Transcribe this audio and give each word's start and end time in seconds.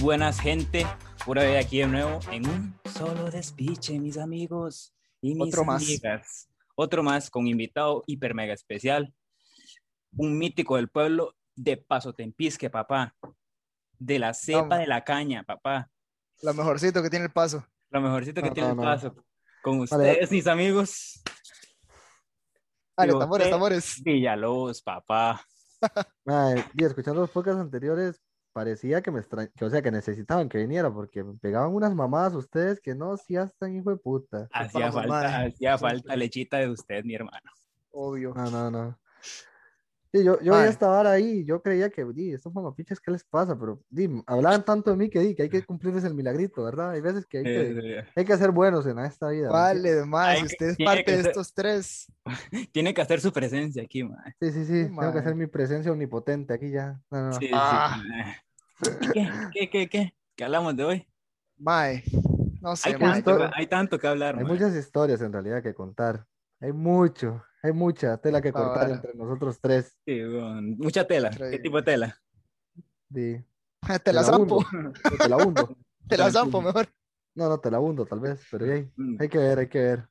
buenas, 0.00 0.40
gente. 0.40 0.86
Pura 1.24 1.44
vida 1.44 1.60
aquí 1.60 1.78
de 1.80 1.86
nuevo 1.86 2.20
en 2.30 2.46
un 2.48 2.80
solo 2.94 3.30
despiche, 3.30 3.98
mis 3.98 4.16
amigos 4.18 4.94
y 5.20 5.34
mis 5.34 5.48
Otro 5.48 5.64
más. 5.64 5.82
amigas. 5.82 6.48
Otro 6.74 7.02
más 7.02 7.30
con 7.30 7.46
invitado 7.46 8.02
hiper 8.06 8.34
mega 8.34 8.54
especial. 8.54 9.12
Un 10.16 10.38
mítico 10.38 10.76
del 10.76 10.88
pueblo 10.88 11.36
de 11.54 11.76
Paso 11.76 12.14
Tempisque, 12.14 12.70
papá. 12.70 13.14
De 13.98 14.18
la 14.18 14.32
cepa 14.32 14.78
de 14.78 14.86
la 14.86 15.04
caña, 15.04 15.42
papá. 15.42 15.90
Lo 16.42 16.54
mejorcito 16.54 17.02
que 17.02 17.10
tiene 17.10 17.26
el 17.26 17.32
paso. 17.32 17.66
Lo 17.90 18.00
mejorcito 18.00 18.40
que 18.40 18.48
No, 18.48 18.54
tiene 18.54 18.68
no, 18.68 18.72
el 18.74 18.76
no. 18.78 18.82
Paso. 18.84 19.14
Con 19.62 19.84
Vale. 19.84 20.10
ustedes, 20.12 20.30
mis 20.30 20.46
amigos. 20.46 21.22
Digo, 23.02 23.18
tambores, 23.18 23.50
tambores. 23.50 24.02
Villalobos, 24.02 24.80
papá. 24.82 25.44
Y 26.74 26.84
escuchando 26.84 27.22
los 27.22 27.30
podcasts 27.30 27.60
anteriores, 27.60 28.20
parecía 28.52 29.02
que 29.02 29.10
me 29.10 29.20
extra... 29.20 29.46
que, 29.48 29.64
o 29.64 29.70
sea, 29.70 29.82
que 29.82 29.90
necesitaban 29.90 30.48
que 30.48 30.58
viniera 30.58 30.92
porque 30.92 31.24
me 31.24 31.34
pegaban 31.34 31.74
unas 31.74 31.94
mamadas 31.94 32.34
ustedes 32.34 32.80
que 32.80 32.94
no, 32.94 33.16
si 33.16 33.36
están 33.36 33.76
hijo 33.76 33.90
de 33.90 33.96
puta. 33.96 34.48
Hacía 34.52 34.92
falta, 34.92 35.42
hacía 35.42 35.78
falta 35.78 36.16
lechita 36.16 36.58
de 36.58 36.70
usted, 36.70 37.04
mi 37.04 37.14
hermano. 37.14 37.50
Obvio. 37.90 38.32
No, 38.34 38.50
no, 38.50 38.70
no. 38.70 38.98
Sí, 40.12 40.24
yo, 40.24 40.40
yo 40.40 40.52
ya 40.54 40.66
estaba 40.66 41.08
ahí, 41.08 41.44
yo 41.44 41.62
creía 41.62 41.88
que, 41.88 42.04
di, 42.04 42.32
estos 42.32 42.52
mamapiches, 42.52 42.98
¿qué 42.98 43.12
les 43.12 43.22
pasa? 43.22 43.56
Pero, 43.56 43.80
di, 43.88 44.08
hablaban 44.26 44.64
tanto 44.64 44.90
de 44.90 44.96
mí 44.96 45.08
que, 45.08 45.20
di, 45.20 45.34
que 45.36 45.42
hay 45.44 45.48
que 45.48 45.64
cumplirles 45.64 46.02
el 46.02 46.14
milagrito, 46.14 46.64
¿verdad? 46.64 46.90
Hay 46.90 47.00
veces 47.00 47.26
que 47.26 47.38
hay 47.38 47.44
que, 47.44 48.04
hay 48.16 48.24
que 48.24 48.36
ser 48.36 48.50
buenos 48.50 48.86
en 48.86 48.98
esta 48.98 49.28
vida. 49.28 49.50
Vale, 49.50 50.04
más, 50.04 50.42
usted 50.42 50.70
es 50.70 50.78
parte 50.78 51.04
que 51.04 51.12
de 51.12 51.22
ser- 51.22 51.30
estos 51.30 51.54
tres. 51.54 52.12
tiene 52.72 52.92
que 52.92 53.00
hacer 53.02 53.20
su 53.20 53.32
presencia 53.32 53.84
aquí, 53.84 54.02
mae. 54.02 54.34
Sí, 54.40 54.50
sí, 54.50 54.64
sí, 54.64 54.88
tengo 54.98 55.12
que 55.12 55.18
hacer 55.20 55.36
mi 55.36 55.46
presencia 55.46 55.92
omnipotente 55.92 56.54
aquí 56.54 56.70
ya. 56.72 57.00
No, 57.08 57.20
no, 57.20 57.28
no. 57.28 57.38
Sí, 57.38 57.46
sí. 57.46 57.54
Ah. 57.54 58.02
¿Qué, 59.12 59.28
qué, 59.52 59.70
qué, 59.70 59.88
qué? 59.88 60.14
¿Qué 60.34 60.44
hablamos 60.44 60.74
de 60.76 60.84
hoy? 60.84 61.06
Mae, 61.56 62.02
no 62.60 62.74
sé, 62.74 62.88
Hay 62.88 62.98
tanto, 62.98 63.50
hay 63.54 63.66
tanto 63.66 63.98
que 63.98 64.06
hablar, 64.08 64.36
Hay 64.38 64.44
muchas 64.44 64.74
historias 64.74 65.20
en 65.20 65.32
realidad 65.32 65.62
que 65.62 65.74
contar. 65.74 66.26
Hay 66.60 66.72
mucho, 66.72 67.42
hay 67.62 67.72
mucha 67.72 68.16
tela 68.18 68.40
que 68.40 68.48
Ah, 68.48 68.52
cortar 68.52 68.90
entre 68.90 69.14
nosotros 69.14 69.58
tres. 69.60 69.96
Sí, 70.04 70.22
weón, 70.24 70.76
mucha 70.78 71.06
tela. 71.06 71.30
¿Qué 71.30 71.58
tipo 71.58 71.76
de 71.78 71.82
tela? 71.82 72.16
Di, 73.08 73.36
Te 74.04 74.12
la 74.12 74.20
la 74.20 74.26
zampo, 74.26 74.64
te 75.18 75.28
la 75.28 75.36
hundo. 75.36 75.76
te 76.08 76.16
la 76.16 76.30
zampo 76.30 76.62
mejor. 76.62 76.86
No, 77.34 77.48
no, 77.48 77.58
te 77.58 77.70
la 77.70 77.80
hundo 77.80 78.06
tal 78.06 78.20
vez, 78.20 78.44
pero 78.50 78.64
hay, 78.72 78.90
Mm. 78.96 79.16
hay 79.20 79.28
que 79.28 79.38
ver, 79.38 79.58
hay 79.58 79.68
que 79.68 79.78
ver. 79.78 80.08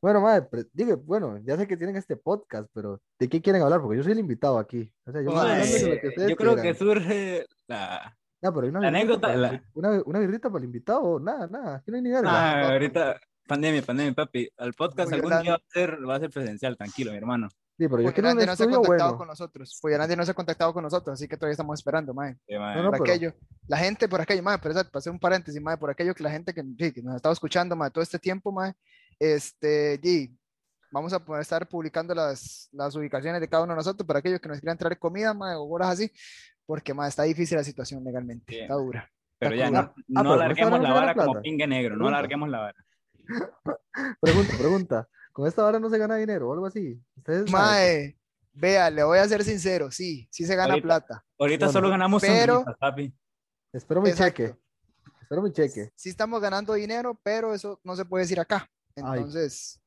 Bueno, 0.00 0.20
madre, 0.20 0.46
digo, 0.72 0.96
bueno, 0.98 1.38
ya 1.38 1.56
sé 1.56 1.66
que 1.66 1.76
tienen 1.76 1.96
este 1.96 2.16
podcast, 2.16 2.68
pero 2.72 3.00
¿de 3.18 3.28
qué 3.28 3.40
quieren 3.40 3.62
hablar? 3.62 3.80
Porque 3.80 3.96
yo 3.96 4.02
soy 4.02 4.12
el 4.12 4.18
invitado 4.20 4.58
aquí. 4.58 4.92
O 5.06 5.10
sea, 5.12 5.22
yo 5.22 5.30
que 5.30 5.36
Eh, 5.36 6.08
ustedes 6.08 6.30
yo 6.30 6.36
creo 6.36 6.56
que 6.56 6.74
surge 6.74 7.46
la... 7.66 8.16
No, 8.42 8.52
pero 8.52 8.64
hay 8.64 8.70
una 8.70 8.80
la 8.80 8.88
anécdota, 8.88 9.20
para 9.28 9.36
la- 9.36 9.64
Una, 9.74 10.02
una 10.04 10.18
birrita 10.20 10.48
para 10.50 10.58
el 10.60 10.66
invitado, 10.66 11.18
nada, 11.18 11.46
nada, 11.48 11.76
aquí 11.76 11.90
no 11.90 11.96
hay 11.96 12.02
ni 12.02 12.10
verga. 12.10 12.30
Ah, 12.30 12.68
ahorita, 12.72 13.20
pandemia, 13.46 13.82
pandemia, 13.82 14.12
papi. 14.14 14.48
Al 14.58 14.72
podcast 14.74 15.12
algún 15.12 15.30
día 15.42 15.52
va 15.52 15.56
a 15.56 15.62
ser, 15.72 15.98
va 16.08 16.16
a 16.16 16.20
ser 16.20 16.30
presencial, 16.30 16.76
tranquilo, 16.76 17.12
mi 17.12 17.18
hermano. 17.18 17.48
Sí, 17.78 17.86
pero 17.88 17.98
yo 17.98 18.04
Porque 18.04 18.14
quiero 18.14 18.30
un 18.30 18.36
nadie 18.36 18.46
no 18.46 18.56
se 18.56 18.62
ha 18.62 18.66
contactado 18.66 18.96
bueno. 19.10 19.18
con 19.18 19.28
nosotros. 19.28 19.78
Pues 19.82 19.98
nadie 19.98 20.16
no 20.16 20.24
se 20.24 20.30
ha 20.30 20.34
contactado 20.34 20.72
con 20.72 20.82
nosotros, 20.82 21.12
así 21.14 21.28
que 21.28 21.36
todavía 21.36 21.52
estamos 21.52 21.78
esperando, 21.78 22.14
mae. 22.14 22.34
Sí, 22.48 22.56
mae. 22.58 22.76
No, 22.76 22.84
no, 22.84 22.90
por 22.90 23.00
pero- 23.02 23.12
aquello, 23.12 23.34
la 23.68 23.76
gente 23.78 24.08
por 24.08 24.20
aquello, 24.20 24.42
mae, 24.42 24.58
pero 24.58 24.74
para 24.74 24.88
hacer 24.98 25.12
un 25.12 25.18
paréntesis, 25.18 25.60
mae, 25.60 25.76
por 25.76 25.90
aquello 25.90 26.14
que 26.14 26.22
la 26.22 26.30
gente 26.30 26.54
que, 26.54 26.62
sí, 26.62 26.92
que 26.92 27.02
nos 27.02 27.12
ha 27.12 27.16
estado 27.16 27.32
escuchando, 27.34 27.76
mae, 27.76 27.90
todo 27.90 28.02
este 28.02 28.18
tiempo, 28.18 28.50
mae, 28.50 28.72
este, 29.18 30.00
y 30.02 30.30
vamos 30.90 31.12
a 31.12 31.22
poder 31.22 31.42
estar 31.42 31.68
publicando 31.68 32.14
las, 32.14 32.68
las 32.72 32.94
ubicaciones 32.96 33.40
de 33.42 33.48
cada 33.48 33.64
uno 33.64 33.74
de 33.74 33.76
nosotros 33.76 34.06
para 34.06 34.20
aquellos 34.20 34.40
que 34.40 34.48
nos 34.48 34.58
quieran 34.60 34.78
traer 34.78 34.98
comida, 34.98 35.34
mae, 35.34 35.54
o 35.56 35.64
horas 35.64 35.90
así, 35.90 36.10
porque, 36.64 36.94
mae, 36.94 37.08
está 37.10 37.24
difícil 37.24 37.58
la 37.58 37.64
situación 37.64 38.02
legalmente, 38.02 38.44
Bien. 38.48 38.62
está 38.64 38.74
dura. 38.74 39.10
Pero 39.38 39.54
ya 39.54 39.66
cruda. 39.66 39.82
no, 39.82 39.94
Ah, 40.18 40.22
no 40.22 40.30
pero 40.30 40.36
larguemos 40.36 40.72
¿esta 40.72 40.76
hora 40.76 40.88
la 40.88 40.94
vara 41.00 41.14
como 41.14 41.42
pingue 41.42 41.66
negro, 41.66 41.94
no 41.96 42.10
larguemos 42.10 42.48
la 42.48 42.58
vara. 42.60 42.85
Pregunta, 44.20 44.56
pregunta. 44.58 45.08
¿Con 45.32 45.46
esta 45.46 45.62
vara 45.62 45.78
no 45.78 45.90
se 45.90 45.98
gana 45.98 46.16
dinero 46.16 46.48
o 46.48 46.52
algo 46.52 46.66
así? 46.66 47.00
Ustedes. 47.16 47.50
Mae, 47.50 48.16
vea, 48.52 48.90
le 48.90 49.02
voy 49.04 49.18
a 49.18 49.28
ser 49.28 49.42
sincero, 49.44 49.90
sí, 49.90 50.26
sí 50.30 50.44
se 50.46 50.54
gana 50.56 50.74
Ahorita- 50.74 50.86
plata. 50.86 51.24
Ahorita 51.38 51.66
Bueno, 51.66 51.72
solo 51.72 51.90
ganamos 51.90 52.22
pero- 52.22 52.64
papi. 52.78 53.12
Espero 53.72 54.00
mi 54.00 54.08
Exacto. 54.10 54.42
cheque. 54.44 54.56
Espero 55.20 55.42
mi 55.42 55.52
cheque. 55.52 55.92
Sí 55.94 56.08
estamos 56.08 56.40
ganando 56.40 56.72
dinero, 56.74 57.18
pero 57.22 57.52
eso 57.52 57.80
no 57.84 57.96
se 57.96 58.04
puede 58.04 58.24
decir 58.24 58.38
acá. 58.40 58.68
Ay. 58.96 59.02
Entonces, 59.18 59.80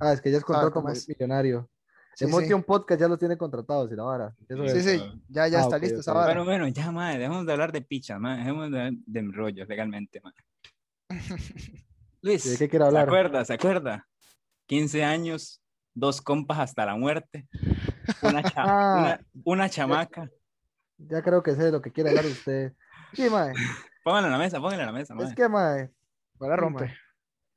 Ah, 0.00 0.12
es 0.12 0.20
que 0.20 0.30
ya 0.30 0.38
es 0.38 0.44
contrato 0.44 0.82
es. 0.90 1.08
millonario. 1.08 1.68
sí, 2.14 2.24
Emotion 2.24 2.60
sí, 2.60 2.64
Podcast 2.66 3.00
ya 3.00 3.08
los 3.08 3.18
tiene 3.18 3.36
contratados 3.36 3.90
y 3.92 3.96
la 3.96 4.02
vara. 4.04 4.36
Eso 4.48 4.68
Sí, 4.68 4.78
es. 4.78 4.84
sí, 4.84 5.22
ya, 5.28 5.46
ya 5.48 5.58
Ah, 5.58 5.62
está 5.62 5.76
ok, 5.76 5.82
listo 5.82 6.00
esa 6.00 6.12
vara. 6.12 6.26
Bueno, 6.26 6.44
bueno, 6.44 6.68
ya, 6.68 6.90
madre, 6.90 7.18
dejemos 7.18 7.46
de 7.46 7.52
hablar 7.52 7.70
de 7.72 7.82
picha, 7.82 8.18
madre, 8.18 8.38
dejemos 8.38 8.70
de, 8.72 8.98
de 9.06 9.22
rollos 9.32 9.68
legalmente, 9.68 10.20
madre. 10.20 10.44
Luis, 12.22 12.44
¿De 12.50 12.56
qué 12.58 12.68
quiere 12.68 12.84
¿se 12.84 12.88
hablar? 12.88 13.08
acuerda? 13.08 13.44
¿Se 13.44 13.54
acuerda? 13.54 14.06
15 14.66 15.04
años, 15.04 15.62
dos 15.94 16.20
compas 16.20 16.58
hasta 16.58 16.84
la 16.86 16.96
muerte, 16.96 17.48
una, 18.22 18.42
cha- 18.42 18.52
Ah. 18.66 18.96
una, 18.98 19.20
una 19.44 19.68
chamaca. 19.70 20.28
Ya 20.98 21.22
creo 21.22 21.42
que 21.42 21.54
sé 21.54 21.64
de 21.64 21.72
lo 21.72 21.80
que 21.80 21.92
quiere 21.92 22.10
hablar 22.10 22.26
usted. 22.26 22.72
Sí, 23.12 23.30
mae. 23.30 23.52
Póngala 24.04 24.26
en 24.26 24.32
la 24.32 24.38
mesa, 24.38 24.58
póngala 24.60 24.82
en 24.82 24.86
la 24.86 24.92
mesa, 24.92 25.14
Es 25.14 25.20
madre. 25.20 25.34
que, 25.34 25.48
mae, 25.48 25.90
Ahora 26.40 26.56
Sí, 26.56 26.60
rompe. 26.60 26.84
mae. 26.86 26.94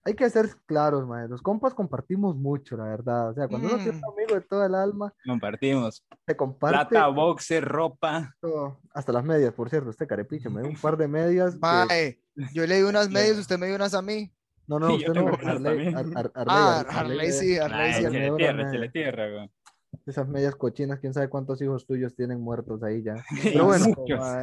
hay 0.05 0.13
que 0.16 0.29
ser 0.29 0.49
claros, 0.67 1.07
mae. 1.07 1.28
Los 1.28 1.41
compas 1.41 1.73
compartimos 1.73 2.35
mucho, 2.35 2.78
la 2.78 2.83
verdad. 2.85 3.29
O 3.29 3.33
sea, 3.33 3.47
cuando 3.47 3.67
uno 3.67 3.78
tiene 3.78 3.93
Mm. 3.93 4.01
un 4.05 4.13
amigo 4.13 4.35
de 4.35 4.41
toda 4.41 4.67
el 4.67 4.75
alma, 4.75 5.13
Compartimos 5.25 6.05
se 6.28 6.38
comparte 6.38 6.89
plata, 6.89 7.07
boxer, 7.07 7.66
ropa. 7.66 8.35
todo. 8.39 8.79
Hasta 8.93 9.11
las 9.11 9.23
medias, 9.23 9.53
por 9.53 9.69
cierto. 9.69 9.89
Este 9.89 10.05
carepicho 10.07 10.49
me 10.51 10.61
dio 10.61 10.69
un 10.69 10.78
par 10.78 10.95
de 10.97 11.07
medias. 11.07 11.53
que- 11.55 11.59
Mae, 11.59 12.22
yo 12.53 12.66
le 12.67 12.75
di 12.78 12.83
unas 12.83 13.09
medias, 13.35 13.38
usted 13.39 13.57
me 13.57 13.66
dio 13.67 13.75
unas 13.75 13.93
a 13.95 14.01
mí. 14.03 14.31
No, 14.71 14.79
no, 14.79 14.87
Sí, 14.87 14.93
usted 14.95 15.07
no. 15.09 15.13
tengo 15.13 15.27
unas 15.31 15.45
Harley, 15.45 15.63
también. 15.63 15.97
Ar- 15.97 16.05
Ar- 16.15 16.31
Harley, 16.33 16.47
Ah, 16.47 16.85
sí, 17.33 17.57
Harley 17.57 17.77
Ay, 17.77 17.93
sí. 17.93 18.05
una 18.05 18.37
tierra, 18.37 18.71
chile 18.71 18.89
tierra, 18.89 19.29
güey. 19.29 19.51
Esas 20.05 20.27
medias 20.29 20.55
cochinas, 20.55 20.99
quién 20.99 21.13
sabe 21.13 21.27
cuántos 21.27 21.61
hijos 21.61 21.85
tuyos 21.85 22.15
tienen 22.15 22.39
muertos 22.39 22.81
ahí 22.81 23.03
ya. 23.03 23.15
Pero 23.43 23.65
bueno, 23.65 23.85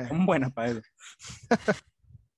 son 0.08 0.26
buenas 0.26 0.52
para 0.52 0.68
eso. 0.72 0.80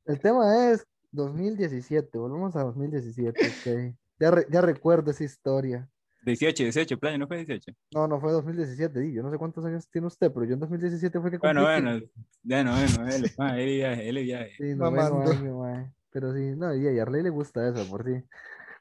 el 0.06 0.20
tema 0.20 0.70
es 0.70 0.86
2017. 1.10 2.16
Volvemos 2.16 2.54
a 2.54 2.62
2017. 2.62 3.40
ok. 3.48 3.96
Ya, 4.20 4.30
re- 4.30 4.46
ya 4.50 4.60
recuerdo 4.60 5.10
esa 5.10 5.24
historia. 5.24 5.88
18, 6.22 6.62
18, 6.62 6.98
playa, 6.98 7.18
¿no 7.18 7.26
fue 7.26 7.38
18? 7.38 7.72
No, 7.92 8.06
no 8.06 8.20
fue 8.20 8.30
2017. 8.30 9.00
di, 9.00 9.14
Yo 9.14 9.22
no 9.24 9.30
sé 9.32 9.38
cuántos 9.38 9.64
años 9.64 9.88
tiene 9.90 10.06
usted, 10.06 10.30
pero 10.30 10.44
yo 10.46 10.54
en 10.54 10.60
2017 10.60 11.18
fue 11.20 11.30
que 11.30 11.38
Bueno, 11.38 11.62
cumplí 11.62 11.82
bueno, 11.82 12.06
bueno, 12.44 12.72
bueno, 12.72 13.54
él, 13.56 13.80
él 13.80 14.00
él 14.18 14.24
viaje. 14.24 14.52
Sí, 14.58 14.74
noveno 14.76 15.14
Mamando. 15.16 15.30
año, 15.32 15.58
mae. 15.58 15.90
Pero 16.10 16.34
sí, 16.34 16.54
no, 16.56 16.74
y 16.74 16.98
a 16.98 17.02
Arley 17.02 17.22
le 17.22 17.30
gusta 17.30 17.68
eso, 17.68 17.88
por 17.88 18.04
sí. 18.04 18.22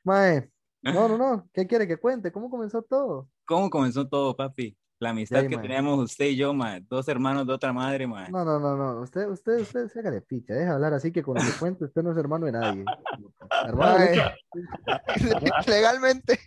Mae, 0.03 0.49
no, 0.81 1.07
no, 1.07 1.17
no, 1.17 1.49
¿qué 1.53 1.67
quiere 1.67 1.87
que 1.87 1.97
cuente? 1.97 2.31
¿Cómo 2.31 2.49
comenzó 2.49 2.81
todo? 2.81 3.29
¿Cómo 3.45 3.69
comenzó 3.69 4.07
todo, 4.07 4.35
papi? 4.35 4.75
La 5.01 5.11
amistad 5.11 5.39
ahí, 5.39 5.47
que 5.47 5.55
mae. 5.55 5.61
teníamos 5.61 5.97
usted 5.99 6.25
y 6.25 6.35
yo, 6.35 6.53
mae. 6.53 6.81
Dos 6.81 7.07
hermanos 7.07 7.47
de 7.47 7.53
otra 7.53 7.71
madre, 7.71 8.05
mae. 8.05 8.29
No, 8.29 8.43
no, 8.43 8.59
no, 8.59 8.75
no, 8.75 9.01
usted, 9.01 9.27
usted, 9.29 9.59
usted, 9.59 9.87
se 9.87 9.99
haga 9.99 10.11
de 10.11 10.21
picha, 10.21 10.53
deja 10.53 10.73
hablar 10.73 10.93
así 10.93 11.11
que 11.11 11.21
lo 11.21 11.33
que 11.35 11.59
cuente 11.59 11.85
usted 11.85 12.03
no 12.03 12.11
es 12.11 12.17
hermano 12.17 12.45
de 12.47 12.51
nadie. 12.51 12.85
Hermano. 13.65 14.05
Legalmente. 15.67 16.39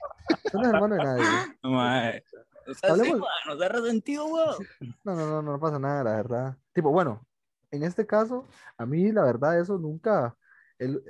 usted 0.44 0.59
no 0.59 0.62
es 0.62 0.69
hermano 0.69 0.94
de 0.97 1.04
nadie. 1.04 1.25
Mae. 1.62 2.25
O 2.69 2.75
sea, 2.75 2.94
sí, 2.94 3.12
nos 3.47 3.60
ha 3.60 3.69
resentido, 3.69 4.26
weón. 4.26 4.56
No, 5.03 5.16
no, 5.16 5.26
no, 5.26 5.43
no 5.43 5.59
pasa 5.59 5.78
nada, 5.78 6.04
la 6.04 6.16
verdad. 6.16 6.56
Tipo, 6.72 6.93
bueno, 6.93 7.26
en 7.72 7.82
este 7.82 8.06
caso, 8.06 8.47
a 8.76 8.87
mí 8.87 9.10
la 9.10 9.25
verdad 9.25 9.59
eso 9.59 9.78
nunca, 9.78 10.37
el- 10.82 11.03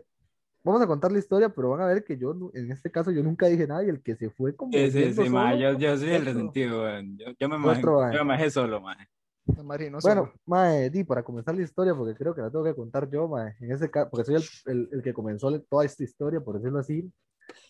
vamos 0.65 0.83
a 0.83 0.87
contar 0.87 1.11
la 1.13 1.19
historia, 1.19 1.49
pero 1.49 1.71
van 1.71 1.81
a 1.81 1.87
ver 1.87 2.05
que 2.05 2.17
yo, 2.17 2.35
en 2.55 2.71
este 2.71 2.91
caso, 2.91 3.11
yo 3.11 3.23
nunca 3.23 3.47
dije 3.47 3.67
nada 3.67 3.85
y 3.85 3.89
el 3.89 4.03
que 4.03 4.17
se 4.17 4.31
fue 4.31 4.55
como 4.55 4.73
Sí, 4.73 4.91
sí, 4.91 5.13
sí, 5.13 5.27
solo, 5.27 5.57
Yo, 5.57 5.79
yo 5.79 5.97
soy 5.97 6.11
el 6.11 6.25
resentido. 6.25 6.85
Yo, 7.01 7.27
yo 7.39 7.49
me 7.49 7.59
nuestro, 7.59 8.01
majé, 8.01 8.17
yo 8.17 8.25
me 8.25 8.51
solo, 8.51 8.81
mae. 8.81 9.09
No, 9.45 9.65
Mari, 9.65 9.91
no 9.91 9.99
Bueno, 10.01 10.33
mae, 10.47 10.89
di, 10.89 11.03
para 11.03 11.23
comenzar 11.25 11.57
la 11.57 11.63
historia, 11.63 11.95
porque 11.95 12.15
creo 12.15 12.33
que 12.35 12.41
la 12.43 12.51
tengo 12.51 12.65
que 12.65 12.75
contar 12.77 13.11
yo, 13.11 13.27
mae, 13.27 13.55
en 13.61 13.73
ese 13.73 13.91
caso, 13.91 14.09
porque 14.11 14.25
soy 14.25 14.37
el, 14.37 14.43
el- 14.67 14.89
el 14.93 15.03
que 15.03 15.13
comenzó 15.13 15.61
toda 15.63 15.85
esta 15.85 16.05
historia, 16.05 16.41
por 16.41 16.57
decirlo 16.59 16.79
así. 16.79 17.13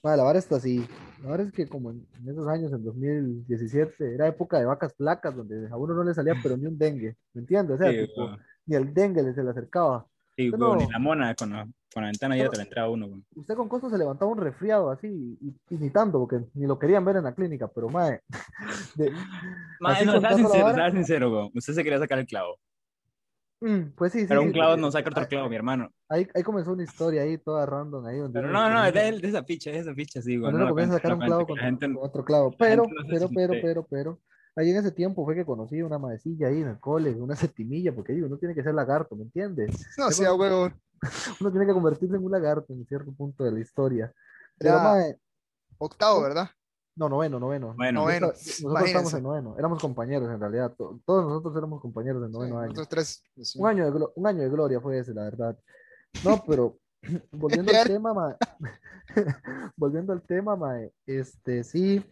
Mae, 0.04 0.16
la 0.16 0.22
vara 0.24 0.38
está 0.38 0.56
así. 0.56 0.86
La 1.22 1.30
vara 1.30 1.42
es 1.44 1.52
que 1.52 1.66
como 1.66 1.90
en, 1.90 2.06
en 2.20 2.28
esos 2.28 2.46
años, 2.46 2.72
en 2.72 2.84
2017, 2.84 4.14
era 4.14 4.28
época 4.28 4.58
de 4.58 4.66
vacas 4.66 4.94
flacas, 4.94 5.34
donde 5.34 5.66
a 5.70 5.76
uno 5.76 5.94
no 5.94 6.04
le 6.04 6.12
salía 6.14 6.34
pero 6.42 6.56
ni 6.56 6.66
un 6.66 6.76
dengue, 6.76 7.16
¿me 7.32 7.40
entiendes? 7.40 7.76
O 7.76 7.82
sea, 7.82 7.90
Sí, 7.90 8.06
tipo, 8.06 8.30
ni 8.66 8.76
el 8.76 8.92
dengue 8.92 9.22
le 9.22 9.32
se 9.32 9.42
le 9.42 9.50
acercaba. 9.50 10.06
Sí, 10.50 10.56
no- 10.58 10.80
y 10.80 10.90
la 10.90 10.98
mona 10.98 11.34
con 11.34 11.50
la, 11.50 11.66
con 11.92 12.02
la 12.02 12.08
ventana 12.08 12.34
te 12.36 12.56
la 12.56 12.62
entraba 12.62 12.88
uno. 12.90 13.08
Usted 13.34 13.54
con 13.54 13.68
costo 13.68 13.90
se 13.90 13.98
levantaba 13.98 14.30
un 14.30 14.38
resfriado 14.38 14.90
así, 14.90 15.08
y, 15.40 15.48
y 15.74 15.78
ni 15.78 15.90
tanto, 15.90 16.18
porque 16.18 16.40
ni 16.54 16.66
lo 16.66 16.78
querían 16.78 17.04
ver 17.04 17.16
en 17.16 17.24
la 17.24 17.34
clínica, 17.34 17.68
pero 17.68 17.88
mae, 17.88 18.20
de- 18.96 19.12
Así 19.84 20.04
no, 20.06 20.20
sea 20.20 20.34
sincero, 20.34 20.64
vara. 20.64 20.74
sea 20.76 20.90
sincero, 20.92 21.30
weón. 21.32 21.50
Usted 21.54 21.72
se 21.74 21.82
quería 21.84 21.98
sacar 21.98 22.18
el 22.18 22.26
clavo. 22.26 22.56
mm, 23.60 23.90
pues 23.96 24.12
sí, 24.12 24.24
Pero 24.28 24.40
sí, 24.42 24.46
un 24.46 24.52
clavo 24.52 24.76
no 24.76 24.90
saca 24.90 25.10
otro 25.10 25.22
ahí- 25.22 25.28
clavo, 25.28 25.48
mi 25.48 25.56
hermano. 25.56 25.90
Ahí, 26.08 26.26
ahí 26.34 26.42
comenzó 26.42 26.72
una 26.72 26.82
historia 26.84 27.22
ahí 27.22 27.38
toda 27.38 27.64
random 27.66 28.04
ahí 28.06 28.18
donde 28.18 28.40
Pero 28.40 28.52
no, 28.52 28.68
no, 28.70 28.76
comienza- 28.76 29.00
de, 29.00 29.18
de 29.18 29.28
esa 29.28 29.42
ficha, 29.44 29.70
de 29.70 29.78
esa 29.78 29.94
ficha, 29.94 30.20
sí, 30.22 30.32
weón. 30.38 30.42
cuando 30.52 30.58
no 30.60 30.68
comienza 30.70 30.94
a 30.94 30.98
sacar 30.98 31.14
un 31.14 31.20
la 31.20 31.26
clavo 31.26 31.46
con, 31.46 31.56
gente- 31.58 31.86
con 31.92 32.04
otro 32.04 32.24
clavo. 32.24 32.50
la 32.50 32.56
Pero, 32.58 32.84
pero, 33.08 33.28
pero, 33.34 33.52
pero, 33.62 33.86
pero, 33.90 34.18
ahí 34.56 34.70
en 34.70 34.76
ese 34.76 34.90
tiempo 34.92 35.24
fue 35.24 35.34
que 35.34 35.44
conocí 35.44 35.82
una 35.82 35.98
maecilla 35.98 36.48
ahí 36.48 36.60
en 36.60 36.68
el 36.68 36.80
cole, 36.80 37.12
una 37.14 37.36
septimilla, 37.54 37.94
porque 37.94 38.12
digo, 38.12 38.26
uno 38.26 38.38
tiene 38.38 38.54
que 38.54 38.62
ser 38.62 38.74
lagarto, 38.74 39.16
¿me 39.16 39.22
entiendes? 39.24 39.70
No 39.98 40.10
sea 40.10 40.34
huevón. 40.34 40.74
Uno 41.40 41.50
tiene 41.50 41.66
que 41.66 41.72
convertirse 41.72 42.14
en 42.14 42.24
un 42.24 42.30
lagarto 42.30 42.72
en 42.72 42.86
cierto 42.86 43.12
punto 43.12 43.42
de 43.42 43.50
la 43.50 43.58
historia. 43.58 44.12
Era 44.60 44.80
mae, 44.82 45.18
octavo, 45.78 46.22
¿verdad? 46.22 46.48
no, 46.94 47.08
noveno, 47.08 47.40
noveno. 47.40 47.74
Bueno, 47.74 48.02
Noveno. 48.02 48.26
Nosotros 48.28 48.58
estamos 48.60 48.80
imagínense. 48.82 49.16
en 49.16 49.22
noveno. 49.24 49.58
Éramos 49.58 49.80
compañeros 49.80 50.30
en 50.30 50.38
realidad. 50.38 50.72
to- 50.76 51.00
Todos 51.04 51.24
nosotros 51.24 51.56
éramos 51.56 51.80
compañeros 51.80 52.24
en 52.24 52.30
noveno 52.30 52.58
año. 52.58 52.68
Nosotros 52.68 52.88
tres. 52.88 53.22
pues, 53.34 53.50
sí. 53.50 53.58
Un 53.60 53.66
año, 53.66 53.90
de 53.90 54.06
un 54.14 54.26
año 54.28 54.42
de 54.42 54.48
gloria 54.50 54.80
fue 54.80 54.98
ese, 54.98 55.12
la 55.12 55.24
verdad. 55.24 55.58
No, 56.24 56.40
pero 56.46 56.78
volviendo 57.32 57.72
al 57.76 57.84
tema, 57.86 58.14
mae, 58.14 58.36
volviendo 59.76 60.12
al 60.12 60.22
tema, 60.22 60.54
mae, 60.56 60.92
este, 61.06 61.64
sí, 61.64 62.04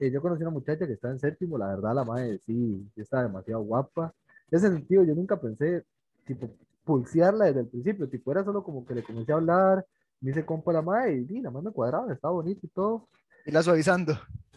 eh, 0.00 0.10
yo 0.10 0.20
conocí 0.22 0.42
una 0.42 0.50
muchacha 0.50 0.86
que 0.86 0.92
está 0.94 1.10
en 1.10 1.18
séptimo, 1.18 1.58
la 1.58 1.68
verdad, 1.68 1.94
la 1.94 2.04
mae, 2.04 2.38
sí, 2.38 2.86
está 2.96 3.22
demasiado 3.22 3.62
guapa. 3.62 4.12
En 4.50 4.58
ese 4.58 4.68
sentido, 4.68 5.04
yo 5.04 5.14
nunca 5.14 5.40
pensé, 5.40 5.84
tipo, 6.26 6.50
pulsearla 6.84 7.46
desde 7.46 7.60
el 7.60 7.68
principio, 7.68 8.08
tipo, 8.08 8.32
era 8.32 8.44
solo 8.44 8.62
como 8.62 8.84
que 8.84 8.94
le 8.94 9.02
comencé 9.02 9.32
a 9.32 9.36
hablar, 9.36 9.84
me 10.20 10.30
hice 10.30 10.44
compa 10.44 10.72
la 10.72 10.82
mae, 10.82 11.26
y, 11.28 11.40
la 11.40 11.50
mae 11.50 11.62
me 11.62 11.70
cuadraba, 11.70 12.12
estaba 12.12 12.34
bonito 12.34 12.60
y 12.64 12.68
todo. 12.68 13.08
Y 13.46 13.50
la 13.50 13.62
suavizando. 13.62 14.14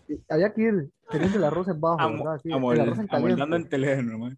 Y 0.08 0.20
había 0.30 0.54
que 0.54 0.62
ir 0.62 0.90
teniendo 1.10 1.38
el 1.38 1.44
arroz 1.44 1.68
en 1.68 1.80
bajo, 1.82 2.00
amo- 2.00 2.24
¿verdad? 2.24 2.40
Sí, 2.44 2.50
amol- 2.50 2.74
el 2.74 2.82
arroz 2.82 3.00
en 3.00 3.08
amoldando 3.10 3.46
caliente. 3.56 3.56
en 3.56 3.70
teléfono, 3.70 4.18
mae. 4.20 4.38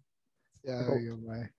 Ya, 0.62 0.86
Como- 0.86 1.00
yo, 1.00 1.16
mae. 1.18 1.50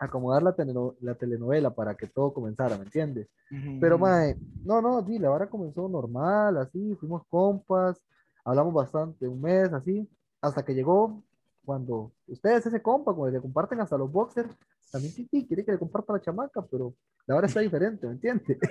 acomodar 0.00 0.42
la, 0.44 0.54
teleno- 0.54 0.94
la 1.00 1.14
telenovela 1.16 1.70
para 1.74 1.94
que 1.96 2.06
todo 2.06 2.32
comenzara, 2.32 2.76
¿me 2.78 2.84
entiendes? 2.84 3.28
Ujú. 3.50 3.78
Pero, 3.80 3.98
mae, 3.98 4.36
no, 4.64 4.80
no, 4.80 5.04
sí, 5.04 5.18
la 5.18 5.28
vara 5.28 5.48
comenzó 5.50 5.88
normal, 5.88 6.56
así, 6.58 6.94
fuimos 7.00 7.22
compas, 7.28 8.00
hablamos 8.48 8.72
bastante, 8.72 9.28
un 9.28 9.42
mes, 9.42 9.72
así, 9.72 10.08
hasta 10.40 10.64
que 10.64 10.74
llegó 10.74 11.22
cuando 11.64 12.12
ustedes, 12.26 12.64
ese 12.64 12.80
compa, 12.80 13.14
el 13.26 13.34
que 13.34 13.40
comparten 13.42 13.80
hasta 13.80 13.98
los 13.98 14.10
boxers, 14.10 14.56
también 14.90 15.12
sí, 15.12 15.28
sí, 15.30 15.46
quiere 15.46 15.64
que 15.64 15.72
le 15.72 15.78
comparta 15.78 16.12
la 16.12 16.20
chamaca, 16.20 16.64
pero 16.70 16.94
la 17.26 17.34
vara 17.34 17.46
está 17.46 17.60
diferente, 17.60 18.06
¿me 18.06 18.14
entiendes? 18.14 18.58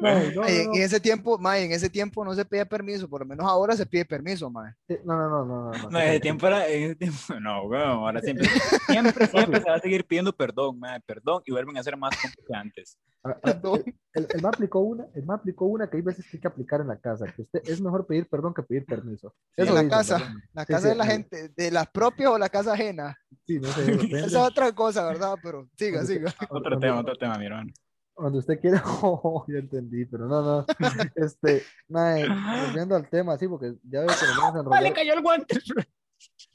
No, 0.00 0.10
no, 0.10 0.18
en 0.20 0.34
no, 0.34 0.74
en 0.74 0.82
ese 0.82 0.98
tiempo, 0.98 1.38
mae, 1.38 1.64
en 1.64 1.72
ese 1.72 1.88
tiempo 1.88 2.24
no 2.24 2.34
se 2.34 2.44
pide 2.44 2.66
permiso, 2.66 3.08
por 3.08 3.20
lo 3.20 3.26
menos 3.26 3.46
ahora 3.46 3.76
se 3.76 3.86
pide 3.86 4.04
permiso, 4.04 4.50
mae. 4.50 4.72
no, 5.04 5.16
no, 5.16 5.28
no, 5.28 5.44
no, 5.44 5.70
no, 5.72 5.90
no, 5.90 5.98
ese 5.98 6.20
tiempo 6.20 6.46
era, 6.46 6.66
en 6.68 6.82
ese 6.84 6.96
tiempo, 6.96 7.18
no, 7.40 7.64
weón, 7.64 7.82
ahora 7.82 8.20
siempre, 8.20 8.48
siempre, 8.86 9.26
siempre 9.26 9.60
se 9.60 9.70
va 9.70 9.76
a 9.76 9.80
seguir 9.80 10.04
pidiendo 10.04 10.34
perdón, 10.34 10.78
mae, 10.78 11.00
perdón, 11.00 11.42
y 11.44 11.52
vuelven 11.52 11.76
a 11.78 11.82
ser 11.82 11.96
más 11.96 12.14
que 12.16 12.54
antes. 12.54 12.98
Perdón. 13.42 13.82
El, 14.12 14.28
el, 14.34 14.42
ma 14.42 14.50
aplicó 14.50 14.80
una, 14.80 15.06
el 15.14 15.24
ma 15.24 15.34
aplicó 15.34 15.64
una 15.64 15.88
que 15.88 15.96
hay 15.96 16.02
veces 16.02 16.26
que 16.30 16.36
hay 16.36 16.40
que 16.42 16.48
aplicar 16.48 16.82
en 16.82 16.88
la 16.88 16.98
casa, 16.98 17.24
que 17.34 17.42
usted 17.42 17.62
es 17.64 17.80
mejor 17.80 18.06
pedir 18.06 18.28
perdón 18.28 18.52
que 18.52 18.62
pedir 18.62 18.84
permiso. 18.84 19.34
Sí, 19.56 19.62
Eso 19.62 19.70
en 19.70 19.74
la 19.74 19.82
dicen, 19.82 19.98
casa, 19.98 20.34
la 20.52 20.64
Sí, 20.64 20.72
casa 20.72 20.80
sí, 20.82 20.88
de 20.88 20.94
la 20.94 21.04
sí. 21.04 21.10
gente, 21.10 21.48
de 21.48 21.70
las 21.70 21.86
propias 21.88 22.30
o 22.30 22.38
la 22.38 22.50
casa 22.50 22.74
ajena. 22.74 23.16
Sí, 23.46 23.58
no 23.58 23.68
sé. 23.68 23.92
Esa 24.18 24.26
es 24.26 24.34
otra 24.34 24.72
cosa, 24.72 25.06
¿verdad? 25.06 25.36
Pero 25.44 25.68
siga, 25.76 26.04
siga. 26.04 26.34
Otro 26.48 26.78
tema, 26.78 27.00
otro 27.00 27.14
tema, 27.16 27.36
mi 27.38 27.46
hermano. 27.46 27.70
Cuando 28.14 28.38
usted 28.38 28.58
quiera, 28.58 28.82
oh, 29.02 29.44
ya 29.46 29.58
entendí, 29.58 30.06
pero 30.06 30.26
no, 30.26 30.40
no. 30.40 30.66
Este, 31.14 31.62
mae, 31.88 32.26
volviendo 32.66 32.96
al 32.96 33.08
tema, 33.08 33.36
sí, 33.36 33.46
porque 33.46 33.74
ya 33.82 34.00
veo 34.00 34.08
que 34.08 34.26
nos 34.26 34.36
vamos 34.38 34.54
a 34.56 34.58
enrollar, 34.60 34.94
cayó 34.94 35.14
el 35.14 35.22
guante. 35.22 35.60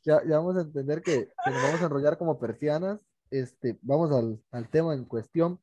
ya, 0.03 0.23
ya 0.25 0.37
vamos 0.37 0.57
a 0.57 0.61
entender 0.61 1.01
que, 1.01 1.29
que 1.43 1.51
nos 1.51 1.61
vamos 1.61 1.81
a 1.81 1.85
enrollar 1.85 2.17
como 2.17 2.39
persianas. 2.39 3.05
Este, 3.29 3.77
vamos 3.83 4.11
al, 4.11 4.41
al 4.51 4.69
tema 4.69 4.95
en 4.95 5.05
cuestión. 5.05 5.59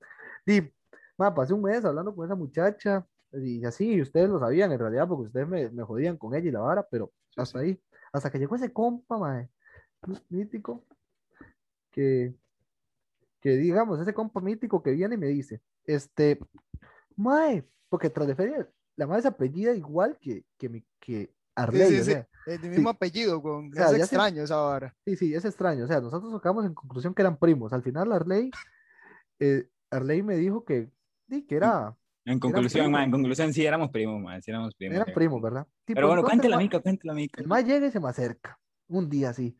Y, 0.47 0.61
mae, 1.19 1.33
pasé 1.33 1.53
un 1.53 1.63
mes 1.63 1.85
hablando 1.85 2.15
con 2.15 2.25
esa 2.25 2.37
muchacha, 2.37 3.05
y 3.33 3.65
así, 3.65 3.95
y 3.95 4.03
ustedes 4.03 4.29
lo 4.29 4.39
sabían 4.39 4.71
en 4.71 4.79
realidad, 4.79 5.09
porque 5.09 5.27
ustedes 5.27 5.49
me, 5.49 5.69
me 5.71 5.83
jodían 5.83 6.17
con 6.17 6.35
ella 6.35 6.49
y 6.49 6.53
la 6.53 6.61
vara, 6.61 6.87
pero 6.89 7.13
hasta 7.37 7.59
ahí, 7.59 7.81
hasta 8.13 8.31
que 8.31 8.39
llegó 8.39 8.55
ese 8.55 8.73
compa, 8.73 9.19
mae, 9.19 9.49
mítico, 10.29 10.85
que, 11.91 12.35
que 13.41 13.51
digamos, 13.57 14.01
ese 14.01 14.15
compa 14.15 14.41
mítico 14.41 14.83
que 14.83 14.93
viene 14.93 15.15
y 15.15 15.19
me 15.19 15.27
dice, 15.29 15.61
este, 15.85 16.39
mae, 17.17 17.65
porque 17.89 18.11
tras 18.11 18.27
de 18.27 18.35
feria, 18.35 18.69
la 18.97 19.07
madre 19.07 19.23
se 19.23 19.29
apellida 19.29 19.75
igual 19.75 20.19
que, 20.21 20.45
que, 20.59 20.69
mi, 20.69 20.85
que 20.99 21.33
Arley, 21.55 21.89
sí, 21.89 22.01
o 22.01 22.05
sí. 22.05 22.11
sea, 22.13 22.29
El 22.47 22.61
mismo 22.71 22.91
apellido, 22.91 23.41
con... 23.43 23.71
O 23.71 23.75
sea, 23.75 23.91
es 23.91 23.99
extraño 23.99 24.43
esa 24.43 24.57
vara. 24.57 24.95
sí, 25.05 25.17
sí, 25.17 25.35
es 25.35 25.45
extraño, 25.45 25.85
o 25.85 25.87
sea, 25.87 26.01
nosotros 26.01 26.33
sacamos 26.33 26.65
en 26.65 26.75
conclusión 26.75 27.15
que 27.15 27.23
eran 27.23 27.39
primos, 27.39 27.73
al 27.73 27.83
final 27.83 28.13
Arley, 28.13 28.51
eh, 29.39 29.69
Arley 29.91 30.23
me 30.23 30.37
dijo 30.37 30.65
que, 30.65 30.91
sí, 31.29 31.43
que 31.47 31.57
era, 31.57 31.97
En 32.25 32.41
conclusión, 32.41 32.91
mae, 32.91 33.05
en 33.05 33.11
conclusión, 33.11 33.53
sí 33.53 33.65
éramos 33.65 33.91
primos, 33.91 34.21
mae, 34.21 34.43
sí 34.43 34.51
éramos 34.51 34.75
primos. 34.75 34.97
eran 34.97 35.07
sí. 35.07 35.13
primos, 35.15 35.41
¿verdad? 35.43 35.67
Tipo, 35.85 35.97
Pero 35.99 36.09
bueno, 36.09 36.25
cuéntela, 36.25 36.57
ma- 36.57 36.63
mica, 36.63 36.81
cuéntela, 36.81 37.15
mica. 37.15 37.41
El 37.41 37.47
más 37.49 37.65
llega 37.65 37.87
y 37.87 37.91
se 37.91 38.01
me 38.01 38.09
acerca, 38.09 38.59
un 38.89 39.09
día 39.09 39.31
así. 39.31 39.57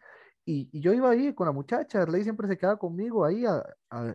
Y, 0.49 0.81
yo 0.81 0.93
iba 0.95 1.11
ahí 1.11 1.35
con 1.35 1.47
la 1.47 1.53
muchacha, 1.53 2.03
Arley 2.03 2.23
siempre 2.23 2.47
se 2.47 2.57
quedaba 2.57 2.79
conmigo 2.79 3.25
ahí 3.25 3.45
a- 3.45 3.65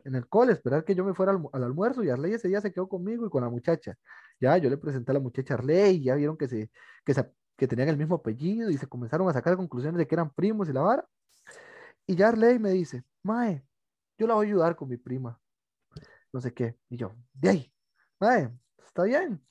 en 0.05 0.15
el 0.15 0.29
cole, 0.29 0.53
esperar 0.53 0.85
que 0.85 0.95
yo 0.95 1.03
me 1.03 1.13
fuera 1.13 1.33
al, 1.33 1.43
al 1.51 1.63
almuerzo 1.63 2.03
y 2.03 2.09
Arley 2.09 2.33
ese 2.33 2.47
día 2.47 2.61
se 2.61 2.71
quedó 2.71 2.87
conmigo 2.87 3.25
y 3.27 3.29
con 3.29 3.43
la 3.43 3.49
muchacha. 3.49 3.95
Ya, 4.39 4.57
yo 4.57 4.69
le 4.69 4.77
presenté 4.77 5.11
a 5.11 5.15
la 5.15 5.19
muchacha 5.19 5.55
Arley, 5.55 6.01
ya 6.01 6.15
vieron 6.15 6.37
que, 6.37 6.47
se, 6.47 6.71
que, 7.57 7.67
tenían 7.67 7.89
el 7.89 7.97
mismo 7.97 8.15
apellido 8.15 8.69
y 8.69 8.77
se 8.77 8.87
comenzaron 8.87 9.27
a 9.29 9.33
sacar 9.33 9.57
conclusiones 9.57 9.97
de 9.99 10.07
que 10.07 10.15
eran 10.15 10.31
primos 10.33 10.69
y 10.69 10.73
la 10.73 10.81
vara. 10.81 11.05
Y 12.07 12.15
ya 12.15 12.29
Arley 12.29 12.59
me 12.59 12.71
dice, 12.71 13.03
Mae, 13.23 13.65
yo 14.17 14.27
la 14.27 14.35
voy 14.35 14.47
a 14.47 14.49
ayudar 14.49 14.75
con 14.75 14.89
mi 14.89 14.97
prima. 14.97 15.39
No 16.33 16.39
sé 16.41 16.53
qué. 16.53 16.77
Y 16.89 16.97
yo, 16.97 17.13
de 17.33 17.49
ahí, 17.49 17.73
Mae, 18.19 18.51
está 18.85 19.03
bien. 19.03 19.41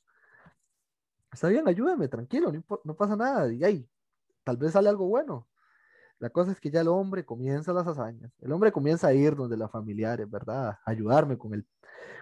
Está 1.32 1.48
bien, 1.48 1.68
ayúdame, 1.68 2.08
tranquilo, 2.08 2.50
no, 2.52 2.64
no 2.84 2.96
pasa 2.96 3.16
nada. 3.16 3.52
Y 3.52 3.62
ahí, 3.64 3.88
tal 4.44 4.56
vez 4.56 4.72
sale 4.72 4.88
algo 4.88 5.06
bueno. 5.06 5.49
La 6.20 6.28
cosa 6.28 6.52
es 6.52 6.60
que 6.60 6.70
ya 6.70 6.82
el 6.82 6.88
hombre 6.88 7.24
comienza 7.24 7.72
las 7.72 7.86
hazañas. 7.86 8.30
El 8.40 8.52
hombre 8.52 8.70
comienza 8.70 9.08
a 9.08 9.14
ir 9.14 9.34
donde 9.34 9.56
las 9.56 9.70
familiares, 9.70 10.30
¿verdad? 10.30 10.68
A 10.68 10.80
ayudarme 10.84 11.38
con, 11.38 11.54
el, 11.54 11.66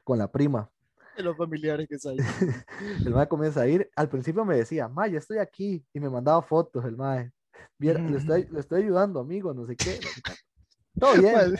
con 0.05 0.19
la 0.19 0.31
prima. 0.31 0.71
De 1.17 1.25
los 1.25 1.37
familiares 1.37 1.89
que 1.89 1.97
hay. 2.09 2.17
El 3.05 3.13
mae 3.13 3.27
comienza 3.27 3.63
a 3.63 3.67
ir. 3.67 3.91
Al 3.97 4.09
principio 4.09 4.45
me 4.45 4.57
decía, 4.57 4.87
mae, 4.87 5.17
estoy 5.17 5.39
aquí. 5.39 5.85
Y 5.93 5.99
me 5.99 6.09
mandaba 6.09 6.41
fotos 6.43 6.85
el 6.85 6.97
mae. 6.97 7.33
Viera, 7.77 7.99
le, 7.99 8.19
estoy, 8.19 8.47
le 8.53 8.61
estoy 8.61 8.85
ayudando, 8.85 9.19
amigo, 9.19 9.53
no 9.53 9.67
sé 9.67 9.75
qué. 9.75 9.99
no 10.01 10.09
sé 10.09 10.23
qué. 10.23 10.33
Todo 11.01 11.13
bien. 11.21 11.55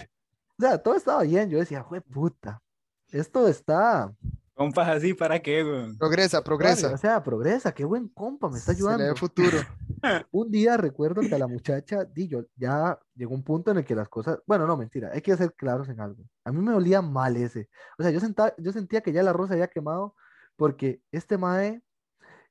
O 0.59 0.63
sea, 0.63 0.79
todo 0.81 0.95
estaba 0.95 1.25
bien. 1.25 1.51
Yo 1.51 1.59
decía, 1.59 1.83
fue 1.83 2.01
puta. 2.01 2.63
Esto 3.11 3.49
está. 3.49 4.15
Compas 4.59 4.89
así, 4.89 5.15
¿para 5.15 5.39
qué, 5.41 5.63
weón? 5.63 5.97
Progresa, 5.97 6.41
O 6.41 6.43
progresa. 6.45 6.99
sea, 6.99 7.23
progresa. 7.23 7.71
Qué 7.73 7.85
buen 7.85 8.09
compa, 8.09 8.51
me 8.51 8.59
está 8.59 8.73
Se 8.75 8.83
le 8.83 8.89
ayudando. 8.89 9.05
ve 9.05 9.15
futuro. 9.15 9.57
Un 10.33 10.51
día 10.51 10.77
recuerdo 10.77 11.21
que 11.21 11.33
a 11.33 11.39
la 11.39 11.47
muchacha, 11.47 12.05
di 12.05 12.27
yo, 12.27 12.43
ya 12.57 12.99
llegó 13.15 13.35
un 13.37 13.45
punto 13.45 13.71
en 13.71 13.79
el 13.79 13.85
que 13.85 13.95
las 13.95 14.09
cosas, 14.09 14.41
bueno, 14.47 14.67
no, 14.67 14.77
mentira, 14.77 15.11
hay 15.15 15.23
que 15.23 15.37
ser 15.37 15.55
claros 15.55 15.89
en 15.89 16.01
algo. 16.01 16.25
A 16.45 16.51
mí 16.51 16.61
me 16.61 16.75
olía 16.75 17.01
mal 17.01 17.37
ese. 17.37 17.69
O 17.99 18.03
sea, 18.03 18.11
yo, 18.11 18.19
senta- 18.19 18.53
yo 18.59 18.73
sentía 18.73 19.01
que 19.01 19.13
ya 19.13 19.21
el 19.21 19.29
arroz 19.29 19.47
se 19.47 19.55
había 19.55 19.69
quemado 19.69 20.17
porque 20.57 21.01
este 21.13 21.39
mae, 21.39 21.81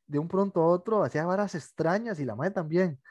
de 0.08 0.18
un 0.20 0.30
pronto 0.30 0.62
a 0.62 0.68
otro, 0.68 1.04
hacía 1.04 1.26
varas 1.26 1.56
extrañas 1.56 2.22
y 2.22 2.26
la 2.26 2.36
mae 2.38 2.52
también. 2.52 3.02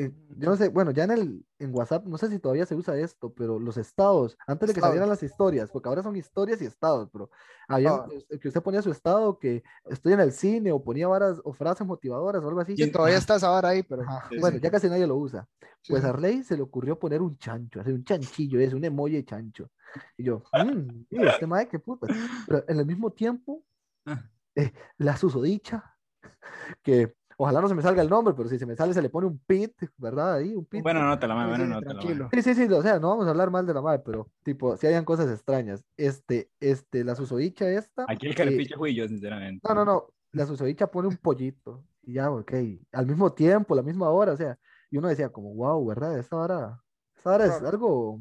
Eh, 0.00 0.12
yo 0.36 0.50
no 0.50 0.56
sé, 0.56 0.68
bueno, 0.68 0.92
ya 0.92 1.04
en 1.04 1.10
el 1.10 1.44
en 1.58 1.74
WhatsApp, 1.74 2.06
no 2.06 2.16
sé 2.18 2.28
si 2.28 2.38
todavía 2.38 2.64
se 2.64 2.76
usa 2.76 2.96
esto, 2.96 3.32
pero 3.34 3.58
los 3.58 3.76
estados, 3.76 4.38
antes 4.46 4.68
de 4.68 4.74
que 4.74 4.80
salieran 4.80 5.08
las 5.08 5.24
historias, 5.24 5.70
porque 5.72 5.88
ahora 5.88 6.04
son 6.04 6.14
historias 6.14 6.62
y 6.62 6.66
estados, 6.66 7.08
pero 7.12 7.30
había 7.66 7.94
Ah. 7.94 8.06
que 8.40 8.46
usted 8.46 8.62
ponía 8.62 8.80
su 8.80 8.92
estado 8.92 9.40
que 9.40 9.64
estoy 9.86 10.12
en 10.12 10.20
el 10.20 10.30
cine 10.30 10.70
o 10.70 10.80
ponía 10.84 11.08
varas 11.08 11.40
o 11.42 11.52
frases 11.52 11.84
motivadoras 11.84 12.44
o 12.44 12.48
algo 12.48 12.60
así. 12.60 12.74
Y 12.76 12.92
todavía 12.92 13.18
está 13.18 13.34
esa 13.36 13.48
vara 13.50 13.70
ahí, 13.70 13.82
pero... 13.82 14.04
Sí, 14.30 14.38
Bueno, 14.38 14.58
sí. 14.58 14.62
ya 14.62 14.70
casi 14.70 14.88
nadie 14.88 15.06
lo 15.06 15.16
usa. 15.16 15.48
Pues 15.88 16.04
a 16.04 16.10
Arley 16.10 16.44
se 16.44 16.56
le 16.56 16.62
ocurrió 16.62 16.96
poner 16.96 17.20
un 17.20 17.36
chancho, 17.36 17.80
hacer 17.80 17.92
un 17.94 18.04
chanchillo, 18.04 18.60
es 18.60 18.72
un 18.72 18.84
emoji 18.84 19.14
de 19.16 19.24
chancho. 19.24 19.68
Y 20.16 20.22
yo, 20.24 20.44
mmm, 20.86 21.06
este 21.10 21.46
mae, 21.48 21.66
qué 21.66 21.80
puta. 21.80 22.06
Pero 22.46 22.64
en 22.68 22.78
el 22.78 22.86
mismo 22.86 23.10
tiempo, 23.10 23.64
Ah. 24.06 24.22
eh, 24.54 24.72
la 24.98 25.16
susodicha, 25.16 25.96
que 26.84 27.14
ojalá 27.40 27.60
no 27.60 27.68
se 27.68 27.74
me 27.74 27.82
salga 27.82 28.02
el 28.02 28.10
nombre, 28.10 28.34
pero 28.36 28.48
si 28.48 28.58
se 28.58 28.66
me 28.66 28.74
sale 28.74 28.92
se 28.92 29.00
le 29.00 29.10
pone 29.10 29.28
un 29.28 29.38
pit, 29.38 29.72
¿verdad? 29.96 30.34
Ahí, 30.34 30.54
un 30.54 30.64
pit. 30.64 30.82
Bueno, 30.82 31.04
no 31.04 31.18
te 31.18 31.28
la 31.28 31.36
mae, 31.36 31.48
bueno, 31.48 31.64
sí, 31.64 31.70
no 31.70 31.80
te 31.80 31.86
la 31.86 31.92
tranquilo. 31.92 32.28
Sí, 32.32 32.42
sí, 32.42 32.54
sí, 32.54 32.64
o 32.64 32.82
sea, 32.82 32.98
no 32.98 33.10
vamos 33.10 33.26
a 33.26 33.30
hablar 33.30 33.50
mal 33.50 33.64
de 33.64 33.74
la 33.74 33.80
madre, 33.80 34.02
pero 34.04 34.28
tipo, 34.42 34.76
si 34.76 34.88
hayan 34.88 35.04
cosas 35.04 35.30
extrañas. 35.30 35.84
Este, 35.96 36.50
este, 36.58 37.04
la 37.04 37.14
susodicha 37.14 37.68
esta. 37.70 38.06
Aquí 38.08 38.26
el 38.26 38.32
eh, 38.32 38.34
carpicho 38.34 38.76
fui 38.76 38.94
yo, 38.94 39.06
sinceramente. 39.06 39.66
no, 39.66 39.74
no, 39.74 39.84
no. 39.84 40.06
La 40.32 40.46
susodicha 40.46 40.88
pone 40.88 41.08
un 41.08 41.16
pollito. 41.16 41.84
Y 42.02 42.14
ya, 42.14 42.30
ok. 42.30 42.52
Al 42.92 43.06
mismo 43.06 43.32
tiempo, 43.32 43.74
la 43.74 43.82
misma 43.82 44.10
hora, 44.10 44.32
o 44.32 44.36
sea. 44.36 44.58
Y 44.90 44.98
uno 44.98 45.08
decía, 45.08 45.28
como, 45.28 45.54
wow, 45.54 45.86
¿verdad? 45.86 46.18
Esta 46.18 46.36
hora, 46.36 46.82
esta 47.16 47.30
hora 47.34 47.46
es 47.46 47.62
algo, 47.62 48.20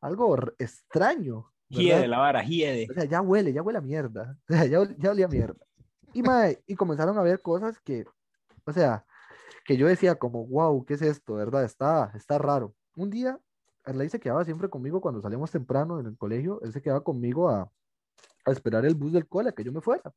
algo 0.00 0.36
extraño. 0.58 1.50
Hiede 1.68 2.06
la 2.06 2.18
vara, 2.18 2.42
hiede. 2.42 2.86
O 2.90 2.94
sea, 2.94 3.04
ya 3.04 3.22
huele, 3.22 3.52
ya 3.52 3.62
huele 3.62 3.78
a 3.78 3.82
mierda. 3.82 4.36
O 4.48 4.52
sea, 4.52 4.66
ya, 4.66 4.78
ya 4.98 5.10
olía 5.10 5.26
a 5.26 5.28
mierda. 5.28 5.66
Y, 6.12 6.22
mae, 6.22 6.62
y 6.66 6.74
comenzaron 6.74 7.18
a 7.18 7.22
ver 7.22 7.42
cosas 7.42 7.78
que, 7.80 8.04
o 8.66 8.72
sea, 8.72 9.06
que 9.64 9.76
yo 9.76 9.86
decía 9.86 10.16
como, 10.16 10.46
wow, 10.46 10.84
¿qué 10.84 10.94
es 10.94 11.02
esto? 11.02 11.34
¿Verdad? 11.34 11.64
Está, 11.64 12.12
está 12.14 12.38
raro. 12.38 12.74
Un 12.96 13.10
día, 13.10 13.38
Arley 13.84 14.08
se 14.08 14.20
quedaba 14.20 14.44
siempre 14.44 14.68
conmigo 14.68 15.00
cuando 15.00 15.22
salíamos 15.22 15.50
temprano 15.50 16.00
en 16.00 16.06
el 16.06 16.16
colegio, 16.16 16.60
él 16.62 16.72
se 16.72 16.82
quedaba 16.82 17.02
conmigo 17.02 17.48
a, 17.48 17.70
esperar 18.46 18.86
el 18.86 18.94
bus 18.94 19.12
del 19.12 19.26
cole, 19.26 19.48
a 19.50 19.52
que 19.52 19.64
yo 19.64 19.72
me 19.72 19.80
fuera. 19.80 20.12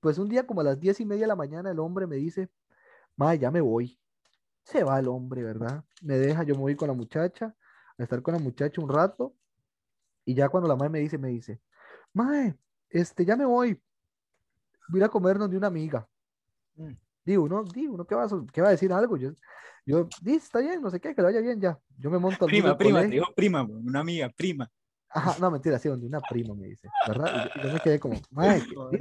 Pues 0.00 0.18
un 0.18 0.28
día 0.28 0.46
como 0.46 0.60
a 0.60 0.64
las 0.64 0.78
diez 0.78 1.00
y 1.00 1.06
media 1.06 1.22
de 1.22 1.28
la 1.28 1.36
mañana 1.36 1.70
el 1.70 1.80
hombre 1.80 2.06
me 2.06 2.16
dice, 2.16 2.48
mae, 3.16 3.38
ya 3.38 3.50
me 3.50 3.60
voy. 3.60 3.98
Se 4.62 4.84
va 4.84 4.98
el 5.00 5.08
hombre, 5.08 5.42
¿verdad? 5.42 5.84
Me 6.02 6.16
deja, 6.16 6.44
yo 6.44 6.54
me 6.54 6.60
voy 6.60 6.76
con 6.76 6.88
la 6.88 6.94
muchacha, 6.94 7.56
a 7.98 8.02
estar 8.02 8.22
con 8.22 8.34
la 8.34 8.40
muchacha 8.40 8.80
un 8.80 8.88
rato, 8.88 9.34
y 10.24 10.34
ya 10.34 10.48
cuando 10.48 10.68
la 10.68 10.76
madre 10.76 10.90
me 10.90 10.98
dice, 11.00 11.18
me 11.18 11.28
dice, 11.28 11.60
mae, 12.12 12.56
este, 12.90 13.24
ya 13.24 13.36
me 13.36 13.46
voy, 13.46 13.80
voy 14.88 15.02
a 15.02 15.08
comernos 15.08 15.50
de 15.50 15.56
una 15.56 15.68
amiga. 15.68 16.08
Mm. 16.76 16.92
Digo, 17.26 17.42
uno, 17.42 17.64
digo, 17.64 17.94
uno, 17.94 18.06
¿qué 18.06 18.14
va, 18.14 18.22
a, 18.22 18.28
sol- 18.28 18.46
qué 18.52 18.62
va 18.62 18.68
a 18.68 18.70
decir 18.70 18.92
algo? 18.92 19.16
Yo, 19.16 19.32
yo, 19.84 20.08
di, 20.22 20.34
está 20.36 20.60
bien, 20.60 20.80
no 20.80 20.90
sé 20.90 21.00
qué, 21.00 21.12
que 21.12 21.20
le 21.20 21.26
vaya 21.26 21.40
bien 21.40 21.60
ya. 21.60 21.78
Yo 21.98 22.08
me 22.08 22.18
monto 22.18 22.44
al 22.44 22.50
bus 22.52 22.60
Prima, 22.60 22.78
prima, 22.78 23.00
te 23.00 23.08
digo 23.08 23.26
prima, 23.34 23.62
weón, 23.64 23.88
una 23.88 24.00
amiga, 24.00 24.32
prima. 24.34 24.70
Ajá, 25.08 25.36
no, 25.40 25.50
mentira, 25.50 25.78
sí, 25.78 25.88
donde 25.88 26.06
una 26.06 26.20
prima 26.20 26.54
me 26.54 26.66
dice, 26.68 26.88
¿verdad? 27.06 27.32
Y 27.34 27.62
yo, 27.62 27.72
me 27.72 27.80
quedé 27.80 27.98
como, 27.98 28.20
mae, 28.30 28.62
¿qué. 28.90 28.98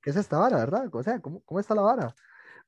¿qué 0.00 0.10
es 0.10 0.16
esta 0.16 0.38
vara, 0.38 0.58
verdad? 0.58 0.88
O 0.92 1.02
sea, 1.02 1.20
¿cómo, 1.20 1.42
cómo 1.44 1.58
está 1.58 1.74
la 1.74 1.82
vara? 1.82 2.14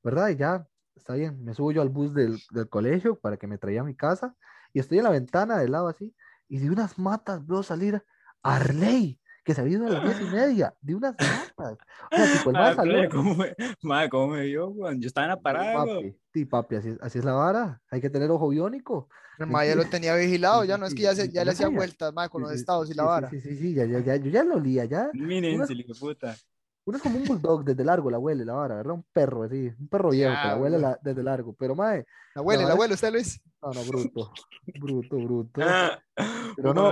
¿Verdad? 0.02 0.30
Y 0.30 0.36
ya, 0.36 0.66
está 0.96 1.14
bien, 1.14 1.44
me 1.44 1.54
subo 1.54 1.70
yo 1.70 1.80
al 1.80 1.88
bus 1.90 2.12
del, 2.12 2.38
del 2.50 2.68
colegio 2.68 3.18
para 3.20 3.36
que 3.36 3.46
me 3.46 3.58
traía 3.58 3.82
a 3.82 3.84
mi 3.84 3.94
casa 3.94 4.34
y 4.72 4.80
estoy 4.80 4.98
en 4.98 5.04
la 5.04 5.10
ventana 5.10 5.58
del 5.58 5.70
lado 5.72 5.86
así 5.86 6.14
y 6.48 6.58
de 6.58 6.70
unas 6.70 6.98
matas 6.98 7.46
veo 7.46 7.62
salir 7.62 8.02
a 8.42 8.56
Arley, 8.56 9.20
que 9.44 9.54
se 9.54 9.60
había 9.60 9.76
ido 9.76 9.86
a 9.86 9.90
las 9.90 10.04
diez 10.04 10.20
y 10.20 10.34
media, 10.34 10.74
de 10.80 10.94
unas 10.94 11.14
matas. 11.18 11.78
O 12.12 12.16
sea, 12.16 12.32
tipo, 12.38 12.50
el 12.50 12.56
Madre, 12.56 12.74
salió. 12.76 13.08
¿cómo 13.10 13.34
me, 13.34 13.54
madre, 13.82 14.08
¿cómo 14.08 14.28
me 14.28 14.42
vio, 14.42 14.68
weón? 14.68 15.00
Yo 15.00 15.06
estaba 15.08 15.26
en 15.26 15.30
la 15.30 15.40
parada. 15.40 15.72
Papi, 15.84 16.16
sí, 16.32 16.44
papi, 16.44 16.76
así, 16.76 16.88
es- 16.90 16.98
así 17.02 17.18
es 17.18 17.24
la 17.24 17.32
vara. 17.32 17.80
Hay 17.90 18.00
que 18.00 18.10
tener 18.10 18.30
ojo 18.30 18.48
biónico. 18.48 19.08
El 19.38 19.48
ya 19.50 19.74
lo 19.74 19.84
tenía 19.86 20.14
vigilado, 20.14 20.64
ya 20.64 20.78
no 20.78 20.86
es 20.86 20.94
que 20.94 21.02
ya, 21.02 21.14
se, 21.14 21.28
ya 21.32 21.44
le 21.44 21.50
hacía 21.52 21.68
vueltas, 21.68 22.12
mae, 22.12 22.28
con 22.28 22.42
los 22.42 22.52
estados 22.52 22.88
y 22.90 22.94
la 22.94 23.02
sí, 23.02 23.06
vara. 23.08 23.30
Sí, 23.30 23.40
sí, 23.40 23.56
sí, 23.56 23.74
ya, 23.74 23.84
ya, 23.86 23.98
ya, 23.98 24.16
yo 24.16 24.30
ya 24.30 24.44
lo 24.44 24.56
olía, 24.56 24.84
ya. 24.84 25.10
Hijo 25.14 25.66
de 25.66 25.84
puta. 25.98 26.36
Uno 26.84 26.96
es 26.96 27.02
como 27.02 27.16
un 27.16 27.24
bulldog 27.24 27.64
desde 27.64 27.84
largo, 27.84 28.10
la 28.10 28.18
huele, 28.18 28.44
la 28.44 28.54
vara, 28.54 28.74
¿verdad? 28.76 28.94
Un 28.94 29.04
perro 29.12 29.44
así, 29.44 29.72
un 29.78 29.86
perro 29.88 30.10
viejo 30.10 30.32
que 30.42 30.48
la 30.48 30.56
huele 30.56 30.78
Diablo. 30.78 30.88
la- 30.88 30.98
desde 31.02 31.22
largo. 31.22 31.54
Pero, 31.56 31.76
mae, 31.76 32.04
La 32.34 32.40
abuela, 32.40 32.64
La 32.64 32.72
abuela, 32.72 32.94
usted 32.94 33.12
Luis. 33.12 33.40
no, 33.62 33.70
no, 33.72 33.84
bruto, 33.84 34.32
bruto, 34.80 35.16
bruto. 35.16 35.60
Ah, 35.64 36.00
Pero 36.56 36.74
no. 36.74 36.90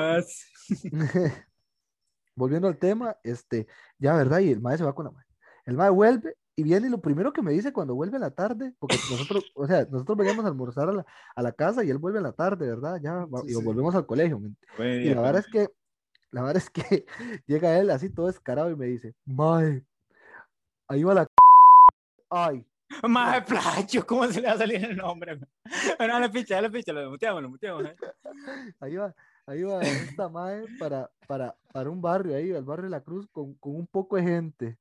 Volviendo 2.40 2.68
al 2.68 2.78
tema, 2.78 3.16
este, 3.22 3.66
ya, 3.98 4.16
¿verdad? 4.16 4.38
Y 4.38 4.50
el 4.50 4.60
mae 4.62 4.78
se 4.78 4.84
va 4.84 4.94
con 4.94 5.04
la 5.04 5.10
mae. 5.10 5.26
El 5.66 5.76
mae 5.76 5.90
vuelve 5.90 6.36
y 6.56 6.62
viene 6.62 6.86
y 6.86 6.90
lo 6.90 7.02
primero 7.02 7.34
que 7.34 7.42
me 7.42 7.52
dice 7.52 7.70
cuando 7.70 7.94
vuelve 7.94 8.16
en 8.16 8.22
la 8.22 8.30
tarde, 8.30 8.72
porque 8.78 8.96
nosotros, 9.10 9.52
o 9.54 9.66
sea, 9.66 9.86
nosotros 9.90 10.16
veníamos 10.16 10.46
a 10.46 10.48
almorzar 10.48 10.88
a 10.88 10.92
la, 10.92 11.06
a 11.36 11.42
la 11.42 11.52
casa 11.52 11.84
y 11.84 11.90
él 11.90 11.98
vuelve 11.98 12.16
en 12.18 12.24
la 12.24 12.32
tarde, 12.32 12.66
¿verdad? 12.66 12.98
Ya, 13.02 13.26
Sí, 13.42 13.52
y 13.52 13.54
sí. 13.54 13.62
volvemos 13.62 13.94
al 13.94 14.06
colegio. 14.06 14.38
¿me 14.38 14.54
Güey, 14.78 15.08
Y 15.08 15.14
la 15.14 15.20
verdad 15.20 15.44
es 15.46 15.52
que, 15.52 15.68
la 16.30 16.42
verdad 16.42 16.56
es 16.56 16.70
que 16.70 17.04
llega 17.46 17.78
él 17.78 17.90
así 17.90 18.08
todo 18.08 18.26
descarado 18.26 18.70
y 18.70 18.76
me 18.76 18.86
dice, 18.86 19.14
Mae, 19.26 19.84
ahí 20.88 21.04
va 21.04 21.12
la 21.12 21.26
ay, 22.30 22.64
Más 23.06 23.44
placho, 23.44 24.06
¿cómo 24.06 24.26
se 24.28 24.40
le 24.40 24.48
va 24.48 24.54
a 24.54 24.58
salir 24.58 24.82
el 24.82 24.96
nombre? 24.96 25.38
Bueno, 25.98 26.14
dale 26.14 26.30
picha, 26.30 26.54
dale 26.54 26.70
picha, 26.70 26.92
lo 26.94 27.10
muteamos, 27.10 27.42
lo 27.42 27.50
muteamos. 27.50 27.84
¿eh? 27.84 27.96
ahí 28.80 28.96
va, 28.96 29.14
ahí 29.50 29.62
va 29.64 29.80
esta 29.82 30.28
Mae 30.28 30.64
para, 30.78 31.10
para, 31.26 31.56
para 31.72 31.90
un 31.90 32.00
barrio 32.00 32.36
ahí, 32.36 32.50
el 32.50 32.64
barrio 32.64 32.84
de 32.84 32.90
la 32.90 33.02
Cruz, 33.02 33.26
con, 33.32 33.54
con 33.54 33.74
un 33.74 33.86
poco 33.86 34.16
de 34.16 34.22
gente. 34.22 34.78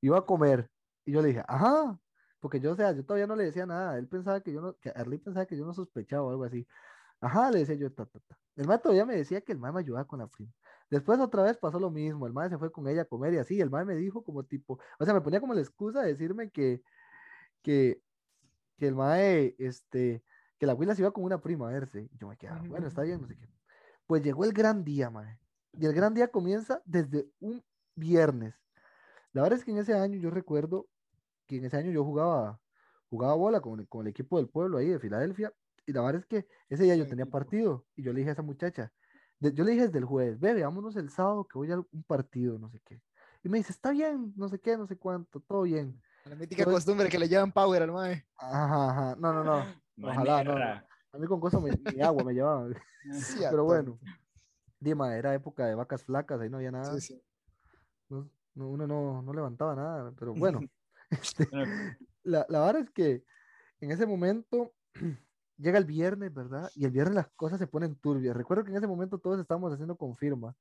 Iba 0.00 0.18
a 0.18 0.26
comer. 0.26 0.70
Y 1.04 1.12
yo 1.12 1.20
le 1.20 1.28
dije, 1.28 1.42
ajá, 1.48 1.98
porque 2.40 2.60
yo, 2.60 2.72
o 2.72 2.76
sea, 2.76 2.92
yo 2.92 3.04
todavía 3.04 3.26
no 3.26 3.36
le 3.36 3.44
decía 3.44 3.66
nada. 3.66 3.98
Él 3.98 4.06
pensaba 4.08 4.40
que 4.40 4.52
yo 4.52 4.60
no, 4.60 4.76
que 4.78 4.90
Arley 4.90 5.18
pensaba 5.18 5.46
que 5.46 5.56
yo 5.56 5.64
no 5.66 5.74
sospechaba 5.74 6.22
o 6.24 6.30
algo 6.30 6.44
así. 6.44 6.66
Ajá, 7.20 7.50
le 7.50 7.60
decía 7.60 7.74
yo, 7.74 7.92
ta, 7.92 8.06
ta, 8.06 8.20
ta. 8.20 8.38
El 8.56 8.66
mae 8.68 8.78
todavía 8.78 9.04
me 9.06 9.16
decía 9.16 9.40
que 9.40 9.52
el 9.52 9.58
mae 9.58 9.72
me 9.72 9.80
ayudaba 9.80 10.06
con 10.06 10.20
la 10.20 10.26
prima. 10.28 10.52
Después 10.90 11.18
otra 11.18 11.42
vez 11.42 11.56
pasó 11.56 11.80
lo 11.80 11.90
mismo, 11.90 12.26
el 12.26 12.32
mae 12.32 12.48
se 12.50 12.58
fue 12.58 12.70
con 12.70 12.86
ella 12.86 13.02
a 13.02 13.04
comer 13.06 13.34
y 13.34 13.38
así, 13.38 13.60
el 13.60 13.70
mae 13.70 13.84
me 13.84 13.96
dijo 13.96 14.22
como 14.22 14.44
tipo, 14.44 14.78
o 14.98 15.04
sea, 15.04 15.14
me 15.14 15.20
ponía 15.22 15.40
como 15.40 15.54
la 15.54 15.60
excusa 15.60 16.02
de 16.02 16.08
decirme 16.08 16.50
que, 16.50 16.82
que, 17.62 18.00
que 18.76 18.86
el 18.88 18.94
mae, 18.94 19.56
este, 19.58 20.22
que 20.58 20.66
la 20.66 20.72
abuela 20.72 20.94
se 20.94 21.02
iba 21.02 21.10
con 21.12 21.24
una 21.24 21.40
prima 21.40 21.68
a 21.68 21.72
verse. 21.72 22.08
Y 22.12 22.18
yo 22.18 22.28
me 22.28 22.36
quedaba, 22.36 22.62
bueno, 22.68 22.86
está 22.86 23.02
bien, 23.02 23.20
no 23.20 23.26
sé 23.26 23.36
qué. 23.36 23.53
Pues 24.06 24.22
llegó 24.22 24.44
el 24.44 24.52
gran 24.52 24.84
día, 24.84 25.10
mae. 25.10 25.38
Y 25.72 25.86
el 25.86 25.92
gran 25.94 26.14
día 26.14 26.28
comienza 26.28 26.82
desde 26.84 27.26
un 27.40 27.62
viernes. 27.96 28.54
La 29.32 29.42
verdad 29.42 29.58
es 29.58 29.64
que 29.64 29.70
en 29.72 29.78
ese 29.78 29.94
año 29.94 30.18
yo 30.18 30.30
recuerdo 30.30 30.86
que 31.46 31.56
en 31.56 31.64
ese 31.64 31.76
año 31.76 31.90
yo 31.90 32.04
jugaba, 32.04 32.60
jugaba 33.10 33.34
bola 33.34 33.60
con, 33.60 33.80
el- 33.80 33.88
con 33.88 34.02
el 34.02 34.08
equipo 34.08 34.38
del 34.38 34.48
pueblo 34.48 34.78
ahí 34.78 34.88
de 34.88 34.98
Filadelfia. 34.98 35.52
Y 35.86 35.92
la 35.92 36.02
verdad 36.02 36.20
es 36.22 36.26
que 36.26 36.46
ese 36.68 36.84
día 36.84 36.94
yo 36.96 37.06
tenía 37.06 37.26
partido. 37.26 37.86
Y 37.96 38.02
yo 38.02 38.12
le 38.12 38.18
dije 38.20 38.30
a 38.30 38.32
esa 38.34 38.42
muchacha, 38.42 38.92
de- 39.40 39.52
yo 39.52 39.64
le 39.64 39.72
dije 39.72 39.86
desde 39.86 39.98
el 39.98 40.04
jueves, 40.04 40.38
ve, 40.38 40.54
veámonos 40.54 40.96
el 40.96 41.10
sábado 41.10 41.44
que 41.44 41.58
voy 41.58 41.72
a 41.72 41.78
un 41.78 42.04
partido, 42.06 42.58
no 42.58 42.70
sé 42.70 42.80
qué. 42.84 43.02
Y 43.42 43.48
me 43.48 43.58
dice, 43.58 43.72
está 43.72 43.90
bien, 43.90 44.32
no 44.36 44.48
sé 44.48 44.58
qué, 44.60 44.76
no 44.76 44.86
sé 44.86 44.96
cuánto, 44.96 45.40
todo 45.40 45.62
bien. 45.62 46.00
La 46.24 46.34
mítica 46.36 46.64
costumbre 46.64 47.08
que 47.10 47.18
le 47.18 47.28
llevan 47.28 47.52
power 47.52 47.82
al 47.82 47.92
mae. 47.92 48.26
Ajá, 48.36 48.90
ajá, 48.90 49.16
no, 49.18 49.32
no, 49.34 49.44
no. 49.44 49.66
Ojalá, 50.02 50.44
no, 50.44 50.58
no. 50.58 50.82
A 51.14 51.18
mí 51.18 51.28
con 51.28 51.38
cosas 51.40 51.62
ni 51.62 52.00
agua 52.00 52.24
me 52.24 52.34
llevaba. 52.34 52.68
Sí, 53.20 53.38
Pero 53.48 53.64
bueno, 53.64 53.98
Dima, 54.80 55.16
era 55.16 55.34
época 55.34 55.66
de 55.66 55.74
vacas 55.74 56.02
flacas, 56.02 56.40
ahí 56.40 56.48
no 56.50 56.56
había 56.56 56.72
nada. 56.72 56.98
Sí, 56.98 57.00
sí. 57.00 57.22
no- 58.08 58.28
no- 58.54 58.68
uno 58.68 58.86
no, 58.86 59.22
no 59.22 59.32
levantaba 59.32 59.74
nada, 59.76 60.12
pero 60.18 60.34
bueno, 60.38 60.60
este, 61.10 61.48
la, 62.22 62.46
la 62.48 62.60
verdad 62.64 62.82
es 62.82 62.90
que 62.90 63.24
en 63.80 63.90
ese 63.92 64.06
momento 64.06 64.72
llega 65.58 65.78
el 65.78 65.84
viernes, 65.84 66.32
¿verdad? 66.34 66.70
Y 66.74 66.84
el 66.84 66.90
viernes 66.90 67.14
las 67.14 67.28
cosas 67.36 67.58
se 67.58 67.66
ponen 67.66 67.94
turbias. 67.96 68.36
Recuerdo 68.36 68.64
que 68.64 68.70
en 68.70 68.78
ese 68.78 68.86
momento 68.86 69.18
todos 69.18 69.38
estábamos 69.38 69.72
haciendo 69.72 69.96
confirma. 69.96 70.56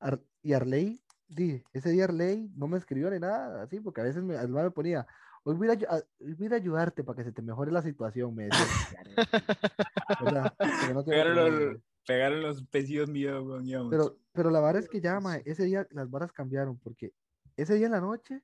Ar- 0.00 0.22
y 0.42 0.52
Arley, 0.52 1.00
di, 1.28 1.62
ese 1.72 1.90
día 1.90 2.04
Arley 2.04 2.50
no 2.56 2.66
me 2.66 2.78
escribió 2.78 3.10
ni 3.10 3.20
nada, 3.20 3.62
así, 3.62 3.80
porque 3.80 4.00
a 4.00 4.04
veces 4.04 4.22
me, 4.22 4.36
al 4.36 4.48
me 4.48 4.70
ponía, 4.70 5.06
hoy 5.44 5.54
voy 5.54 5.68
a, 5.68 6.04
hoy 6.20 6.34
voy 6.34 6.52
ayudarte 6.52 7.04
para 7.04 7.18
que 7.18 7.24
se 7.24 7.32
te 7.32 7.42
mejore 7.42 7.70
la 7.70 7.82
situación, 7.82 8.34
me 8.34 8.44
decía. 8.44 9.04
Pegaron 11.06 11.36
los, 11.36 11.50
nombre. 11.50 11.82
pegaron 12.06 12.42
los 12.42 12.62
pesidos 12.64 13.08
míos. 13.08 13.44
Pero, 13.90 14.18
pero 14.32 14.50
la 14.50 14.60
verdad 14.60 14.82
es 14.82 14.88
que 14.88 15.00
ya, 15.00 15.20
mae, 15.20 15.42
ese 15.44 15.64
día 15.64 15.86
las 15.90 16.10
varas 16.10 16.32
cambiaron, 16.32 16.78
porque 16.78 17.12
ese 17.56 17.74
día 17.74 17.86
en 17.86 17.92
la 17.92 18.00
noche, 18.00 18.42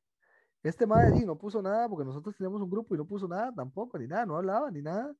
este 0.62 0.87
di, 1.14 1.25
no 1.25 1.38
puso 1.38 1.62
nada, 1.62 1.88
porque 1.88 2.04
nosotros 2.04 2.37
teníamos 2.37 2.61
un 2.61 2.71
grupo 2.71 2.95
y 2.95 2.99
no 2.99 3.07
puso 3.07 3.26
nada 3.26 3.52
tampoco, 3.52 3.99
ni 3.99 4.07
nada, 4.07 4.26
no 4.26 4.37
hablaba 4.37 4.71
ni 4.71 4.83
nada. 4.83 5.14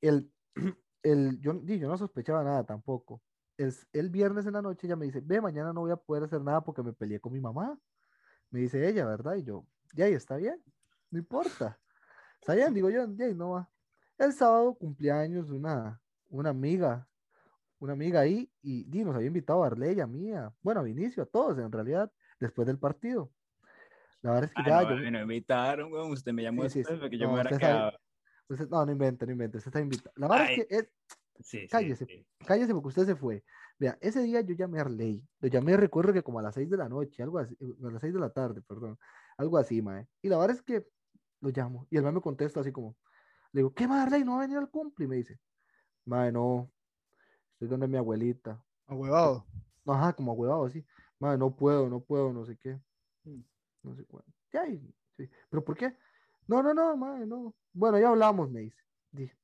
El, 0.00 0.30
el, 1.02 1.40
yo, 1.40 1.62
yo 1.62 1.88
no 1.88 1.96
sospechaba 1.96 2.42
nada 2.42 2.64
tampoco. 2.64 3.22
El, 3.56 3.72
el 3.92 4.10
viernes 4.10 4.46
en 4.46 4.54
la 4.54 4.62
noche 4.62 4.88
ella 4.88 4.96
me 4.96 5.06
dice, 5.06 5.20
ve, 5.22 5.40
mañana 5.40 5.72
no 5.72 5.82
voy 5.82 5.92
a 5.92 5.96
poder 5.96 6.24
hacer 6.24 6.40
nada 6.40 6.62
porque 6.62 6.82
me 6.82 6.92
peleé 6.92 7.20
con 7.20 7.32
mi 7.32 7.40
mamá. 7.40 7.78
Me 8.50 8.60
dice 8.60 8.88
ella, 8.88 9.06
¿verdad? 9.06 9.36
Y 9.36 9.44
yo, 9.44 9.64
ya, 9.94 10.08
y 10.08 10.12
está 10.12 10.36
bien, 10.36 10.60
no 11.14 11.18
importa. 11.20 11.78
Bien, 12.46 12.74
digo 12.74 12.90
yo, 12.90 13.06
ya, 13.14 13.28
y 13.28 13.34
no 13.34 13.50
va. 13.50 13.70
El 14.18 14.32
sábado 14.32 14.74
cumpleaños 14.74 15.48
de 15.48 15.54
una, 15.56 16.00
una 16.28 16.50
amiga 16.50 17.08
una 17.80 17.92
amiga 17.92 18.20
ahí 18.20 18.50
y 18.62 18.84
di, 18.84 19.04
nos 19.04 19.14
había 19.14 19.26
invitado 19.26 19.62
a 19.62 19.66
Arley, 19.66 20.00
a 20.00 20.06
mí, 20.06 20.32
a- 20.32 20.50
bueno, 20.62 20.80
a 20.80 20.82
Vinicio, 20.84 21.22
a 21.22 21.26
todos 21.26 21.58
en 21.58 21.70
realidad, 21.70 22.10
después 22.40 22.66
del 22.66 22.78
partido. 22.78 23.30
La 24.22 24.30
verdad 24.32 24.44
es 24.44 24.54
que 24.54 24.62
Ah, 24.62 24.82
ya, 24.82 24.88
no, 24.88 24.96
yo, 24.96 25.10
me 25.10 25.20
invitaron, 25.20 25.92
weón. 25.92 26.10
Usted 26.12 26.32
me 26.32 26.42
llamó 26.42 26.62
Sí, 26.68 26.78
después 26.78 26.96
sí. 26.96 27.00
porque 27.02 27.18
yo 27.18 27.26
No, 27.26 27.32
me 27.34 27.40
hubiera 27.40 27.50
sabe- 27.50 27.60
quedado. 27.60 27.98
usted- 28.48 28.68
no, 28.70 28.86
no 28.86 28.92
invente, 28.92 29.26
no 29.26 29.32
invente, 29.32 29.58
usted 29.58 29.68
está 29.68 29.80
invitado. 29.80 30.12
La 30.16 30.28
verdad 30.28 30.46
Ay. 30.48 30.60
es 30.60 30.66
que 30.66 30.74
es, 30.76 30.88
Sí, 31.40 31.68
cállese. 31.68 32.26
cállese 32.46 32.72
porque 32.72 32.88
usted 32.88 33.04
se 33.06 33.16
fue. 33.16 33.44
Vea, 33.78 33.98
ese 34.00 34.22
día 34.22 34.40
yo 34.40 34.54
llamé 34.54 34.78
a 34.78 34.82
Arley, 34.82 35.22
lo 35.40 35.48
llamé, 35.48 35.76
recuerdo 35.76 36.12
que 36.14 36.22
como 36.22 36.38
a 36.38 36.42
las 36.42 36.54
6 36.54 36.70
de 36.70 36.76
la 36.78 36.88
noche, 36.88 37.22
algo 37.22 37.38
así, 37.38 37.54
eh, 37.60 37.86
a 37.86 37.90
las 37.90 38.00
6 38.00 38.14
de 38.14 38.20
la 38.20 38.30
tarde, 38.30 38.62
perdón, 38.62 38.98
algo 39.36 39.58
así, 39.58 39.82
mae. 39.82 40.06
Y 40.22 40.28
la 40.30 40.38
verdad 40.38 40.56
es 40.56 40.62
que 40.62 40.86
lo 41.44 41.50
llamo 41.50 41.86
y 41.90 41.96
el 41.96 42.02
mae 42.02 42.12
me 42.12 42.20
contesta 42.20 42.60
así 42.60 42.72
como, 42.72 42.96
le 43.52 43.60
digo, 43.60 43.72
¿qué 43.74 43.86
mae, 43.86 44.02
Arley? 44.02 44.24
¿No 44.24 44.32
va 44.32 44.38
a 44.38 44.40
venir 44.42 44.58
al 44.58 44.70
cumple? 44.70 45.04
Y 45.04 45.08
me 45.08 45.16
dice, 45.16 45.38
mae, 46.06 46.32
no, 46.32 46.70
estoy 47.52 47.68
donde 47.68 47.86
mi 47.86 47.96
abuelita. 47.96 48.62
A 48.86 48.94
huevado. 48.94 49.46
No, 49.84 49.92
Ajá, 49.92 50.12
como 50.14 50.32
huevado, 50.32 50.64
así. 50.66 50.84
Madre, 51.18 51.38
no 51.38 51.54
puedo, 51.54 51.88
no 51.88 52.00
puedo, 52.00 52.32
no 52.32 52.44
sé 52.44 52.56
qué. 52.56 52.80
Mm. 53.24 53.42
No 53.82 53.94
sé 53.94 54.04
cuánto. 54.04 54.32
Ya, 54.52 54.64
sí. 54.66 55.30
¿Pero 55.50 55.64
por 55.64 55.76
qué? 55.76 55.94
No, 56.46 56.62
no, 56.62 56.74
no, 56.74 56.96
madre, 56.96 57.26
no. 57.26 57.54
Bueno, 57.72 57.98
ya 57.98 58.08
hablamos, 58.08 58.50
me 58.50 58.60
dice. 58.60 58.82
Dije, 59.12 59.36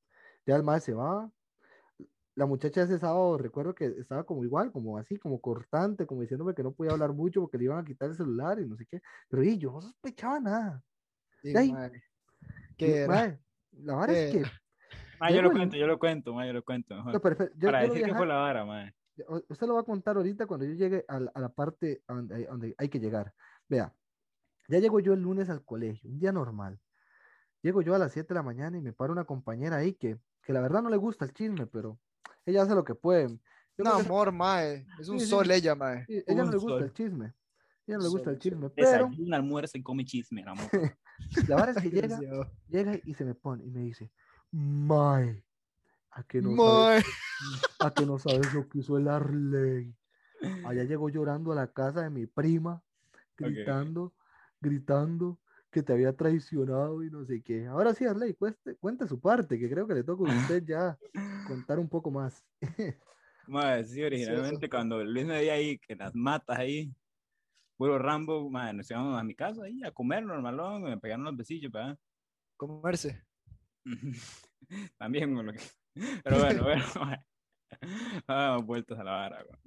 Ya 0.47 0.57
el 0.57 0.63
madre 0.63 0.81
se 0.81 0.95
va. 0.95 1.31
La 2.35 2.47
muchacha 2.47 2.83
ese 2.83 2.99
sábado, 2.99 3.37
recuerdo 3.39 3.75
que 3.75 3.87
estaba 3.87 4.25
como 4.25 4.45
igual, 4.45 4.73
como 4.73 4.97
así, 4.99 5.19
como 5.19 5.41
cortante, 5.41 6.07
como 6.07 6.23
diciéndome 6.23 6.55
que 6.55 6.63
no 6.63 6.73
podía 6.73 6.93
hablar 6.93 7.13
mucho 7.13 7.41
porque 7.43 7.59
le 7.59 7.65
iban 7.65 7.79
a 7.79 7.85
quitar 7.85 8.09
el 8.09 8.17
celular 8.17 8.59
y 8.61 8.67
no 8.67 8.77
sé 8.77 8.87
qué. 8.87 9.01
Pero 9.29 9.43
y 9.43 9.59
yo 9.59 9.73
no 9.73 9.83
sospechaba 9.83 10.41
nada. 10.41 10.83
Digo, 11.43 11.59
Ay. 11.59 11.73
¿Qué 12.77 12.97
era? 12.99 13.07
madre, 13.09 13.41
la 13.73 14.05
es 14.07 14.33
¿Qué 14.33 14.43
que. 14.43 14.51
Ma, 15.21 15.31
yo 15.31 15.43
lo 15.43 15.51
cuento, 15.53 15.77
yo 15.77 15.87
lo 15.87 15.99
cuento, 15.99 16.33
ma, 16.35 16.47
yo 16.47 16.53
lo 16.53 16.63
cuento. 16.65 16.95
mejor. 16.97 17.13
no, 17.13 17.21
pero 17.21 17.33
espera, 17.35 17.51
yo- 17.57 17.67
Para 17.69 17.81
yo 17.83 17.87
lo 17.89 17.93
decir 17.93 18.01
que 18.03 18.05
viaja- 18.07 18.19
fue 18.19 18.27
la 18.27 18.35
vara, 18.37 18.65
ma. 18.65 18.95
o- 19.29 19.43
Usted 19.49 19.67
lo 19.67 19.75
va 19.75 19.81
a 19.81 19.85
contar 19.85 20.17
ahorita 20.17 20.47
cuando 20.47 20.65
yo 20.67 20.73
llegue 20.73 21.05
a 21.09 21.21
la, 21.21 21.31
a 21.35 21.41
la 21.41 21.49
parte 21.51 22.03
donde, 22.09 22.35
hay- 22.35 22.45
donde 22.45 22.75
hay 22.79 22.89
que 22.89 22.99
llegar. 23.01 23.35
Vea, 23.69 23.95
ya 24.69 24.79
llego 24.79 24.99
yo 25.01 25.13
el 25.13 25.21
lunes 25.21 25.51
al 25.51 25.63
colegio, 25.65 26.09
un 26.11 26.19
día 26.19 26.33
normal. 26.33 26.79
Llego 27.63 27.83
yo 27.83 27.95
a 27.95 27.99
las 27.99 28.13
7 28.13 28.29
de 28.29 28.35
la 28.37 28.43
mañana 28.43 28.79
y 28.79 28.81
me 28.81 28.95
para 28.95 29.13
una 29.13 29.25
compañera 29.25 29.77
ahí 29.77 29.93
que, 29.93 30.19
que 30.43 30.53
la 30.55 30.63
verdad 30.63 30.81
no 30.83 30.89
le 30.89 30.97
gusta 30.97 31.27
el 31.27 31.35
chisme, 31.35 31.67
pero 31.67 31.99
ella 32.47 32.63
hace 32.63 32.75
lo 32.75 32.85
que 32.85 32.95
puede. 32.95 33.29
Yo 33.29 33.85
No, 33.85 33.91
creo 33.93 33.97
que- 33.99 34.07
amor, 34.07 34.33
mae. 34.33 34.87
Es 34.99 35.09
un 35.11 35.19
Sí, 35.21 35.27
sí. 35.27 35.31
sol 35.31 35.51
ella, 35.51 35.75
mae. 35.75 36.07
sí, 36.07 36.23
ella 36.27 36.39
no 36.39 36.45
un 36.45 36.51
le 36.51 36.57
gusta 36.57 36.73
sol. 36.79 36.83
el 36.85 36.93
chisme. 36.95 37.35
Ella 37.87 37.99
no 37.99 38.03
le 38.05 38.09
gusta 38.09 38.25
sol, 38.25 38.33
el 38.33 38.37
un 38.37 38.41
sol. 38.41 38.41
chisme, 38.41 38.71
pero 38.71 38.89
Desayuna, 38.91 39.37
almuerza 39.37 39.77
y 39.79 39.83
come 39.83 40.05
chisme, 40.07 40.41
el 40.41 40.49
amor. 40.49 40.71
la 41.49 41.57
verdad 41.57 41.77
es 41.77 41.83
que 41.83 41.91
llega, 42.19 42.21
llega 42.69 43.01
y 43.05 43.15
se 43.15 43.25
me 43.25 43.35
pone 43.35 43.65
y 43.65 43.71
me 43.71 43.81
dice, 43.81 44.11
Mae, 44.51 45.45
a 46.11 46.23
que 46.25 46.43
no 46.43 46.57
sabes, 46.57 47.05
a 47.79 47.95
que 47.95 48.07
no 48.07 48.19
sabes 48.19 48.53
lo 48.53 48.69
que 48.69 48.79
hizo 48.79 48.99
el 48.99 49.09
Arley. 49.09 49.95
Allá 50.65 50.85
llegó 50.85 51.09
llorando 51.09 51.53
a 51.53 51.55
la 51.55 51.73
casa 51.73 52.03
de 52.03 52.11
mi 52.11 52.27
prima, 52.27 52.83
gritando, 53.37 54.15
gritando 54.61 55.39
que 55.71 55.83
te 55.83 55.93
había 55.93 56.17
traicionado 56.17 57.03
y 57.05 57.11
no 57.11 57.25
sé 57.25 57.43
qué. 57.43 57.67
Ahora 57.67 57.95
sí, 57.95 58.05
Arley, 58.05 58.35
cueste, 58.35 58.77
cuente 58.77 59.07
su 59.07 59.21
parte, 59.21 59.59
que 59.59 59.71
creo 59.71 59.87
que 59.87 59.95
le 59.95 60.03
toca 60.03 60.31
a 60.31 60.37
usted 60.37 60.65
ya 60.65 60.99
contar 61.47 61.79
un 61.79 61.89
poco 61.89 62.11
más. 62.11 62.45
Mae, 63.47 63.85
sí, 63.85 64.03
originalmente 64.03 64.69
cuando 64.69 65.03
Luis 65.05 65.27
me 65.27 65.43
dio 65.43 65.53
ahí, 65.53 65.79
que 65.79 65.97
las 65.97 66.15
matas 66.15 66.59
ahí, 66.59 66.93
puro 67.81 67.99
Rambo, 67.99 68.51
mae, 68.51 68.75
nos 68.75 68.91
íbamos 68.91 69.19
a 69.19 69.25
mi 69.25 69.35
casa 69.35 69.65
ahí 69.65 69.83
a 69.83 69.91
comer 69.91 70.23
normalón, 70.23 70.83
me 70.83 70.99
pegaron 70.99 71.25
los 71.25 71.35
besillos, 71.35 71.73
¿verdad? 71.73 71.99
Comerse. 72.59 73.25
También 74.99 75.35
que... 75.55 75.61
Pero 76.23 76.41
bueno, 76.41 76.63
bueno, 76.63 76.85
mae. 77.01 77.25
Vamos 78.27 78.67
vueltas 78.67 78.99
a 78.99 79.05
la 79.05 79.13
vara, 79.13 79.43
güey. 79.45 79.59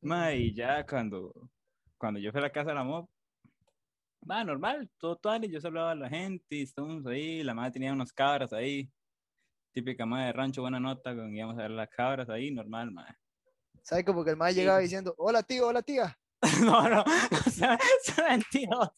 Mae, 0.00 0.38
y 0.38 0.54
ya 0.54 0.86
cuando, 0.86 1.50
cuando 1.98 2.18
yo 2.18 2.32
fui 2.32 2.38
a 2.38 2.44
la 2.44 2.50
casa 2.50 2.70
de 2.70 2.76
la 2.76 2.84
mob, 2.84 3.06
va 4.28 4.42
normal, 4.42 4.90
todo 4.96 5.16
todo 5.16 5.36
yo 5.42 5.60
saludaba 5.60 5.90
a 5.90 5.94
la 5.94 6.08
gente, 6.08 6.56
y 6.56 6.62
estábamos 6.62 7.04
ahí, 7.06 7.42
la 7.42 7.52
madre 7.52 7.72
tenía 7.72 7.92
unas 7.92 8.14
cabras 8.14 8.54
ahí, 8.54 8.90
típica 9.74 10.06
madre 10.06 10.28
de 10.28 10.32
rancho, 10.32 10.62
buena 10.62 10.80
nota, 10.80 11.14
con 11.14 11.36
íbamos 11.36 11.58
a 11.58 11.62
ver 11.62 11.72
las 11.72 11.90
cabras 11.90 12.30
ahí, 12.30 12.50
normal, 12.50 12.92
madre. 12.92 13.18
¿Sabe? 13.82 14.06
Como 14.06 14.24
que 14.24 14.30
el 14.30 14.38
mae 14.38 14.54
Sí. 14.54 14.60
llegaba 14.60 14.78
diciendo, 14.78 15.14
hola 15.18 15.42
tío, 15.42 15.66
hola 15.66 15.82
tía. 15.82 16.18
No, 16.64 16.88
no, 16.88 17.00
o 17.02 17.50
sea, 17.50 17.78
son 18.04 18.24
mentiros. 18.28 18.90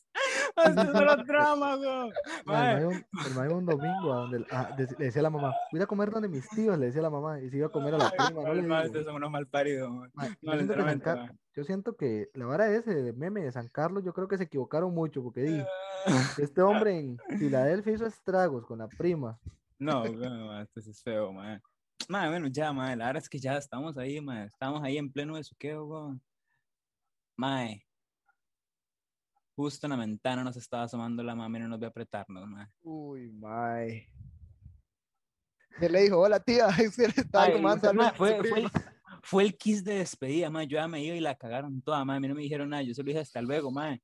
Eso 0.56 0.80
es 0.82 0.90
solo 0.92 1.16
drama, 1.24 1.76
güey. 1.76 2.10
Mae, 2.44 2.84
Mae, 2.84 3.04
el 3.26 3.34
mae 3.34 3.48
un, 3.48 3.64
domingo 3.64 4.12
a 4.12 4.16
donde 4.22 4.44
a- 4.50 4.72
de- 4.76 4.88
le 4.98 5.04
decía 5.06 5.20
a 5.20 5.22
la 5.22 5.30
mamá, 5.30 5.54
voy 5.70 5.80
a 5.80 5.86
comer 5.86 6.10
donde 6.10 6.28
mis 6.28 6.48
tíos, 6.50 6.76
le 6.78 6.86
decía 6.86 7.00
a 7.00 7.04
la 7.04 7.10
mamá, 7.10 7.40
y 7.40 7.48
se 7.48 7.56
iba 7.58 7.68
a 7.68 7.70
comer 7.70 7.94
a 7.94 7.98
la 7.98 8.10
prima, 8.34 8.42
no 8.42 8.54
digo. 8.54 8.84
ustedes 8.86 9.06
son 9.06 9.14
unos 9.14 9.30
mal 9.30 9.46
paridos, 9.46 9.90
mae. 9.90 10.10
Mae, 10.14 10.28
No, 10.42 10.52
yo, 10.52 10.58
siento 10.58 10.58
que 10.58 10.58
San 10.58 10.58
literalmente, 10.66 11.04
Car- 11.04 11.18
mae. 11.18 11.30
yo 11.54 11.64
siento 11.64 11.96
que 11.96 12.28
la 12.34 12.46
vara 12.46 12.68
ese 12.70 12.92
de 12.94 13.12
meme 13.12 13.42
de 13.42 13.52
San 13.52 13.68
Carlos, 13.68 14.04
yo 14.04 14.12
creo 14.12 14.26
que 14.28 14.36
se 14.38 14.44
equivocaron 14.44 14.92
mucho, 14.92 15.22
porque 15.22 15.42
di, 15.42 15.64
este 16.42 16.60
hombre 16.62 16.98
en 16.98 17.18
Filadelfia 17.38 17.92
hizo 17.92 18.06
estragos 18.06 18.66
con 18.66 18.78
la 18.78 18.88
prima. 18.88 19.38
No, 19.78 20.02
mae, 20.04 20.62
esto 20.64 20.80
es 20.80 21.02
feo, 21.02 21.32
mae. 21.32 21.60
Mae, 22.08 22.28
bueno, 22.30 22.48
ya, 22.48 22.72
mae, 22.72 22.96
la 22.96 23.06
verdad 23.06 23.22
es 23.22 23.28
que 23.28 23.38
ya 23.38 23.56
estamos 23.56 23.96
ahí, 23.96 24.20
mae. 24.20 24.46
Estamos 24.46 24.82
ahí 24.82 24.98
en 24.98 25.12
pleno 25.12 25.34
besuqueo, 25.34 25.86
güey. 25.86 26.18
Mae. 27.38 27.86
Justo 29.54 29.86
en 29.86 29.90
la 29.90 29.96
ventana 29.96 30.42
nos 30.42 30.56
estaba 30.56 30.82
asomando 30.82 31.22
la 31.22 31.36
mami 31.36 31.58
y 31.58 31.62
no 31.62 31.68
nos 31.68 31.80
ve 31.80 31.86
apretarnos, 31.86 32.48
mae. 32.48 32.66
Uy, 32.82 33.30
mae. 33.30 34.12
Él 35.80 35.92
le 35.92 36.02
dijo, 36.02 36.18
hola 36.18 36.40
tía, 36.40 36.66
que 36.96 37.02
le 37.02 37.14
estaba 37.16 37.44
Ay, 37.44 37.52
tomando 37.52 37.94
mae, 37.94 38.12
fue, 38.12 38.36
el, 38.36 38.70
fue 39.22 39.42
el 39.44 39.56
kiss 39.56 39.84
de 39.84 39.94
despedida, 39.94 40.50
mae. 40.50 40.66
Yo 40.66 40.78
ya 40.78 40.88
me 40.88 41.02
iba 41.02 41.14
y 41.14 41.20
la 41.20 41.36
cagaron 41.36 41.80
toda, 41.80 42.04
mae. 42.04 42.16
A 42.16 42.20
mí 42.20 42.26
no 42.26 42.34
me 42.34 42.42
dijeron 42.42 42.70
nada. 42.70 42.82
Yo 42.82 42.92
solo 42.92 43.06
dije 43.06 43.20
hasta 43.20 43.40
luego, 43.40 43.70
mae. 43.70 44.02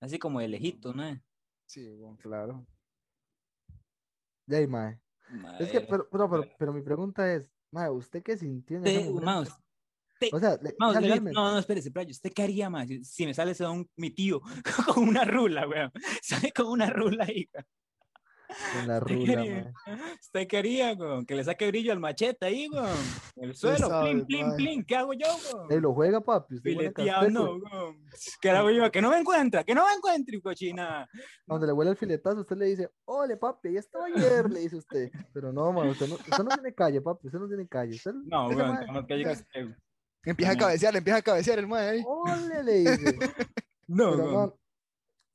Así 0.00 0.18
como 0.18 0.38
de 0.38 0.46
lejitos, 0.46 0.94
mae. 0.94 1.20
Sí, 1.66 1.88
bueno, 1.96 2.16
claro. 2.18 2.64
De 4.46 4.58
ahí, 4.58 4.66
mae. 4.68 5.00
Es 5.58 5.72
que, 5.72 5.80
Mae, 5.80 5.88
pero, 5.88 6.08
pero, 6.08 6.30
pero, 6.30 6.48
pero 6.56 6.72
mi 6.72 6.82
pregunta 6.82 7.32
es, 7.34 7.50
mae, 7.72 7.90
¿usted 7.90 8.22
qué 8.22 8.36
sintió 8.36 8.78
en 8.78 8.86
ese 8.86 9.10
momento? 9.10 9.24
mae, 9.24 9.48
usted- 10.20 10.34
O 10.34 10.40
sea, 10.40 10.50
le- 10.62 10.74
usted- 10.78 11.00
legalmente, 11.00 11.32
no, 11.38 11.52
no, 11.52 11.58
espérese, 11.58 11.90
playa. 11.90 12.10
¿Usted 12.10 12.32
qué 12.32 12.42
haría, 12.42 12.70
mae? 12.70 13.02
Si, 13.04 13.26
me 13.26 13.34
sale 13.34 13.52
ese 13.52 13.64
don, 13.64 13.88
mi 13.96 14.10
tío 14.10 14.40
con 14.96 15.08
una 15.08 15.24
rula, 15.24 15.66
weón. 15.68 15.92
Sale 16.22 16.52
con 16.52 16.66
una 16.66 16.90
rula 16.90 17.24
weón. 17.26 17.66
con 18.72 18.86
la 18.88 18.98
¿Usted 18.98 19.14
rula, 19.14 19.34
quería? 19.42 19.72
¿Usted 20.20 20.46
quería, 20.46 20.92
weón? 20.94 21.26
Que 21.26 21.34
le 21.34 21.42
saque 21.44 21.66
brillo 21.68 21.92
al 21.92 21.98
machete 22.00 22.46
ahí, 22.46 22.68
weón. 22.68 22.96
El 23.36 23.54
suelo, 23.56 23.88
sabe, 23.88 24.10
plin, 24.12 24.26
plin, 24.26 24.56
plin. 24.56 24.84
¿Qué 24.84 24.96
hago 24.96 25.12
yo, 25.12 25.26
weón? 25.52 25.72
Ey, 25.72 25.80
lo 25.80 25.92
juega, 25.92 26.20
papi, 26.20 26.54
usted 26.54 26.70
Fileteando, 26.70 27.60
casteco. 27.60 27.76
weón. 27.76 27.96
¿Qué 28.40 28.50
hago 28.50 28.70
yo? 28.70 28.90
Que 28.92 29.02
no 29.02 29.10
me 29.10 29.18
encuentra, 29.18 29.64
que 29.64 29.74
no 29.74 29.84
me 29.84 29.92
encuentre, 29.94 30.40
cochina. 30.40 31.08
Donde 31.44 31.66
le 31.66 31.72
huele 31.72 31.90
el 31.90 31.96
filetazo, 31.96 32.40
usted 32.40 32.56
le 32.56 32.66
dice, 32.66 32.88
ole, 33.06 33.36
papi, 33.36 33.72
ya 33.72 33.80
estaba 33.80 34.06
ayer, 34.06 34.48
le 34.48 34.60
dice 34.60 34.76
usted. 34.76 35.10
Pero 35.32 35.52
no, 35.52 35.72
man, 35.72 35.88
usted 35.88 36.08
no, 36.08 36.14
usted 36.14 36.38
no 36.44 36.48
tiene 36.50 36.72
calle, 36.72 37.00
papi, 37.00 37.26
usted 37.26 37.38
no 37.40 37.48
tiene 37.48 37.66
calle. 37.66 37.96
Usted, 37.96 38.12
No, 38.26 38.46
ese 38.50 38.56
weón, 38.56 38.68
mae, 38.70 38.78
tenemos 38.86 39.06
que 39.06 39.14
usted. 39.32 39.76
Empieza 40.26 40.52
a 40.52 40.54
Mae. 40.54 40.60
cabecear, 40.60 40.96
empieza 40.96 41.18
a 41.18 41.22
cabecear 41.22 41.58
el 41.58 41.66
mae 41.66 41.88
ahí. 41.88 42.02
ole, 42.06 42.62
le 42.62 42.72
dice. 42.80 43.18
No, 43.88 44.10
Pero 44.16 44.30
no, 44.32 44.58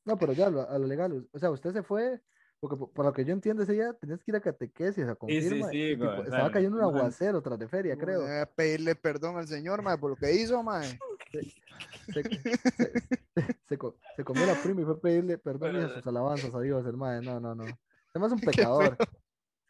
no, 0.06 0.18
pero 0.18 0.34
ya, 0.34 0.48
a 0.48 0.50
lo, 0.50 0.70
a 0.70 0.78
lo 0.78 0.86
legal, 0.86 1.26
o 1.32 1.40
sea, 1.40 1.50
usted 1.52 1.72
se 1.72 1.84
fue, 1.84 2.22
porque 2.60 2.76
por, 2.76 2.92
por 2.92 3.06
lo 3.06 3.14
que 3.14 3.24
yo 3.24 3.32
entiendo 3.32 3.64
ese 3.64 3.72
día 3.72 3.94
tenías 3.94 4.22
que 4.22 4.32
ir 4.32 4.36
a 4.36 4.42
catequesis 4.42 5.08
a 5.08 5.16
confirma, 5.16 5.70
sí, 5.70 5.78
y, 5.78 5.90
tipo, 5.94 6.06
güey, 6.06 6.20
o 6.20 6.24
estaba 6.24 6.52
cayendo 6.52 6.78
un 6.78 6.84
aguacero 6.84 7.42
tras 7.42 7.58
de 7.58 7.70
feria, 7.70 7.96
creo. 7.98 8.28
Eh, 8.28 8.46
pedirle 8.54 8.96
perdón 8.96 9.38
al 9.38 9.48
señor, 9.48 9.82
mae, 9.82 9.98
por 9.98 10.10
lo 10.10 10.16
que 10.18 10.34
hizo, 10.34 10.62
mae. 10.62 11.00
Se, 12.14 12.24
se- 12.24 13.58
se 13.70 13.78
co- 13.78 13.96
se 14.18 14.24
comió 14.26 14.46
la 14.46 14.62
prima 14.62 14.82
y 14.82 14.84
fue 14.84 14.96
a 14.96 14.98
pedirle 15.00 15.38
perdón 15.38 15.78
y 15.78 15.90
sus 15.94 16.06
alabanzas 16.06 16.54
a 16.54 16.60
Dios, 16.60 16.86
hermano. 16.86 17.22
No, 17.22 17.40
no, 17.40 17.56
no. 17.56 17.64
Además 18.14 18.34
es 18.34 18.40
un 18.40 18.40
pecador. 18.70 18.98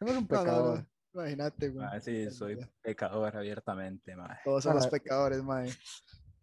es 0.00 0.08
un 0.08 0.14
No, 0.14 0.18
no, 0.20 0.26
pecador. 0.28 0.78
no. 0.80 0.86
Imagínate, 1.14 1.68
güey. 1.68 1.86
Ah, 1.90 2.00
sí, 2.00 2.30
soy 2.30 2.58
pecador 2.80 3.36
abiertamente, 3.36 4.16
mae. 4.16 4.38
Todos 4.44 4.64
somos 4.64 4.82
Ala. 4.82 4.90
pecadores, 4.90 5.42
mae. 5.42 5.70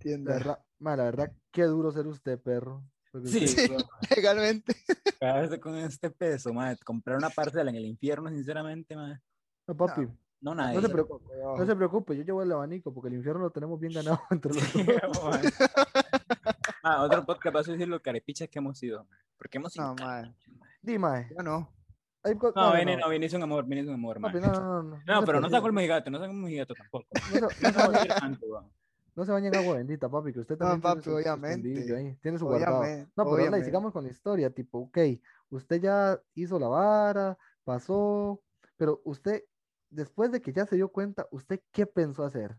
La 0.04 0.34
verdad, 0.34 0.60
ma, 0.80 0.96
la 0.96 1.04
verdad, 1.06 1.32
qué 1.52 1.64
duro 1.64 1.92
ser 1.92 2.08
usted, 2.08 2.40
perro. 2.40 2.84
Sí, 3.26 3.44
usted- 3.46 3.48
Sí. 3.48 3.76
Legalmente. 4.16 4.74
cada 5.20 5.42
vez 5.42 5.60
con 5.60 5.76
este 5.76 6.10
peso, 6.12 6.54
mae. 6.54 6.78
Comprar 6.86 7.18
una 7.18 7.30
parcela 7.30 7.70
en 7.72 7.78
el 7.78 7.86
infierno, 7.86 8.30
sinceramente, 8.30 8.96
mae. 8.96 9.20
no, 9.68 9.76
papi, 9.76 10.02
No, 10.42 10.54
no, 10.54 10.56
nadie. 10.56 10.80
se 10.82 10.90
preocupe, 10.90 11.26
no 11.58 11.66
se 11.66 11.76
preocupe, 11.76 12.16
yo 12.18 12.24
llevo 12.24 12.44
el 12.44 12.52
abanico 12.52 12.94
porque 12.94 13.10
el 13.10 13.16
infierno 13.16 13.42
lo 13.42 13.50
tenemos 13.52 13.80
bien 13.80 13.94
ganado 13.94 14.22
entre 14.32 14.54
los 14.54 14.74
dos. 14.74 15.24
Mae. 15.24 15.42
Ah, 16.84 17.04
otro 17.04 17.26
podcast 17.26 17.54
vas 17.54 17.68
a 17.68 17.72
decir 17.74 17.88
lo 17.88 18.02
carepichas 18.02 18.48
que 18.48 18.60
hemos 18.60 18.78
sido. 18.80 19.08
Porque 19.38 19.58
hemos 19.58 19.74
sido. 19.74 19.88
No, 19.88 19.96
mae. 19.96 20.34
Dime, 20.82 21.28
Yo 21.36 21.44
no. 21.44 21.70
No, 22.24 22.52
no, 22.54 22.74
viene, 22.76 22.96
no, 22.98 23.02
no, 23.04 23.10
viene 23.10 23.28
un 23.34 23.44
amor, 23.44 23.66
viene 23.66 23.88
un 23.88 23.94
amor, 23.94 24.20
papi, 24.20 24.40
no, 24.40 24.52
no, 24.52 24.62
no, 24.62 24.84
no, 24.84 25.02
No, 25.06 25.20
se 25.22 25.26
pero 25.26 25.40
no 25.40 25.50
saco 25.50 25.68
el 25.68 25.74
mojigato, 25.74 26.10
no 26.12 26.20
saco 26.20 26.32
el 26.32 26.38
mojigato 26.38 26.76
tampoco. 26.76 27.08
No 27.12 27.20
se- 27.36 27.40
no 27.42 27.72
se 27.72 27.80
No 27.80 27.92
bañe- 27.92 28.00
quiero 28.02 28.16
tanto, 28.20 28.46
weón. 28.46 28.72
no 29.16 29.26
se 29.26 29.32
bañe 29.32 29.48
en 29.48 29.56
agua 29.56 29.78
bendita, 29.78 30.10
papi, 30.10 30.34
que 30.34 30.40
usted 30.42 30.56
No, 30.56 30.60
también 30.60 30.82
tiene 30.82 30.96
papi, 30.96 31.04
su- 31.04 31.10
su 31.12 31.16
obviamente. 31.16 31.96
ahí, 31.96 32.16
tiene 32.22 32.38
su 32.38 32.46
guardado. 32.46 32.80
Obviamente. 32.80 33.12
No, 33.16 33.24
pero 33.24 33.30
obviamente. 33.36 33.66
sigamos 33.66 33.94
con 33.94 34.04
la 34.04 34.10
historia, 34.10 34.50
tipo, 34.50 34.80
ok, 34.80 34.98
usted 35.50 35.82
ya 35.82 36.22
hizo 36.36 36.60
la 36.60 36.68
vara, 36.68 37.38
pasó, 37.64 38.42
pero 38.76 39.02
usted, 39.06 39.44
después 39.90 40.30
de 40.32 40.42
que 40.42 40.52
ya 40.52 40.66
se 40.66 40.76
dio 40.76 40.90
cuenta, 40.90 41.26
¿usted 41.32 41.62
qué 41.72 41.86
pensó 41.86 42.24
hacer? 42.26 42.58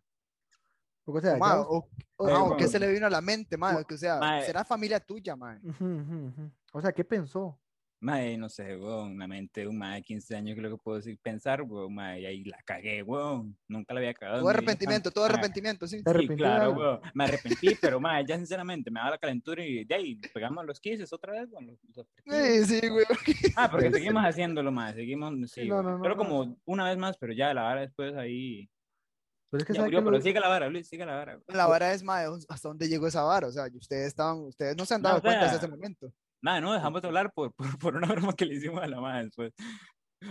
Porque, 1.04 1.18
o 1.18 1.22
sea, 1.30 1.36
Ma, 1.38 1.48
ya- 1.56 1.60
o, 1.60 1.86
o-. 2.16 2.56
¿qué 2.56 2.66
se 2.66 2.78
le 2.78 2.90
vino 2.90 3.06
a 3.06 3.10
la 3.10 3.20
mente, 3.20 3.56
mae? 3.58 3.84
Que, 3.84 3.94
o 3.94 3.98
sea, 3.98 4.18
Mae. 4.20 4.42
será 4.46 4.64
familia 4.64 5.00
tuya, 5.00 5.36
mae. 5.36 5.58
Ujú, 5.62 5.84
ujú, 5.84 6.26
ujú. 6.28 6.50
O 6.72 6.80
sea, 6.80 6.92
¿qué 6.92 7.04
pensó? 7.04 7.58
Mae, 8.02 8.38
no 8.38 8.48
sé, 8.48 8.76
weón, 8.78 9.18
la 9.18 9.26
mente 9.28 9.60
de 9.60 9.66
un 9.68 9.76
mae 9.76 9.96
de 9.96 10.02
15 10.02 10.34
años, 10.34 10.56
lo 10.56 10.70
que 10.70 10.76
puedo 10.82 10.96
decir, 10.96 11.18
pensar, 11.22 11.60
weón, 11.60 11.94
mae, 11.94 12.22
y 12.22 12.24
ahí 12.26 12.44
la 12.44 12.56
cagué, 12.64 13.02
weón, 13.02 13.54
nunca 13.68 13.92
la 13.92 14.00
había 14.00 14.14
cagado. 14.14 14.40
Todo 14.40 14.48
arrepentimiento, 14.48 15.10
todo. 15.10 15.24
Mae, 15.28 15.32
arrepentimiento, 15.34 15.86
sí. 15.86 16.02
¿Te 16.02 16.18
Sí, 16.18 16.28
claro, 16.28 16.72
weón, 16.72 17.00
me 17.12 17.24
arrepentí, 17.24 17.74
pero 17.82 18.00
mae, 18.00 18.24
ya 18.26 18.38
sinceramente 18.38 18.90
me 18.90 19.00
daba 19.00 19.10
la 19.12 19.18
calentura 19.18 19.62
y 19.62 19.84
de 19.84 19.94
ahí 19.94 20.14
pegamos 20.32 20.64
los 20.64 20.80
kisses 20.80 21.12
otra 21.12 21.32
vez, 21.34 21.50
weón, 21.50 21.66
los- 21.66 21.78
los 21.94 21.98
apretillos. 21.98 22.68
Sí, 22.68 22.80
sí, 22.80 22.88
güey. 22.88 23.04
Ah, 23.56 23.68
porque 23.70 23.90
seguimos 23.92 24.24
haciéndolo 24.24 24.72
más, 24.72 24.94
seguimos, 24.94 25.34
sí, 25.50 25.68
no, 25.68 25.74
weón, 25.74 25.84
no, 25.86 25.96
no, 25.98 26.02
pero 26.02 26.16
como 26.16 26.56
una 26.64 26.88
vez 26.88 26.96
más, 26.96 27.18
pero 27.18 27.34
ya 27.34 27.52
la 27.52 27.62
vara 27.64 27.82
después 27.82 28.16
ahí, 28.16 28.70
Pero 29.50 29.60
es 29.60 29.66
que 29.66 29.74
ya 29.74 29.82
murió, 29.82 29.98
que 29.98 30.04
lo- 30.06 30.10
pero 30.12 30.22
sigue 30.22 30.40
la 30.40 30.48
vara, 30.48 30.70
Luis, 30.70 30.88
sigue 30.88 31.04
la 31.04 31.16
vara. 31.16 31.32
weón. 31.32 31.44
La 31.48 31.66
vara 31.66 31.92
es, 31.92 32.02
mae, 32.02 32.26
hasta 32.48 32.68
dónde 32.68 32.88
llegó 32.88 33.06
esa 33.08 33.24
vara. 33.24 33.46
O 33.48 33.52
sea, 33.52 33.64
ustedes 33.74 34.06
estaban, 34.06 34.38
ustedes 34.38 34.74
no 34.74 34.86
se 34.86 34.94
han 34.94 35.02
No, 35.02 35.08
dado 35.10 35.18
o 35.18 35.22
cuenta 35.22 35.40
sea, 35.42 35.52
desde 35.52 35.66
ese 35.66 35.68
momento. 35.76 36.10
Nada, 36.42 36.60
no, 36.60 36.72
dejamos 36.72 37.02
de 37.02 37.08
hablar 37.08 37.32
por, 37.32 37.52
por, 37.52 37.78
por 37.78 37.96
una 37.96 38.06
broma 38.14 38.32
que 38.34 38.46
le 38.46 38.54
hicimos 38.54 38.82
a 38.82 38.86
la 38.88 39.00
madre 39.00 39.24
después. 39.26 39.52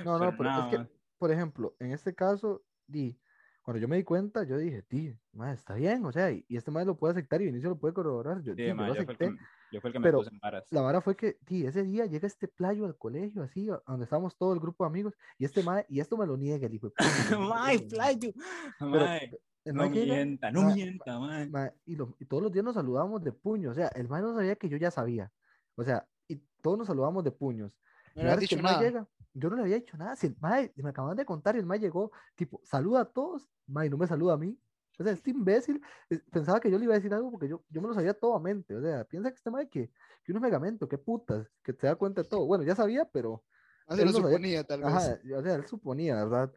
No, 0.04 0.18
no, 0.18 0.20
pero 0.20 0.38
pero 0.38 0.50
nada 0.50 0.72
es 0.72 0.78
que, 0.88 0.94
por 1.18 1.32
ejemplo, 1.32 1.76
en 1.80 1.92
este 1.92 2.14
caso, 2.16 2.64
di, 2.88 3.20
cuando 3.62 3.80
yo 3.82 3.88
me 3.88 3.98
di 3.98 4.04
cuenta, 4.04 4.44
yo 4.44 4.58
dije, 4.58 4.84
di, 4.90 5.14
ma, 5.34 5.52
está 5.52 5.76
bien, 5.76 6.04
o 6.06 6.12
sea, 6.12 6.32
y, 6.32 6.44
y 6.48 6.58
este 6.58 6.72
madre 6.72 6.88
lo 6.88 6.98
puede 6.98 7.12
aceptar 7.14 7.42
y 7.42 7.46
Vinicio 7.46 7.70
lo 7.70 7.80
puede 7.80 7.94
corroborar. 7.94 8.42
Yo, 8.42 8.54
Sí, 8.56 8.62
di, 8.64 8.68
yo 8.70 8.76
ma, 8.76 8.88
lo 8.88 8.96
yo, 8.96 9.04
fue 9.04 9.14
el 9.14 9.20
acepté. 9.20 9.38
que, 9.38 9.44
yo 9.72 9.82
fue 9.82 9.90
el 9.90 9.94
que 9.94 10.00
me 10.00 10.04
pero 10.04 10.18
puse 10.20 10.30
en 10.32 10.40
varas. 10.40 10.66
La 10.72 10.82
vara 10.82 11.02
fue 11.02 11.16
que, 11.16 11.38
di, 11.42 11.66
ese 11.66 11.84
día 11.84 12.06
llega 12.06 12.26
este 12.28 12.48
playo 12.48 12.86
al 12.86 12.98
colegio, 12.98 13.44
así, 13.44 13.66
donde 13.66 14.04
estábamos 14.04 14.36
todo 14.38 14.54
el 14.54 14.60
grupo 14.60 14.84
de 14.84 14.90
amigos, 14.90 15.14
y 15.38 15.46
este 15.46 15.62
mae, 15.64 15.86
y 15.90 16.00
esto 16.00 16.18
me 16.18 16.26
lo 16.26 16.38
niega 16.38 16.66
el 16.68 16.74
hijo 16.74 16.92
me 16.98 17.38
Mae, 17.38 17.80
playo. 17.80 18.32
Mae, 18.80 19.32
no 19.66 19.92
llega, 19.92 20.16
mienta, 20.16 20.52
no 20.52 20.62
ma- 20.64 20.74
mienta, 20.74 21.20
mae. 21.20 21.50
ma- 21.50 21.74
y, 21.86 21.96
lo- 21.96 22.16
y 22.20 22.26
todos 22.26 22.42
los 22.42 22.52
días 22.52 22.66
nos 22.66 22.74
saludábamos 22.76 23.24
de 23.24 23.32
puño, 23.32 23.72
o 23.72 23.74
sea, 23.74 23.88
el 23.90 24.08
mae 24.08 24.22
no 24.22 24.34
sabía 24.34 24.56
que 24.56 24.70
yo 24.70 24.78
ya 24.78 24.90
sabía, 24.90 25.32
o 25.80 25.84
sea, 25.84 26.08
y 26.28 26.36
todos 26.62 26.78
nos 26.78 26.88
saludábamos 26.88 27.24
de 27.24 27.32
puños. 27.32 27.72
No 28.16 28.22
Y 28.22 28.26
le 28.26 28.38
dicho 28.38 28.62
nada. 28.62 28.82
llega, 28.82 29.08
yo 29.34 29.50
no 29.50 29.56
le 29.56 29.62
había 29.64 29.76
dicho 29.78 29.96
nada. 29.98 30.16
Si 30.16 30.28
el 30.28 30.36
mae, 30.40 30.72
me 30.76 30.90
acaban 30.90 31.16
de 31.16 31.26
contar 31.26 31.56
y 31.56 31.60
el 31.60 31.66
mae 31.66 31.80
llegó, 31.80 32.12
tipo, 32.36 32.60
saluda 32.64 33.02
a 33.02 33.06
todos, 33.06 33.50
mae, 33.68 33.88
y 33.88 33.90
no 33.90 33.98
me 33.98 34.08
saluda 34.08 34.34
a 34.34 34.38
mí. 34.38 34.60
O 35.00 35.04
sea, 35.04 35.14
este 35.14 35.30
imbécil 35.32 35.82
eh, 36.10 36.20
pensaba 36.32 36.60
que 36.60 36.70
yo 36.70 36.78
le 36.78 36.84
iba 36.84 36.94
a 36.94 36.98
decir 36.98 37.14
algo 37.14 37.32
porque 37.32 37.48
yo, 37.48 37.64
yo 37.70 37.82
me 37.82 37.88
lo 37.88 37.94
sabía 37.94 38.14
todo 38.14 38.36
a 38.36 38.40
mente. 38.42 38.76
O 38.76 38.82
sea, 38.82 39.06
piensa 39.06 39.30
que 39.30 39.36
este 39.38 39.50
mae 39.50 39.70
que, 39.70 39.90
que 40.24 40.32
uno 40.34 40.40
es 40.40 40.44
megamento, 40.44 40.90
qué 40.90 40.98
putas, 40.98 41.48
que 41.64 41.72
se 41.74 41.88
da 41.88 41.96
cuenta 41.96 42.22
de 42.24 42.28
todo. 42.28 42.46
Bueno, 42.46 42.64
ya 42.66 42.76
sabía, 42.76 43.06
pero, 43.06 43.44
Ah, 43.88 43.96
se 43.96 44.02
lo 44.06 44.12
no 44.12 44.18
sabía- 44.18 44.28
suponía, 44.30 44.64
tal 44.66 44.80
vez. 44.82 44.88
Ajá, 44.94 45.20
o 45.38 45.42
sea, 45.42 45.56
él 45.56 45.66
suponía, 45.68 46.16
¿verdad? 46.16 46.54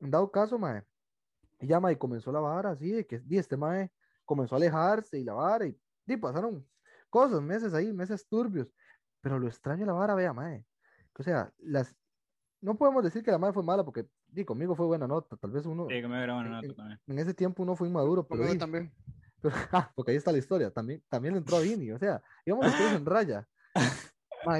En 0.00 0.10
dado 0.10 0.30
caso, 0.30 0.58
mae, 0.58 0.82
y 1.60 1.66
ya, 1.66 1.78
mae, 1.78 1.98
comenzó 1.98 2.32
la 2.32 2.40
vara 2.40 2.70
así, 2.70 2.90
de 2.90 3.06
que, 3.06 3.18
di, 3.18 3.36
este 3.38 3.56
mae 3.56 3.92
comenzó 4.24 4.54
a 4.54 4.58
alejarse 4.58 5.18
y 5.18 5.24
la 5.24 5.34
vara, 5.34 5.66
y, 5.66 5.78
di, 6.06 6.16
pasaron 6.16 6.66
cosas, 7.08 7.40
meses 7.42 7.74
ahí, 7.74 7.92
meses 7.92 8.26
turbios, 8.28 8.72
pero 9.20 9.38
lo 9.38 9.46
extraño 9.48 9.80
de 9.80 9.86
la 9.86 9.92
vara, 9.92 10.14
vea, 10.14 10.32
mae, 10.32 10.64
o 11.18 11.22
sea, 11.22 11.52
las, 11.58 11.94
no 12.60 12.76
podemos 12.76 13.02
decir 13.02 13.22
que 13.22 13.30
la 13.30 13.38
mae 13.38 13.52
fue 13.52 13.62
mala, 13.62 13.84
porque, 13.84 14.06
di, 14.26 14.44
conmigo 14.44 14.74
fue 14.76 14.86
buena 14.86 15.06
nota, 15.06 15.36
tal 15.36 15.50
vez 15.50 15.66
uno, 15.66 15.86
Sí, 15.88 16.00
que 16.00 16.08
me 16.08 16.20
grabó 16.22 16.40
una 16.40 16.60
en- 16.60 16.68
nota 16.68 16.74
también. 16.74 17.00
en 17.06 17.18
ese 17.18 17.34
tiempo 17.34 17.62
uno 17.62 17.74
fue 17.76 17.88
inmaduro, 17.88 18.26
pero, 18.26 18.44
también. 18.56 18.92
pero, 19.42 19.54
ah, 19.72 19.90
porque 19.94 20.12
ahí 20.12 20.16
está 20.16 20.32
la 20.32 20.38
historia, 20.38 20.70
también, 20.70 21.02
también 21.08 21.34
le 21.34 21.38
entró 21.38 21.56
a 21.56 21.60
Vini, 21.60 21.90
o 21.92 21.98
sea, 21.98 22.22
íbamos 22.44 22.66
los 22.66 22.76
tres 22.76 22.92
en 22.92 23.06
raya, 23.06 23.48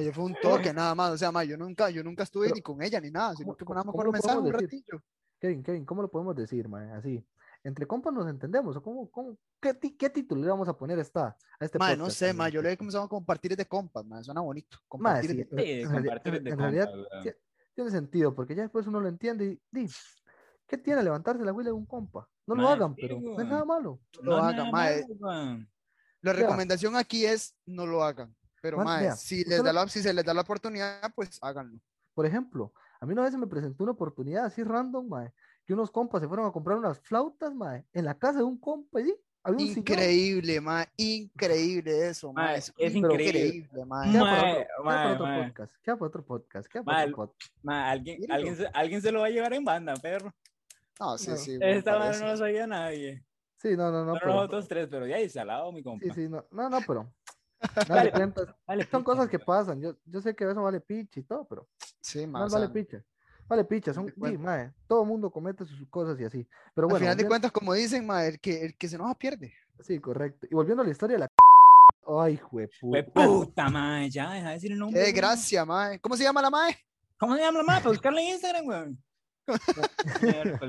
yo 0.03 0.13
fue 0.13 0.25
un 0.25 0.35
toque 0.43 0.73
nada 0.73 0.95
más, 0.95 1.13
o 1.13 1.19
sea, 1.19 1.33
ma, 1.33 1.45
yo 1.45 1.57
nunca, 1.57 1.91
yo 1.91 2.03
nunca 2.03 2.25
estuve 2.25 2.47
Pero, 2.47 2.55
ni 2.57 2.63
con 2.63 2.83
ella 2.83 3.01
ni 3.01 3.11
nada, 3.11 3.35
sino 3.35 3.55
¿cómo- 3.55 3.57
que 3.57 3.65
nada 3.65 3.85
más 3.85 3.95
por 3.95 4.13
mensaje 4.13 4.39
un 4.39 4.53
ratillo. 4.53 5.03
Kevin, 5.41 5.63
Kevin, 5.63 5.85
¿cómo 5.85 6.03
lo 6.03 6.11
podemos 6.11 6.35
decir, 6.35 6.69
mae? 6.69 6.91
Así, 6.91 7.25
entre 7.69 7.87
compas 7.87 8.13
nos 8.13 8.29
entendemos, 8.29 8.75
o 8.77 8.83
cómo, 8.83 9.11
cómo, 9.11 9.39
qué, 9.61 9.79
qué 9.97 10.11
título 10.11 10.41
le 10.43 10.49
vamos 10.49 10.69
a 10.69 10.77
poner 10.77 10.99
a 10.99 11.03
esta, 11.03 11.37
a 11.61 11.65
este 11.65 11.79
Ma, 11.79 11.91
no 11.91 12.05
podcast, 12.05 12.19
sé, 12.19 12.33
ma, 12.33 12.49
yo 12.49 12.63
le 12.63 12.73
he 12.73 12.77
comenzado 12.77 13.05
a 13.05 13.09
compartir 13.09 13.55
de 13.57 13.67
compas, 13.67 14.05
ma, 14.05 14.23
suena 14.25 14.41
bonito. 14.41 14.77
Mae, 14.99 15.21
Compartir 15.21 15.31
sí, 15.31 15.37
de... 15.37 15.43
en- 15.43 15.59
Sí, 15.59 15.71
en, 15.83 15.93
compartir 15.93 16.35
en- 16.35 16.45
de 16.45 16.51
en 16.51 16.59
realidad 16.59 16.91
compas, 16.91 17.37
tiene 17.75 17.91
sentido, 17.91 18.35
porque 18.35 18.55
ya 18.55 18.63
después 18.63 18.87
uno 18.87 19.01
lo 19.01 19.09
entiende 19.09 19.45
y 19.45 19.61
di, 19.71 19.89
¿qué 20.67 20.79
tiene 20.79 21.03
levantarse 21.03 21.45
la 21.45 21.53
huila 21.53 21.69
de 21.71 21.75
un 21.75 21.87
compa? 21.87 22.29
No 22.47 22.55
lo 22.55 22.63
Mae, 22.63 22.73
hagan, 22.73 22.95
sí, 22.97 23.03
pero 23.03 23.21
no 23.21 23.41
es 23.41 23.47
nada 23.47 23.65
malo. 23.65 24.01
No 24.23 24.31
lo 24.31 24.37
hagan, 24.39 24.71
ma. 24.71 25.67
La 26.23 26.33
recomendación 26.33 26.97
aquí 26.97 27.25
es 27.27 27.55
no 27.67 27.87
lo 27.87 28.03
hagan. 28.03 28.35
Pero, 28.61 28.79
Ma, 28.79 28.85
ma, 28.85 29.01
vea, 29.01 29.15
si, 29.15 29.45
les 29.45 29.59
lo- 29.59 29.65
da 29.65 29.73
la, 29.73 29.87
si 29.89 30.03
se 30.03 30.13
les 30.13 30.25
da 30.25 30.35
la 30.35 30.41
oportunidad, 30.41 31.13
pues 31.15 31.39
háganlo. 31.43 31.79
Por 32.15 32.27
ejemplo, 32.27 32.73
a 33.01 33.07
mí 33.07 33.13
una 33.13 33.23
vez 33.23 33.31
se 33.31 33.39
me 33.39 33.47
presentó 33.47 33.85
una 33.85 33.93
oportunidad 33.93 34.47
así 34.47 34.65
random, 34.65 35.07
mae, 35.09 35.33
que 35.69 35.75
unos 35.75 35.91
compas 35.91 36.23
se 36.23 36.27
fueron 36.29 36.47
a 36.47 36.51
comprar 36.51 36.79
unas 36.79 36.99
flautas, 36.99 37.55
mae, 37.55 37.85
en 37.93 38.07
la 38.07 38.19
casa 38.19 38.39
de 38.39 38.45
un 38.45 38.57
compa, 38.59 39.01
sí, 39.03 39.15
había 39.43 39.67
un. 39.67 39.73
Increíble, 39.73 40.63
ma, 40.63 40.87
increíble 40.97 42.09
eso, 42.09 42.33
ma. 42.33 42.43
Ma, 42.45 42.55
Es, 42.55 42.73
es 42.79 42.95
increíble, 42.95 43.69
para 43.71 43.85
Mae, 43.85 44.09
otro, 44.17 44.25
queda 44.25 44.83
mae, 44.83 45.13
otro 45.13 45.27
mae. 45.27 45.43
podcast, 45.45 45.77
queda 45.83 45.97
para 45.99 46.09
otro 46.09 46.25
podcast, 46.25 46.69
queda 46.73 46.83
Mae, 46.85 46.95
para 46.95 47.05
otro 47.05 47.17
podcast. 47.17 47.53
Ma, 47.63 47.91
alguien, 47.91 48.33
alguien, 48.33 48.57
se, 48.57 48.67
alguien 48.73 49.03
se 49.03 49.13
lo 49.13 49.21
va 49.21 49.27
a 49.27 49.29
llevar 49.29 49.53
en 49.53 49.63
banda, 49.67 49.95
perro. 49.97 50.35
No, 50.99 51.19
sí, 51.19 51.31
No. 51.33 51.37
sí. 51.37 51.59
Esta 51.61 51.99
mano 51.99 52.19
no 52.19 52.27
lo 52.29 52.37
sabía 52.39 52.67
nadie. 52.67 53.23
Sí, 53.59 53.77
no, 53.77 53.93
no, 53.93 54.07
no, 54.07 54.13
Solo 54.15 54.21
pero, 54.21 54.35
nosotros 54.37 54.69
tres, 54.69 54.89
pero 54.91 55.07
ya 55.07 55.17
ahí 55.17 55.29
salado, 55.29 55.71
mi 55.71 55.83
compa. 55.83 56.03
sí, 56.07 56.11
sí, 56.13 56.29
no, 56.31 56.47
no, 56.51 56.71
no, 56.71 56.79
pero, 56.87 57.13
dale 58.67 58.85
son 58.91 59.05
cosas 59.05 59.29
que 59.29 59.39
pasan, 59.39 59.83
yo, 59.83 59.99
yo 60.07 60.23
sé 60.23 60.35
que 60.35 60.51
eso 60.51 60.63
vale 60.63 60.81
picha 60.81 61.21
y 61.21 61.25
todo, 61.25 61.45
pero 61.47 61.69
Sí, 62.01 62.27
ma. 62.27 62.39
no 62.39 62.49
vale 62.49 62.71
picha, 62.71 63.05
vale 63.49 63.65
picha, 63.65 63.93
son, 63.95 64.07
sí, 64.09 64.39
mae, 64.39 64.73
todo 64.87 65.05
mundo 65.05 65.31
comete 65.31 65.65
sus 65.65 65.89
cosas 65.89 66.21
y 66.21 66.25
así, 66.25 66.47
pero 66.75 66.87
al 66.87 66.91
bueno, 66.91 66.99
final 67.01 67.17
de 67.17 67.23
volviendo- 67.25 67.29
cuentas, 67.29 67.53
como 67.53 67.73
dicen, 67.75 68.07
ma, 68.07 68.25
el 68.27 68.39
que, 68.41 68.65
el 68.65 68.77
que 68.77 68.89
se 68.89 68.97
enoja 68.97 69.15
pierde. 69.15 69.53
sí, 69.81 69.99
correcto, 70.01 70.47
y 70.51 70.55
volviendo 70.55 70.83
a 70.83 70.87
la 70.87 70.93
historia 70.93 71.15
de 71.17 71.21
la 71.21 71.31
ay, 72.23 72.37
jue 72.37 72.69
Fue 72.69 73.03
puta, 73.03 73.27
puta, 73.27 73.69
ma, 73.71 74.07
ya, 74.07 74.33
deja 74.33 74.49
de 74.49 74.55
decir 74.55 74.73
el 74.73 74.79
nombre. 74.79 75.01
Qué 75.01 75.07
weón. 75.07 75.17
gracia, 75.17 75.65
ma. 75.65 75.99
¿Cómo 75.99 76.17
se 76.17 76.23
llama 76.25 76.41
la 76.43 76.51
mae? 76.51 76.77
¿Cómo 77.19 77.35
se 77.37 77.43
llama 77.43 77.59
la 77.59 77.65
ma? 77.65 77.75
Para 77.79 77.91
buscarla 77.91 78.21
en 78.23 78.29
Instagram, 78.29 78.67
weón. 78.67 79.05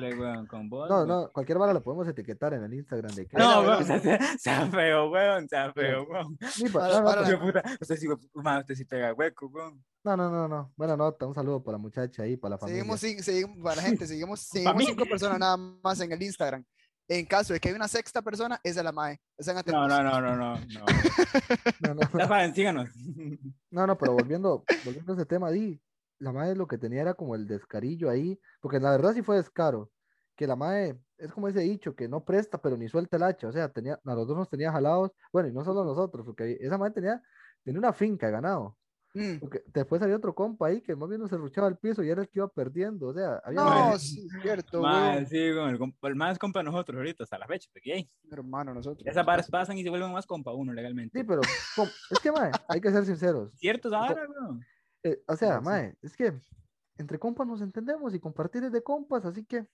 No, 0.90 1.06
no, 1.06 1.32
cualquier 1.32 1.58
vara 1.58 1.74
la 1.74 1.82
podemos 1.82 2.08
etiquetar 2.08 2.54
en 2.54 2.64
el 2.64 2.74
Instagram 2.74 3.14
de 3.14 3.28
que, 3.28 3.38
No, 3.38 3.62
weón, 3.62 3.86
bueno. 3.86 4.02
sea, 4.04 4.38
sea 4.38 4.68
feo, 4.68 5.10
weón, 5.10 5.48
sea 5.50 5.74
feo, 5.74 6.04
weón. 6.04 6.38
Pa- 6.72 7.04
Para- 7.04 7.22
no, 7.22 7.32
no, 7.32 7.40
puta, 7.40 7.64
usted 7.82 7.96
sí, 7.98 8.08
usted 8.08 8.76
sí 8.76 8.86
pega 8.86 9.14
hueco, 9.14 9.48
weón. 9.48 9.84
no, 10.04 10.18
no, 10.18 10.30
no, 10.30 10.48
no, 10.48 10.74
buena 10.76 10.96
nota, 10.98 11.26
un 11.26 11.36
saludo 11.36 11.64
para 11.64 11.78
la 11.78 11.82
muchacha 11.82 12.24
ahí, 12.24 12.38
para 12.38 12.52
la 12.56 12.58
familia, 12.58 12.82
Seguimos, 12.82 13.00
sin- 13.00 13.24
seguimos, 13.24 13.58
para 13.64 13.76
la 13.78 13.82
gente, 13.84 14.08
seguimos, 14.08 14.40
seguimos 14.52 14.86
cinco 14.86 15.06
personas 15.06 15.40
nada 15.40 15.58
más 15.58 16.00
en 16.02 16.12
el 16.12 16.22
Instagram. 16.24 16.64
En 17.12 17.26
caso 17.26 17.54
de 17.54 17.60
que 17.60 17.70
haya 17.70 17.76
una 17.76 17.88
sexta 17.88 18.22
persona, 18.22 18.60
esa 18.64 18.82
es 18.82 18.84
la 18.84 18.92
mae. 18.92 19.20
No, 19.66 19.88
no, 19.88 20.04
no, 20.04 20.22
no, 20.22 20.36
no. 20.36 20.56
no. 20.60 20.86
no, 21.80 21.94
no, 21.96 22.02
Ya 22.20 22.28
saben, 22.28 22.54
síganos. 22.54 22.88
No, 23.72 23.88
no, 23.88 23.98
pero 23.98 24.14
volviendo, 24.14 24.64
volviendo 24.86 25.14
a 25.14 25.16
ese 25.16 25.26
tema, 25.26 25.50
di, 25.50 25.82
la 26.20 26.32
madre 26.34 26.56
lo 26.56 26.68
que 26.68 26.78
tenía 26.78 27.02
era 27.02 27.14
como 27.14 27.36
el 27.36 27.48
descarillo 27.48 28.10
ahí, 28.10 28.40
porque 28.62 28.80
la 28.80 28.92
verdad 28.92 29.14
sí 29.14 29.22
fue 29.22 29.38
descaro, 29.38 29.92
que 30.36 30.48
la 30.48 30.56
madre, 30.56 31.00
es 31.18 31.32
como 31.34 31.48
ese 31.48 31.60
dicho, 31.62 31.96
que 31.96 32.08
no 32.08 32.24
presta, 32.24 32.62
pero 32.62 32.78
ni 32.78 32.88
suelta 32.88 33.18
el 33.18 33.24
hacha, 33.24 33.48
o 33.48 33.52
sea, 33.52 33.70
tenía, 33.72 34.00
a 34.06 34.14
los 34.16 34.28
dos 34.28 34.38
nos 34.38 34.50
tenía 34.50 34.72
jalados, 34.72 35.12
bueno, 35.34 35.50
y 35.50 35.54
no 35.54 35.64
solo 35.66 35.82
a 35.82 35.86
nosotros, 35.86 36.26
porque 36.26 36.58
esa 36.62 36.78
madre 36.78 36.94
tenía, 36.94 37.22
tenía 37.64 37.80
una 37.80 37.94
finca 37.94 38.28
de 38.28 38.32
ganado, 38.34 38.78
Mm. 39.14 39.40
porque 39.40 39.64
después 39.74 40.00
había 40.04 40.16
otro 40.18 40.36
compa 40.36 40.68
ahí 40.68 40.82
que 40.82 40.96
más 40.96 41.10
bien 41.10 41.20
no 41.20 41.28
se 41.28 41.36
ruchaba 41.36 41.68
el 41.68 41.78
piso 41.78 42.04
y 42.04 42.10
era 42.12 42.22
el 42.22 42.28
que 42.30 42.38
iba 42.40 42.48
perdiendo, 42.48 43.08
o 43.08 43.14
sea, 43.14 43.42
había 43.44 43.62
No, 43.62 43.66
madre- 43.70 43.98
sí, 44.00 44.24
es 44.28 44.42
cierto, 44.44 44.82
sí, 45.28 45.38
el, 45.38 45.80
compa- 45.80 46.08
el 46.10 46.16
más 46.16 46.38
compa 46.38 46.60
de 46.60 46.66
nosotros 46.66 46.98
ahorita 46.98 47.24
hasta 47.24 47.40
la 47.40 47.48
fecha, 47.48 47.68
porque 47.74 48.08
Hermano, 48.30 48.72
nosotros. 48.74 49.08
esas 49.08 49.26
barras 49.26 49.50
pasan 49.50 49.78
y 49.80 49.84
se 49.84 49.90
vuelven 49.90 50.12
más 50.12 50.28
compa 50.28 50.54
uno 50.54 50.74
legalmente. 50.74 51.18
sí, 51.20 51.24
pero 51.26 51.42
es 51.42 52.20
que 52.20 52.32
madre, 52.32 52.52
hay 52.68 52.80
que 52.80 52.92
ser 52.92 53.04
sinceros, 53.06 53.52
¿Cierto 53.56 53.90
weón? 53.90 54.64
Eh, 55.04 55.24
o 55.28 55.36
sea, 55.36 55.60
Sí. 55.60 55.66
mae, 55.66 55.98
es 56.02 56.16
que 56.16 56.34
entre 56.98 57.20
compas 57.20 57.48
nos 57.48 57.62
entendemos 57.62 58.14
y 58.14 58.20
compartir 58.20 58.64
es 58.64 58.72
de 58.72 58.84
compas, 58.84 59.26
así 59.26 59.46
que 59.46 59.68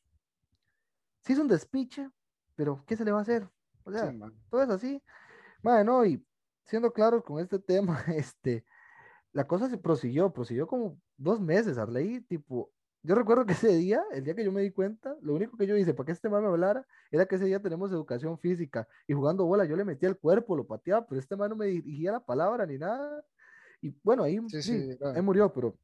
sí 1.24 1.34
es 1.34 1.40
un 1.40 1.48
despiche, 1.48 2.10
pero 2.56 2.84
¿qué 2.86 2.96
se 2.96 3.06
le 3.06 3.12
va 3.12 3.20
a 3.20 3.22
hacer? 3.22 3.50
O 3.84 3.92
sea, 3.92 4.12
Sí, 4.12 4.20
todo 4.50 4.64
es 4.64 4.70
así. 4.70 5.02
Mae, 5.64 5.84
no, 5.84 6.06
y 6.06 6.26
siendo 6.66 6.92
claros 6.94 7.24
con 7.24 7.40
este 7.40 7.60
tema, 7.60 8.04
este, 8.16 8.66
la 9.34 9.48
cosa 9.48 9.70
se 9.70 9.78
prosiguió, 9.78 10.34
prosiguió 10.34 10.68
como 10.68 11.02
dos 11.18 11.40
meses, 11.42 11.78
Arley, 11.78 12.22
tipo, 12.22 12.74
yo 13.04 13.16
recuerdo 13.16 13.46
que 13.46 13.54
ese 13.54 13.70
día, 13.76 14.04
el 14.14 14.24
día 14.24 14.36
que 14.36 14.44
yo 14.46 14.52
me 14.52 14.62
di 14.62 14.72
cuenta, 14.72 15.16
lo 15.22 15.36
único 15.36 15.58
que 15.58 15.68
yo 15.68 15.78
hice 15.78 15.94
para 15.94 16.08
que 16.08 16.12
este 16.14 16.30
man 16.30 16.44
me 16.44 16.50
hablara 16.50 16.88
era 17.12 17.26
que 17.28 17.36
ese 17.36 17.46
día 17.46 17.62
tenemos 17.62 17.92
educación 17.92 18.38
física 18.40 18.88
y 19.08 19.14
jugando 19.14 19.46
bola 19.46 19.66
yo 19.66 19.76
le 19.76 19.86
metía 19.86 20.10
el 20.10 20.18
cuerpo, 20.20 20.58
lo 20.58 20.66
pateaba, 20.68 21.06
pero 21.08 21.20
este 21.20 21.36
man 21.36 21.50
no 21.52 21.56
me 21.56 21.68
dirigía 21.68 22.12
la 22.14 22.26
palabra 22.26 22.66
ni 22.66 22.78
nada. 22.80 23.24
Y 23.86 23.96
bueno, 24.04 24.24
ahí, 24.24 24.40
Sí, 24.48 24.62
sí, 24.64 24.92
sí, 24.92 24.98
claro. 24.98 25.16
ahí 25.16 25.22
murió, 25.22 25.54
pero 25.54 25.78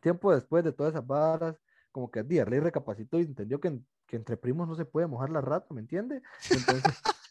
tiempo 0.00 0.34
después 0.34 0.64
de 0.64 0.72
todas 0.72 0.94
esas 0.94 1.06
varas, 1.06 1.56
como 1.92 2.10
que 2.10 2.22
di, 2.22 2.38
Arley 2.38 2.60
recapacitó 2.60 3.18
y 3.18 3.22
entendió 3.24 3.60
que, 3.60 3.78
que 4.06 4.16
entre 4.16 4.36
primos 4.36 4.66
no 4.68 4.74
se 4.74 4.84
puede 4.84 5.06
mojar 5.06 5.30
la 5.30 5.40
rata, 5.40 5.72
¿me 5.74 5.80
entiende? 5.80 6.22
Entonces, 6.50 6.82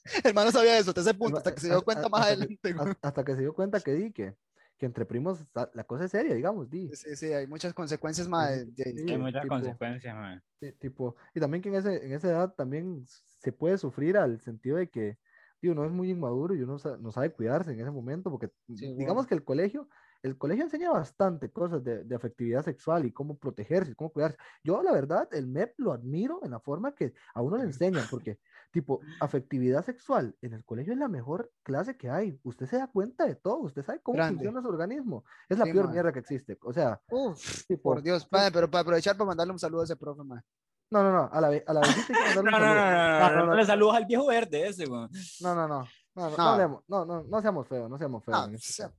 Hermano 0.24 0.52
sabía 0.52 0.78
eso 0.78 0.92
hasta 0.92 1.02
ese 1.02 1.14
punto, 1.16 1.38
hasta 1.38 1.54
que 1.54 1.62
se 1.62 1.68
dio 1.68 1.78
hasta- 1.78 1.86
cuenta 1.86 2.10
más 2.10 2.22
hasta 2.22 2.36
que- 2.36 2.42
adelante. 2.44 2.74
güey. 2.74 2.96
hasta, 3.02 3.24
que 3.24 3.36
se 3.36 3.42
dio 3.42 3.54
cuenta 3.56 3.80
que 3.80 3.94
di, 3.94 4.12
que, 4.12 4.36
que 4.78 4.86
entre 4.86 5.06
primos 5.06 5.44
la- 5.74 5.84
cosa 5.86 6.06
es 6.06 6.12
seria, 6.12 6.36
digamos, 6.36 6.70
di. 6.70 6.90
Sí, 6.96 7.16
sí, 7.16 7.34
hay 7.34 7.48
muchas 7.48 7.74
consecuencias 7.74 8.28
más. 8.28 8.50
de- 8.76 8.84
Sí, 8.94 9.12
Hay 9.12 9.18
muchas 9.18 9.42
tipo- 9.42 9.56
consecuencias. 9.56 10.44
Sí, 10.60 10.72
tipo, 10.74 11.16
y 11.34 11.40
también 11.40 11.64
que 11.64 11.70
en, 11.70 11.76
ese, 11.76 12.06
en 12.06 12.12
esa 12.14 12.28
edad 12.30 12.54
también 12.54 13.04
se 13.08 13.52
puede 13.52 13.78
sufrir 13.80 14.18
al 14.18 14.40
sentido 14.42 14.78
de 14.78 14.90
que 14.90 15.18
tío, 15.66 15.72
uno 15.74 15.86
es 15.86 15.92
muy 15.92 16.10
inmaduro 16.12 16.56
y 16.56 16.62
uno 16.62 16.78
no 17.00 17.12
sabe 17.12 17.34
cuidarse 17.34 17.72
en 17.74 17.80
ese 17.80 17.92
momento, 17.92 18.30
porque 18.30 18.52
Sí, 18.68 18.94
digamos 18.94 19.26
bueno. 19.26 19.28
que 19.28 19.36
el 19.36 19.44
colegio, 19.44 19.88
el 20.22 20.38
colegio 20.38 20.64
enseña 20.64 20.92
bastante 20.92 21.52
cosas 21.52 21.84
de, 21.84 22.04
de 22.04 22.16
afectividad 22.16 22.64
sexual 22.64 23.06
y 23.06 23.12
cómo 23.12 23.38
protegerse, 23.38 23.96
cómo 23.96 24.12
cuidarse. 24.12 24.38
Yo, 24.64 24.82
la 24.84 24.92
verdad, 24.92 25.28
el 25.32 25.48
MEP 25.48 25.74
lo 25.78 25.92
admiro 25.94 26.40
en 26.44 26.52
la 26.52 26.60
forma 26.60 26.94
que 26.96 27.14
a 27.34 27.42
uno 27.42 27.58
le 27.58 27.64
enseñan, 27.64 28.06
porque, 28.10 28.40
tipo, 28.72 29.00
afectividad 29.22 29.84
sexual 29.84 30.36
en 30.42 30.54
el 30.54 30.64
colegio 30.64 30.94
es 30.94 31.00
la 31.00 31.08
mejor 31.08 31.52
clase 31.64 31.98
que 31.98 32.10
hay. 32.10 32.40
Usted 32.44 32.66
se 32.66 32.78
da 32.78 32.88
cuenta 32.88 33.26
de 33.26 33.36
todo, 33.36 33.58
usted 33.60 33.84
sabe 33.84 34.02
cómo 34.02 34.18
Grande. 34.18 34.36
funciona 34.36 34.62
su 34.62 34.68
organismo. 34.68 35.24
Es 35.50 35.58
la 35.58 35.66
Sí, 35.66 35.72
peor 35.72 35.86
man. 35.86 35.94
mierda 35.94 36.14
que 36.14 36.20
existe. 36.20 36.58
O 36.62 36.74
sea, 36.74 37.02
Uf, 37.10 37.66
tipo, 37.68 37.94
por 37.94 38.02
Dios. 38.02 38.28
Madre, 38.32 38.52
pero 38.52 38.70
para 38.70 38.82
aprovechar 38.82 39.16
para 39.18 39.28
mandarle 39.28 39.54
un 39.54 39.60
saludo 39.60 39.82
a 39.82 39.86
ese 39.86 39.96
profe, 39.96 40.24
man. 40.24 40.42
No, 40.92 41.04
no, 41.04 41.12
no, 41.12 41.30
a 41.32 41.42
la, 41.42 41.48
a 41.66 41.74
la 41.74 41.80
vez 41.82 41.90
No, 42.36 42.44
no, 42.44 42.52
no, 42.52 42.60
no, 42.60 42.60
no, 42.60 42.76
no, 42.76 43.30
no, 43.30 43.36
no, 43.36 43.46
no. 43.48 43.56
le 43.56 43.66
saludos 43.66 43.96
al 43.96 44.06
viejo 44.06 44.28
verde 44.28 44.68
ese, 44.68 44.86
weón. 44.88 45.10
No, 45.42 45.56
no, 45.56 45.68
no. 45.68 45.88
No, 46.16 46.30
no, 46.30 46.30
no, 46.30 46.38
No. 46.38 46.44
hablemos- 46.50 46.84
no, 46.88 47.06
no, 47.06 47.24
no 47.24 47.42
seamos 47.42 47.68
feos, 47.68 47.90
no 47.90 47.98
seamos 47.98 48.24
feos. 48.24 48.50
Sí, 48.62 48.78
tema. 48.78 48.94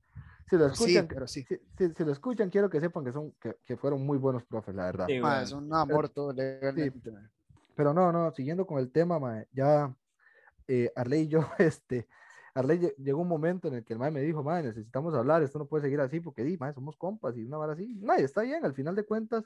si 0.49 0.55
lo 0.55 0.63
pero 0.65 0.75
sí, 0.75 0.83
escuchan, 0.83 1.07
pero 1.07 1.27
sí. 1.27 1.43
si, 1.43 1.57
si- 1.77 1.93
si 1.95 2.03
lo 2.05 2.11
escuchan, 2.11 2.49
quiero 2.49 2.69
que 2.69 2.79
sepan 2.79 3.03
que 3.03 3.11
son, 3.11 3.31
que, 3.39 3.57
que 3.65 3.75
fueron 3.77 4.05
muy 4.05 4.17
buenos 4.17 4.43
profes, 4.43 4.75
la 4.75 4.85
verdad. 4.85 5.05
Sí, 5.07 5.19
Ma, 5.19 5.29
weón. 5.31 5.43
es 5.43 5.51
un 5.51 5.73
amor 5.73 6.09
todo 6.09 6.31
legalmente. 6.33 7.11
Pero 7.75 7.93
no, 7.93 8.11
no, 8.11 8.31
siguiendo 8.31 8.65
con 8.67 8.79
el 8.79 8.91
tema, 8.91 9.19
mae, 9.19 9.47
ya 9.51 9.93
eh, 10.67 10.91
Arley 10.95 11.21
y 11.23 11.27
yo, 11.27 11.39
este, 11.57 12.07
Arley 12.53 12.79
lle- 12.79 12.95
llegó 12.97 13.21
un 13.21 13.27
momento 13.27 13.67
en 13.67 13.75
el 13.75 13.83
que 13.83 13.93
el 13.93 13.99
mae 13.99 14.11
me 14.11 14.21
dijo, 14.21 14.43
mae, 14.43 14.61
necesitamos 14.63 15.13
hablar, 15.15 15.41
esto 15.43 15.57
no 15.59 15.65
puede 15.65 15.83
seguir 15.83 15.99
así, 16.01 16.19
porque 16.19 16.43
di, 16.43 16.57
mae, 16.57 16.73
somos 16.73 16.95
compas 16.97 17.35
y 17.37 17.43
una 17.43 17.57
vara 17.57 17.73
así. 17.73 17.95
Mae, 18.03 18.23
está 18.23 18.41
bien, 18.41 18.63
al 18.65 18.73
final 18.73 18.95
de 18.95 19.03
cuentas, 19.05 19.43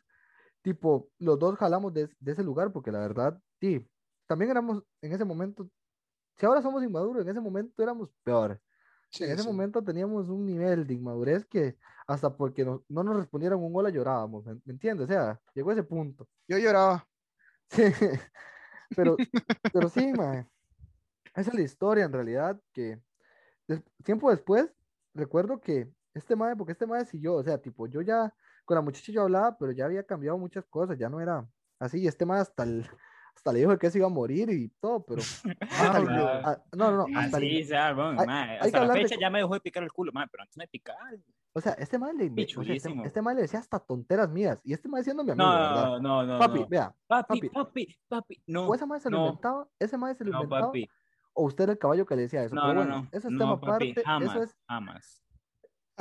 tipo, 0.61 1.11
los 1.19 1.39
dos 1.39 1.57
jalamos 1.57 1.93
de, 1.93 2.09
de 2.19 2.31
ese 2.31 2.43
lugar, 2.43 2.71
porque 2.73 2.91
la 2.91 2.99
verdad, 2.99 3.41
sí, 3.59 3.89
también 4.27 4.51
éramos 4.51 4.83
en 5.01 5.13
ese 5.13 5.25
momento, 5.25 5.69
si 6.37 6.45
ahora 6.45 6.61
somos 6.61 6.83
inmaduros, 6.83 7.23
en 7.23 7.29
ese 7.29 7.41
momento 7.41 7.83
éramos 7.83 8.11
peor. 8.23 8.61
Sí, 9.11 9.25
en 9.25 9.31
ese 9.31 9.43
sí. 9.43 9.49
momento 9.51 9.83
teníamos 9.83 10.29
un 10.29 10.45
nivel 10.45 10.87
de 10.87 10.95
inmadurez 10.95 11.45
que 11.45 11.77
hasta 12.07 12.35
porque 12.37 12.65
no, 12.65 12.85
no 12.89 13.03
nos 13.03 13.17
respondieran 13.17 13.59
un 13.59 13.71
hola 13.75 13.89
llorábamos, 13.91 14.45
¿me, 14.45 14.55
me 14.65 14.73
entiendes? 14.73 15.05
O 15.05 15.07
sea, 15.07 15.41
llegó 15.53 15.71
ese 15.71 15.83
punto. 15.83 16.29
Yo 16.47 16.57
lloraba. 16.57 17.07
Sí, 17.69 17.83
pero, 18.93 19.23
pero 19.71 19.89
sí, 19.89 20.13
mae. 20.13 20.47
Esa 21.35 21.51
es 21.51 21.55
la 21.55 21.61
historia 21.61 22.05
en 22.05 22.13
realidad 22.13 22.61
que 22.73 23.01
des- 23.67 23.83
tiempo 24.03 24.31
después 24.31 24.73
recuerdo 25.13 25.61
que 25.61 25.93
este 26.13 26.35
mae, 26.35 26.55
porque 26.55 26.73
este 26.73 26.87
mae 26.87 27.05
siguió, 27.05 27.35
o 27.35 27.43
sea, 27.43 27.61
tipo, 27.61 27.87
yo 27.87 28.01
ya 28.01 28.35
con 28.65 28.75
la 28.75 28.81
muchacha 28.81 29.11
yo 29.11 29.23
hablaba, 29.23 29.57
pero 29.57 29.71
ya 29.71 29.85
había 29.85 30.03
cambiado 30.05 30.37
muchas 30.37 30.65
cosas, 30.65 30.97
ya 30.97 31.09
no 31.09 31.19
era 31.19 31.45
así, 31.79 31.99
y 32.01 32.07
este 32.07 32.25
más 32.25 32.41
hasta 32.41 32.63
el, 32.63 32.85
hasta 33.35 33.51
le 33.53 33.59
dijo 33.59 33.77
que 33.77 33.89
se 33.89 33.97
iba 33.97 34.07
a 34.07 34.09
morir 34.09 34.49
y 34.49 34.69
todo, 34.79 35.03
pero 35.05 35.21
Ah, 35.93 35.97
el- 35.97 36.05
no. 36.05 36.27
ah, 36.27 36.57
no, 36.73 36.91
no, 36.91 36.97
no, 37.07 37.19
hasta 37.19 37.37
el- 37.37 37.43
Así 37.45 37.63
sea, 37.65 37.93
bon, 37.93 38.19
hay- 38.19 38.27
hay 38.27 38.57
que 38.59 38.65
hasta 38.65 38.77
la 38.77 38.81
hablar 38.83 38.97
de 38.97 39.03
fecha 39.03 39.15
co- 39.15 39.21
ya 39.21 39.29
me 39.29 39.39
dejó 39.39 39.53
de 39.53 39.59
picar 39.61 39.83
el 39.83 39.91
culo, 39.91 40.11
mae, 40.13 40.27
pero 40.31 40.43
antes 40.43 40.57
me 40.57 40.67
picaba. 40.67 40.99
o 41.53 41.59
sea, 41.61 41.73
este 41.73 41.97
mal 41.99 42.15
le, 42.17 42.29
o 42.31 42.63
sea, 42.63 42.75
este, 42.75 42.95
este 43.03 43.21
mae 43.21 43.35
le 43.35 43.41
decía 43.41 43.59
hasta 43.59 43.79
tonteras 43.79 44.29
mías, 44.29 44.61
y 44.63 44.73
este 44.73 44.87
mae 44.87 45.03
siendo 45.03 45.23
mi 45.23 45.31
amigo, 45.31 45.49
¿verdad? 45.49 45.99
No, 45.99 45.99
no, 45.99 46.23
no. 46.23 46.39
Papi, 46.39 46.59
no. 46.61 46.67
vea, 46.69 46.95
Papi, 47.07 47.41
papi. 47.41 47.49
papi, 47.49 47.99
papi, 48.07 48.43
no. 48.47 48.67
o 48.67 48.75
ese 48.75 48.85
mae 48.85 48.99
se 48.99 49.09
lo 49.09 49.17
no. 49.17 49.25
inventaba, 49.25 49.67
ese 49.79 49.97
mae 49.97 50.15
se 50.15 50.23
lo 50.23 50.31
No, 50.31 50.43
inventaba, 50.43 50.67
papi. 50.67 50.89
o 51.33 51.43
usted 51.45 51.63
era 51.63 51.73
el 51.73 51.79
caballo 51.79 52.05
que 52.05 52.15
le 52.15 52.21
decía 52.23 52.43
eso, 52.43 52.55
No, 52.55 52.61
pero 52.61 52.73
no, 52.75 52.79
bueno, 52.81 52.95
no. 53.01 53.07
eso 53.11 53.27
es 53.27 53.33
no, 53.33 53.39
tema 53.39 53.59
papi, 53.59 53.89
aparte, 53.91 54.03
jamás, 54.05 54.29
eso 54.35 54.43
es, 54.43 54.57
jamás. 54.67 55.23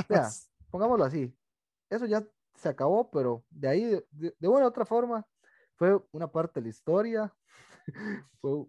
vea, 0.08 0.28
pongámoslo 0.70 1.04
así, 1.04 1.34
eso 1.88 2.06
ya 2.06 2.22
se 2.60 2.68
acabó, 2.68 3.10
pero 3.10 3.44
de 3.50 3.68
ahí, 3.68 3.84
de, 4.10 4.34
de- 4.38 4.48
una 4.48 4.64
u 4.64 4.68
otra 4.68 4.84
forma, 4.84 5.26
fue 5.76 6.00
una 6.12 6.30
parte 6.30 6.60
de 6.60 6.64
la 6.64 6.70
historia, 6.70 7.34
fue, 8.40 8.66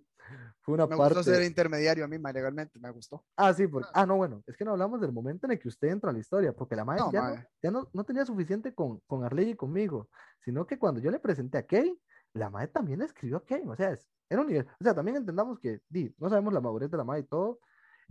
fue 0.61 0.75
una 0.75 0.87
Me 0.87 0.95
parte... 0.95 1.15
gustó 1.15 1.23
ser 1.31 1.43
intermediario 1.43 2.05
a 2.05 2.07
mí, 2.07 2.17
legalmente, 2.17 2.79
me 2.79 2.89
gustó. 2.91 3.25
Ah, 3.35 3.53
sí, 3.53 3.67
porque, 3.67 3.89
ah, 3.93 4.05
no, 4.05 4.15
bueno, 4.17 4.43
es 4.47 4.55
que 4.55 4.63
no 4.63 4.71
hablamos 4.71 5.01
del 5.01 5.11
momento 5.11 5.45
en 5.45 5.53
el 5.53 5.59
que 5.59 5.67
usted 5.67 5.89
entra 5.89 6.09
a 6.09 6.13
la 6.13 6.19
historia, 6.19 6.53
porque 6.53 6.75
la 6.75 6.85
madre 6.85 7.01
No, 7.01 7.11
ya, 7.11 7.21
no, 7.21 7.35
mae. 7.35 7.47
ya 7.61 7.71
no, 7.71 7.89
no 7.93 8.03
tenía 8.03 8.25
suficiente 8.25 8.73
con, 8.73 8.99
con 9.07 9.23
Arley 9.23 9.51
y 9.51 9.55
conmigo, 9.55 10.09
sino 10.39 10.65
que 10.65 10.79
cuando 10.79 11.01
yo 11.01 11.11
le 11.11 11.19
presenté 11.19 11.57
a 11.57 11.65
Kane, 11.65 11.97
la 12.33 12.49
madre 12.49 12.69
también 12.69 12.99
le 12.99 13.05
escribió 13.05 13.37
a 13.37 13.45
Kane, 13.45 13.67
o 13.69 13.75
sea, 13.75 13.91
es, 13.91 14.07
era 14.29 14.41
un 14.41 14.47
nivel, 14.47 14.65
o 14.79 14.83
sea, 14.83 14.95
también 14.95 15.17
entendamos 15.17 15.59
que, 15.59 15.81
di, 15.89 16.15
no 16.17 16.29
sabemos 16.29 16.53
la 16.53 16.61
madurez 16.61 16.89
de 16.89 16.97
la 16.97 17.03
madre 17.03 17.21
y 17.23 17.27
todo, 17.27 17.59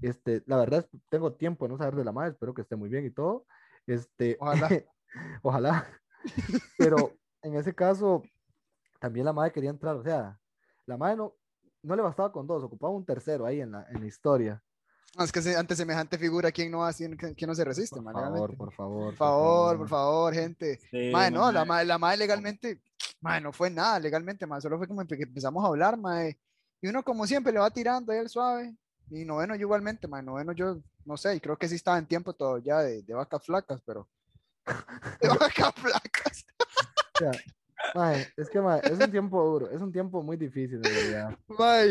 este, 0.03 0.43
la 0.47 0.59
verdad 0.59 0.87
tengo 1.09 1.35
tiempo 1.35 1.64
de 1.64 1.71
no 1.71 1.79
saber 1.79 1.95
de 1.95 2.05
la 2.05 2.12
madre, 2.12 2.33
espero 2.33 2.53
que 2.55 2.62
esté 2.62 2.77
muy 2.77 2.90
bien 2.90 3.07
y 3.07 3.11
todo, 3.11 3.47
este, 3.87 4.37
Ojalá. 4.40 4.69
ojalá, 5.42 5.87
pero 6.79 7.16
en 7.42 7.55
ese 7.57 7.75
caso, 7.75 8.23
también 9.01 9.25
la 9.27 9.33
madre 9.33 9.53
quería 9.53 9.70
entrar, 9.70 9.96
o 9.96 10.03
sea, 10.03 10.38
la 10.87 10.96
madre 10.96 11.16
no, 11.16 11.35
no 11.83 11.96
le 11.96 12.03
bastaba 12.03 12.33
con 12.33 12.46
dos, 12.46 12.62
ocupaba 12.62 12.92
un 12.92 13.05
tercero 13.05 13.46
ahí 13.46 13.61
en 13.61 13.73
la, 13.73 13.87
en 13.90 14.01
la 14.01 14.07
historia. 14.07 14.62
Es 15.18 15.33
que 15.33 15.42
se- 15.42 15.57
ante 15.57 15.75
semejante 15.75 16.18
figura, 16.18 16.53
¿quién 16.53 16.70
no, 16.70 16.85
hace, 16.85 17.09
quién 17.16 17.49
no 17.49 17.55
se 17.55 17.64
resiste, 17.64 17.96
Por 18.01 18.12
favor, 18.12 18.20
legalmente? 18.23 18.57
por 18.57 18.73
favor. 18.73 19.05
Por 19.07 19.16
favor, 19.16 19.79
por 19.79 19.88
favor, 19.88 20.35
gente. 20.35 20.79
Sí, 20.90 21.11
Mae, 21.12 21.31
no, 21.31 21.51
la 21.51 21.64
mae, 21.64 21.85
la 21.85 21.99
mae 21.99 22.16
legalmente, 22.16 22.81
mae, 23.20 23.40
no 23.40 23.53
fue 23.53 23.70
nada 23.70 23.99
legalmente, 23.99 24.46
mae, 24.46 24.61
solo 24.61 24.79
fue 24.79 24.87
como 24.87 25.05
que 25.07 25.14
empezamos 25.16 25.64
a 25.64 25.68
hablar, 25.68 25.96
mae, 25.99 26.38
y 26.81 26.88
uno 26.88 27.03
como 27.03 27.27
siempre 27.27 27.53
le 27.53 27.59
va 27.59 27.70
tirando 27.70 28.12
ahí 28.12 28.18
el 28.18 28.29
suave, 28.29 28.77
y 29.11 29.25
noveno 29.25 29.55
yo 29.57 29.62
igualmente, 29.62 30.07
mae, 30.07 30.23
noveno 30.23 30.53
yo, 30.53 30.81
no 31.05 31.16
sé, 31.16 31.35
y 31.35 31.40
creo 31.40 31.59
que 31.59 31.68
sí 31.68 31.75
estaba 31.75 31.99
en 31.99 32.07
tiempo 32.07 32.33
todo 32.35 32.59
ya 32.59 32.79
de, 32.81 33.03
de 33.03 33.14
vacas 33.14 33.44
flacas, 33.44 33.83
pero, 33.85 34.09
de 35.20 35.29
vacas 35.29 35.75
flacas, 35.75 36.46
Mae, 37.94 38.27
es 38.37 38.49
que 38.49 38.59
es 38.59 39.01
un 39.01 39.11
tiempo 39.11 39.42
duro, 39.44 39.70
es 39.70 39.81
un 39.81 39.90
tiempo 39.92 40.23
muy 40.23 40.37
difícil 40.37 40.79
en 40.79 40.94
realidad. 40.94 41.35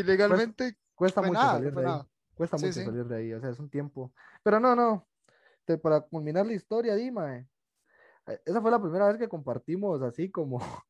legalmente, 0.06 0.78
Cuesta 0.96 1.22
fue 1.22 1.30
mucho 1.30 1.42
nada, 1.42 1.58
salir 1.58 1.74
de 1.74 1.80
ahí. 1.82 1.86
nada. 1.86 2.08
Cuesta 2.36 2.58
Sí, 2.58 2.68
mucho 2.68 2.80
sí. 2.80 2.86
salir 2.86 3.06
de 3.06 3.18
ahí, 3.18 3.34
o 3.34 3.40
sea, 3.42 3.50
es 3.50 3.60
un 3.60 3.70
tiempo. 3.70 4.14
Pero 4.44 4.60
no, 4.60 4.76
no. 4.76 5.08
te- 5.66 5.78
para 5.78 6.02
culminar 6.02 6.46
la 6.46 6.54
historia, 6.54 6.96
di, 6.96 7.12
mae, 7.12 7.48
eh, 8.28 8.42
Esa 8.46 8.62
fue 8.62 8.72
la 8.72 8.82
primera 8.82 9.08
vez 9.08 9.18
que 9.18 9.28
compartimos 9.30 10.02
así 10.02 10.32
como, 10.32 10.60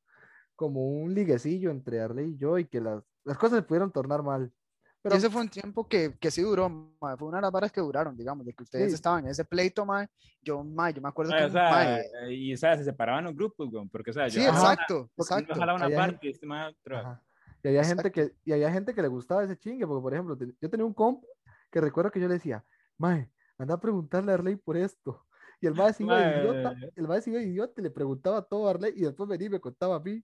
como 0.56 0.86
un 0.88 1.14
liguecillo 1.14 1.72
entre 1.72 2.02
Arley 2.02 2.32
y 2.34 2.38
yo 2.38 2.58
y 2.60 2.66
que 2.66 2.82
las, 2.82 3.04
las 3.24 3.38
cosas 3.38 3.60
se 3.60 3.64
pudieron 3.64 3.92
tornar 3.92 4.24
mal. 4.24 4.54
Pero 5.02 5.16
y 5.16 5.18
ese 5.18 5.30
fue 5.30 5.42
un 5.42 5.50
tiempo 5.50 5.88
que, 5.88 6.18
que 6.20 6.30
sí 6.30 6.42
duró, 6.42 6.70
fue 7.00 7.28
una 7.28 7.38
de 7.38 7.42
las 7.44 7.52
varas 7.52 7.72
que 7.72 7.80
duraron, 7.80 8.18
digamos, 8.18 8.46
de 8.46 8.54
que 8.54 8.64
ustedes 8.64 8.90
Sí. 8.90 8.96
estaban 8.96 9.24
en 9.24 9.32
ese 9.32 9.46
pleito, 9.46 9.86
mae, 9.86 10.08
yo, 10.42 10.64
mae, 10.64 10.94
yo 10.94 11.02
me 11.02 11.08
acuerdo 11.10 11.32
que, 11.38 11.44
o 11.46 11.50
sea, 11.50 12.02
y 12.30 12.54
o 12.54 12.58
sea, 12.58 12.78
se 12.78 12.84
separaban 12.84 13.24
los 13.24 13.36
grupos, 13.36 13.70
güey, 13.72 13.88
porque, 13.88 14.12
o 14.12 14.14
sea, 14.14 14.28
yo 14.28 14.42
sí, 14.42 14.46
jalaba- 14.46 14.74
exacto, 14.74 15.10
yo 15.16 15.24
exacto, 15.24 15.54
jalaba 15.56 15.76
una 15.78 15.86
Había 15.86 15.98
parte 15.98 16.28
y 16.28 16.32
este 16.32 16.46
otra. 16.48 17.24
Y 17.64 17.68
había 17.70 17.84
gente 17.84 18.12
que, 18.12 18.34
y 18.44 18.52
había 18.52 18.72
gente 18.72 18.94
que 18.94 19.02
le 19.02 19.08
gustaba 19.08 19.44
ese 19.44 19.58
chingue, 19.58 19.88
porque 19.88 20.02
por 20.02 20.14
ejemplo, 20.14 20.38
yo 20.62 20.70
tenía 20.70 20.86
un 20.86 20.94
compa 20.94 21.26
que 21.72 21.82
recuerdo 21.82 22.12
que 22.12 22.20
yo 22.20 22.28
le 22.28 22.36
decía, 22.36 22.66
Mae, 22.98 23.32
anda 23.58 23.76
a 23.76 23.80
preguntarle 23.80 24.32
a 24.32 24.36
Arley 24.36 24.56
por 24.58 24.76
esto. 24.78 25.26
Y 25.62 25.68
el 25.68 25.74
mae 25.76 25.94
iba 26.00 26.38
idiota, 26.40 26.74
el 26.96 27.08
mae 27.08 27.22
idiota 27.26 27.82
y 27.82 27.84
le 27.84 27.92
preguntaba 27.92 28.42
todo 28.42 28.68
a 28.68 28.72
Arley 28.72 28.94
y 28.96 29.02
después 29.02 29.28
venía 29.28 29.48
y 29.48 29.50
me 29.52 29.60
contaba 29.60 29.96
a 29.96 30.00
mí. 30.00 30.24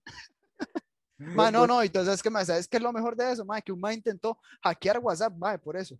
Ma, 1.17 1.49
no, 1.51 1.65
no, 1.65 1.81
entonces 1.81 2.15
es 2.15 2.23
que, 2.23 2.29
ma, 2.29 2.43
¿sabes 2.43 2.67
qué 2.67 2.77
es 2.77 2.83
lo 2.83 2.91
mejor 2.91 3.15
de 3.15 3.31
eso, 3.31 3.45
ma? 3.45 3.61
Que 3.61 3.71
un 3.71 3.79
ma 3.79 3.93
intentó 3.93 4.37
hackear 4.61 4.99
WhatsApp, 4.99 5.33
ma, 5.37 5.57
por 5.57 5.77
eso. 5.77 5.97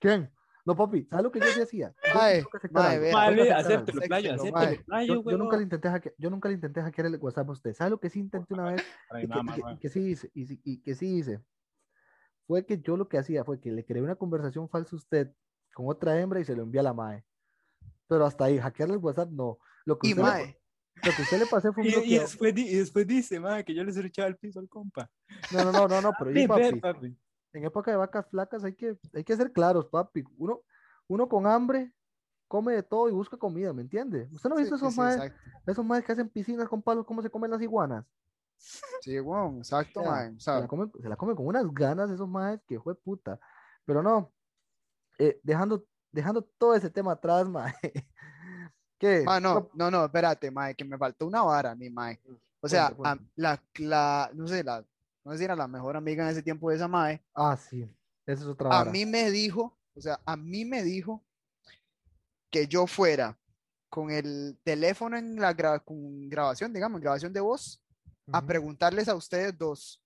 ¿Quién? 0.00 0.32
No, 0.64 0.76
papi, 0.76 1.06
¿sabes 1.10 1.24
lo 1.24 1.32
que 1.32 1.40
yo 1.40 1.46
sí 1.46 1.60
hacía? 1.60 1.94
Yo 2.06 2.14
Mae, 2.14 2.44
mae, 2.72 3.50
acéptelo, 3.52 4.02
playo, 4.02 4.34
Acéptelo, 4.34 4.52
mae. 4.52 4.76
playo, 4.84 5.22
Yo, 5.24 5.38
nunca 5.38 5.56
le 5.56 5.62
intenté 5.62 5.88
hackear, 5.88 6.14
yo 6.18 6.30
nunca 6.30 6.48
le 6.48 6.54
intenté 6.54 6.82
hackear 6.82 7.06
el 7.06 7.16
WhatsApp 7.16 7.48
a 7.48 7.52
usted. 7.52 7.74
¿Sabe 7.74 7.90
lo 7.90 8.00
que 8.00 8.10
sí 8.10 8.20
intenté 8.20 8.54
una 8.54 8.72
vez? 8.72 8.82
Para 9.08 9.22
Y 9.22 9.26
mi 9.26 9.44
que, 9.54 9.78
que- 9.80 9.88
sí 9.88 10.00
hice, 10.10 10.30
y, 10.34 10.60
y 10.72 10.82
que 10.82 10.94
sí 10.94 11.16
hice. 11.16 11.40
Fue 12.46 12.66
que 12.66 12.80
yo 12.80 12.96
lo 12.96 13.08
que 13.08 13.18
hacía 13.18 13.44
fue 13.44 13.60
que 13.60 13.70
le 13.70 13.84
creé 13.84 14.02
una 14.02 14.16
conversación 14.16 14.68
falsa 14.68 14.96
a 14.96 14.98
usted 14.98 15.32
con 15.72 15.88
otra 15.88 16.18
hembra 16.20 16.40
y 16.40 16.44
se 16.44 16.56
lo 16.56 16.64
envié 16.64 16.80
a 16.80 16.84
la 16.84 16.92
mae. 16.94 17.24
Pero 18.08 18.26
hasta 18.26 18.44
ahí, 18.44 18.58
hackearle 18.58 18.94
el 18.94 19.00
WhatsApp 19.00 19.30
no. 19.30 19.58
Lo 19.84 19.98
que 19.98 20.08
Y, 20.08 20.10
usted, 20.10 20.22
ma, 20.22 20.38
le, 20.38 20.59
lo 21.02 21.14
que 21.14 21.22
usted 21.22 21.38
le 21.38 21.46
pasé 21.46 21.72
fue 21.72 21.84
un 21.84 21.88
Y, 21.88 21.94
y 21.94 21.94
bloqueo. 21.94 22.20
después, 22.20 22.56
y 22.56 22.76
después 22.76 23.06
dice, 23.06 23.40
mae, 23.40 23.64
que 23.64 23.74
yo 23.74 23.84
les 23.84 23.96
he 23.96 24.06
echado 24.06 24.28
el 24.28 24.36
piso 24.36 24.60
al 24.60 24.68
compa. 24.68 25.10
No, 25.50 25.64
no, 25.64 25.72
no, 25.72 25.88
no, 25.88 26.00
no, 26.02 26.16
pero 26.16 26.30
y, 26.34 26.46
ve, 26.46 26.46
papi, 26.46 26.80
papi. 26.80 27.18
en 27.52 27.64
época 27.64 27.90
de 27.90 27.96
vacas 27.96 28.26
flacas 28.30 28.64
hay 28.64 28.74
que, 28.74 28.98
hay 29.14 29.24
que 29.24 29.36
ser 29.36 29.52
claros, 29.52 29.86
papi. 29.88 30.24
Uno, 30.38 30.62
uno 31.08 31.28
con 31.28 31.46
hambre 31.46 31.92
come 32.48 32.74
de 32.74 32.82
todo 32.82 33.08
y 33.08 33.12
busca 33.12 33.36
comida, 33.36 33.72
¿me 33.72 33.82
entiende? 33.82 34.28
¿Usted 34.32 34.48
no 34.50 34.56
ha 34.56 34.58
sí, 34.58 34.62
visto 34.62 34.76
sí, 34.76 34.84
esos 34.84 34.94
sí, 34.94 35.00
maes, 35.00 35.16
exacto. 35.16 35.50
esos 35.66 35.84
maes 35.84 36.04
que 36.04 36.12
hacen 36.12 36.28
piscinas 36.28 36.68
con 36.68 36.82
palos, 36.82 37.06
cómo 37.06 37.22
se 37.22 37.30
comen 37.30 37.50
las 37.50 37.62
iguanas? 37.62 38.06
Sí, 38.98 39.18
weón, 39.20 39.58
exacto, 39.58 40.00
O 40.00 40.04
sea, 40.04 40.34
se 40.48 40.60
la 40.60 40.66
sea, 40.66 40.68
comen, 40.68 40.92
se 41.00 41.08
la 41.08 41.16
comen 41.16 41.36
con 41.36 41.46
unas 41.46 41.66
ganas 41.72 42.10
esos 42.10 42.28
maes 42.28 42.60
que 42.66 42.80
fue 42.80 42.94
puta. 42.94 43.38
Pero 43.84 44.02
no, 44.02 44.32
eh, 45.18 45.40
dejando, 45.42 45.86
dejando 46.12 46.42
todo 46.42 46.74
ese 46.74 46.90
tema 46.90 47.12
atrás, 47.12 47.48
mae. 47.48 47.74
¿Qué? 49.00 49.24
ma, 49.24 49.40
no, 49.40 49.70
no, 49.74 49.90
no, 49.90 50.04
espérate, 50.04 50.50
ma, 50.50 50.74
que 50.74 50.84
me 50.84 50.98
faltó 50.98 51.26
una 51.26 51.40
vara 51.42 51.70
a 51.70 51.74
mí, 51.74 51.88
ma. 51.88 52.14
O 52.60 52.68
sea, 52.68 52.90
Cuenta, 52.90 53.12
a- 53.12 53.26
la, 53.34 53.62
la, 53.78 54.30
no 54.34 54.46
sé, 54.46 54.62
la, 54.62 54.84
no 55.24 55.32
sé 55.32 55.38
si 55.38 55.44
era 55.44 55.56
la 55.56 55.66
mejor 55.66 55.96
amiga 55.96 56.22
en 56.24 56.30
ese 56.30 56.42
tiempo 56.42 56.68
de 56.68 56.76
esa 56.76 56.86
mae, 56.86 57.24
Ah, 57.34 57.56
sí, 57.56 57.82
esa 58.26 58.42
es 58.42 58.46
otra 58.46 58.68
a 58.68 58.78
vara. 58.80 58.90
mí 58.90 59.06
me 59.06 59.30
dijo, 59.30 59.78
o 59.94 60.00
sea, 60.02 60.20
a 60.26 60.36
mí 60.36 60.66
me 60.66 60.82
dijo 60.82 61.24
que 62.50 62.66
yo 62.66 62.86
fuera 62.86 63.38
con 63.88 64.10
el 64.10 64.58
teléfono 64.62 65.16
en 65.16 65.36
la 65.36 65.56
gra- 65.56 65.82
con 65.82 66.28
grabación, 66.28 66.72
digamos, 66.72 67.00
grabación 67.00 67.32
de 67.32 67.40
voz, 67.40 67.82
a 68.32 68.44
preguntarles 68.46 69.08
a 69.08 69.14
ustedes 69.16 69.56
dos 69.56 70.02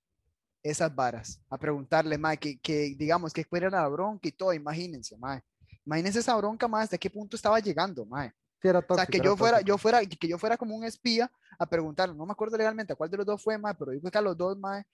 esas 0.63 0.95
varas, 0.95 1.43
a 1.51 1.59
preguntarles, 1.59 2.19
mae, 2.19 2.39
que, 2.39 2.59
que 2.61 2.95
digamos 2.97 3.33
que 3.33 3.45
fuera 3.45 3.69
la 3.69 3.87
bronca 3.89 4.29
y 4.29 4.33
todo, 4.33 4.53
imagínense, 4.55 5.17
mae. 5.19 5.43
Imagínense 5.85 6.21
esa 6.21 6.37
bronca, 6.37 6.69
mae, 6.69 6.85
hasta 6.85 6.97
qué 6.97 7.11
punto 7.11 7.37
estaba 7.37 7.59
llegando, 7.59 8.07
mae. 8.07 8.33
Sí, 8.65 8.69
era 8.69 8.79
O 8.79 8.95
sea, 8.95 9.05
tóxico, 9.05 9.11
que 9.13 9.21
yo 9.21 9.37
fuera, 9.37 9.59
tóxico. 9.59 9.69
yo 9.69 9.77
fuera, 9.79 10.01
que 10.07 10.27
yo 10.29 10.39
fuera 10.39 10.57
como 10.57 10.75
un 10.75 10.85
espía 10.85 11.31
a 11.59 11.67
preguntarle, 11.67 12.15
no 12.15 12.25
me 12.25 12.33
acuerdo 12.33 12.57
legalmente 12.57 12.95
a 12.95 12.97
cuál 12.97 13.11
de 13.11 13.19
los 13.19 13.27
dos 13.27 13.43
fue, 13.43 13.59
mae, 13.59 13.75
pero 13.75 13.91
digo 13.93 14.11
que 14.11 14.17
a 14.17 14.23
los 14.23 14.35
dos, 14.39 14.59
mae, 14.59 14.85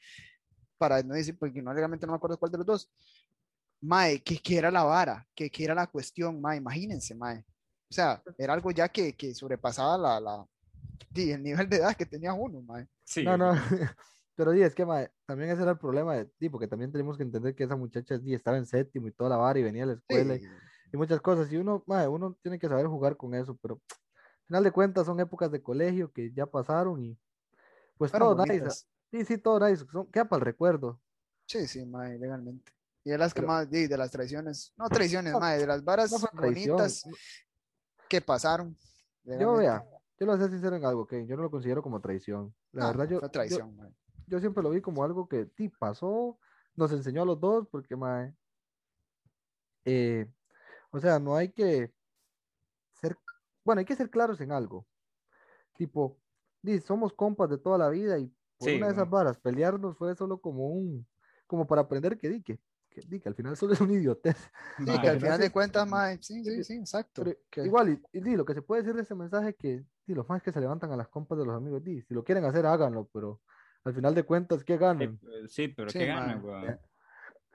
para 0.76 1.00
no 1.04 1.14
decir, 1.14 1.38
porque 1.38 1.62
no 1.62 1.72
legalmente 1.72 2.04
no 2.04 2.12
me 2.12 2.16
acuerdo 2.16 2.36
cuál 2.36 2.50
de 2.50 2.58
los 2.58 2.66
dos. 2.66 2.90
Mae, 3.80 4.20
que, 4.24 4.38
que 4.38 4.58
era 4.58 4.72
la 4.72 4.82
vara, 4.82 5.24
que, 5.36 5.48
que 5.50 5.62
era 5.64 5.74
la 5.76 5.86
cuestión, 5.86 6.40
mae, 6.40 6.56
imagínense, 6.56 7.14
mae. 7.14 7.44
O 7.88 7.94
sea, 7.94 8.20
era 8.36 8.54
algo 8.54 8.72
ya 8.72 8.88
que, 8.88 9.12
que 9.14 9.32
sobrepasaba 9.36 9.96
la, 9.96 10.18
la, 10.20 10.46
sí, 11.14 11.30
el 11.30 11.40
nivel 11.42 11.68
de 11.68 11.76
edad 11.76 11.94
que 11.96 12.06
tenía 12.06 12.32
uno, 12.34 12.60
mae. 12.62 12.88
Sí, 13.04 13.22
No, 13.22 13.36
no, 13.38 13.52
pero 14.34 14.50
di, 14.50 14.62
es 14.62 14.74
que 14.74 14.84
mae, 14.84 15.12
también 15.26 15.50
ese 15.50 15.62
era 15.62 15.70
el 15.70 15.78
problema 15.78 16.14
de 16.16 16.24
ti, 16.24 16.48
porque 16.48 16.66
también 16.66 16.90
tenemos 16.90 17.16
que 17.16 17.22
entender 17.22 17.54
que 17.54 17.62
esa 17.62 17.76
muchacha 17.76 18.18
di, 18.18 18.34
estaba 18.34 18.56
en 18.56 18.66
séptimo 18.66 19.06
y 19.06 19.12
toda 19.12 19.30
la 19.30 19.36
vara 19.36 19.60
y 19.60 19.62
venía 19.62 19.84
a 19.84 19.86
la 19.86 19.92
escuela 19.92 20.34
Sí. 20.36 20.42
y 20.44 20.69
muchas 20.96 21.20
cosas. 21.20 21.50
Y 21.52 21.56
uno, 21.56 21.82
mae, 21.86 22.08
uno 22.08 22.36
tiene 22.42 22.58
que 22.58 22.68
saber 22.68 22.86
jugar 22.86 23.16
con 23.16 23.34
eso, 23.34 23.56
pero 23.60 23.80
al 23.90 24.46
final 24.46 24.64
de 24.64 24.72
cuentas 24.72 25.06
son 25.06 25.20
épocas 25.20 25.50
de 25.50 25.62
colegio 25.62 26.12
que 26.12 26.32
ya 26.32 26.46
pasaron 26.46 27.02
y 27.02 27.18
pues 27.96 28.10
Fueron 28.10 28.28
todo 28.36 28.44
nice. 28.44 28.58
bonitas. 28.58 28.88
Sí, 29.10 29.24
sí, 29.24 29.38
todo 29.38 29.68
nice. 29.68 29.84
Son, 29.90 30.06
queda 30.10 30.24
para 30.28 30.38
el 30.40 30.44
recuerdo. 30.46 31.00
Sí, 31.46 31.66
sí, 31.66 31.84
mae, 31.84 32.18
legalmente. 32.18 32.72
Y 33.04 33.10
de 33.10 33.18
las 33.18 33.32
que 33.34 33.40
Pero- 33.40 33.48
más, 33.48 33.70
de, 33.70 33.88
de 33.88 33.96
las 33.96 34.10
traiciones, 34.10 34.72
no 34.76 34.88
traiciones, 34.90 35.32
No, 35.32 35.40
mae, 35.40 35.58
de 35.58 35.66
las 35.66 35.84
varas 35.84 36.10
No 36.10 36.18
bonitas 36.32 37.04
que 38.08 38.20
pasaron. 38.20 38.76
Yo, 39.24 39.54
vea, 39.56 39.84
yo 40.18 40.26
lo 40.26 40.32
voy 40.32 40.40
a 40.40 40.42
ser 40.42 40.50
sincero 40.50 40.76
en 40.76 40.84
algo, 40.84 41.06
que 41.06 41.26
yo 41.26 41.36
no 41.36 41.42
lo 41.42 41.50
considero 41.50 41.82
como 41.82 42.00
traición. 42.00 42.54
La 42.72 42.82
No, 42.82 42.88
verdad, 42.88 43.08
yo, 43.08 43.20
fue 43.20 43.28
traición, 43.28 43.76
yo 44.26 44.40
siempre 44.40 44.62
lo 44.62 44.70
vi 44.70 44.80
como 44.80 45.04
algo 45.04 45.28
que 45.28 45.48
sí, 45.56 45.68
pasó, 45.68 46.38
nos 46.74 46.90
enseñó 46.92 47.22
a 47.22 47.26
los 47.26 47.38
dos, 47.38 47.68
porque, 47.70 47.94
mae, 47.96 48.34
eh, 49.84 50.26
o 50.90 51.00
sea, 51.00 51.18
no 51.18 51.36
hay 51.36 51.50
que 51.52 51.92
ser, 52.92 53.16
bueno, 53.64 53.80
hay 53.80 53.84
que 53.84 53.96
ser 53.96 54.10
claros 54.10 54.40
en 54.40 54.52
algo. 54.52 54.86
Tipo, 55.76 56.20
di, 56.62 56.80
somos 56.80 57.12
compas 57.12 57.50
de 57.50 57.58
toda 57.58 57.78
la 57.78 57.88
vida 57.90 58.18
y 58.18 58.32
por 58.58 58.70
Sí, 58.70 58.74
una 58.74 58.86
de 58.88 58.92
esas 58.94 59.10
varas, 59.10 59.38
pelearnos 59.38 59.96
fue 59.96 60.14
solo 60.16 60.40
como 60.40 60.68
un, 60.68 61.08
como 61.46 61.66
para 61.66 61.82
aprender 61.82 62.18
que 62.18 62.28
di, 62.28 62.42
que, 62.42 62.60
que, 62.90 63.02
di, 63.02 63.20
que 63.20 63.28
al 63.28 63.34
final 63.34 63.56
solo 63.56 63.74
es 63.74 63.80
un 63.80 63.90
idiotez. 63.92 64.36
Sí, 64.84 64.98
que 65.00 65.08
al 65.08 65.16
al 65.16 65.20
final 65.20 65.40
de 65.40 65.50
cuentas, 65.50 65.86
mae, 65.86 66.18
sí, 66.22 66.44
sí, 66.44 66.62
sí, 66.64 66.74
exacto. 66.74 67.22
Pero 67.24 67.36
que- 67.50 67.64
igual, 67.66 67.90
y, 67.90 68.18
y 68.18 68.20
di, 68.22 68.36
lo 68.36 68.44
que 68.44 68.54
se 68.54 68.62
puede 68.62 68.82
decir 68.82 68.94
de 68.96 69.02
ese 69.02 69.14
mensaje 69.14 69.50
es 69.50 69.56
que 69.56 69.84
y 70.06 70.14
los 70.14 70.28
más 70.28 70.42
que 70.42 70.52
se 70.52 70.60
levantan 70.60 70.90
a 70.92 70.96
las 70.96 71.08
compas 71.08 71.38
de 71.38 71.44
los 71.46 71.54
amigos, 71.56 71.84
di, 71.84 72.02
si 72.02 72.14
lo 72.14 72.24
quieren 72.24 72.44
hacer, 72.44 72.66
háganlo, 72.66 73.08
pero 73.12 73.42
al 73.84 73.94
final 73.94 74.14
de 74.14 74.24
cuentas, 74.24 74.64
¿qué 74.64 74.76
ganan? 74.76 75.20
Sí, 75.48 75.68
pero 75.68 75.92
Sí, 75.92 75.98
¿qué 75.98 76.06
mae. 76.06 76.36
gana, 76.36 76.38
weón? 76.38 76.80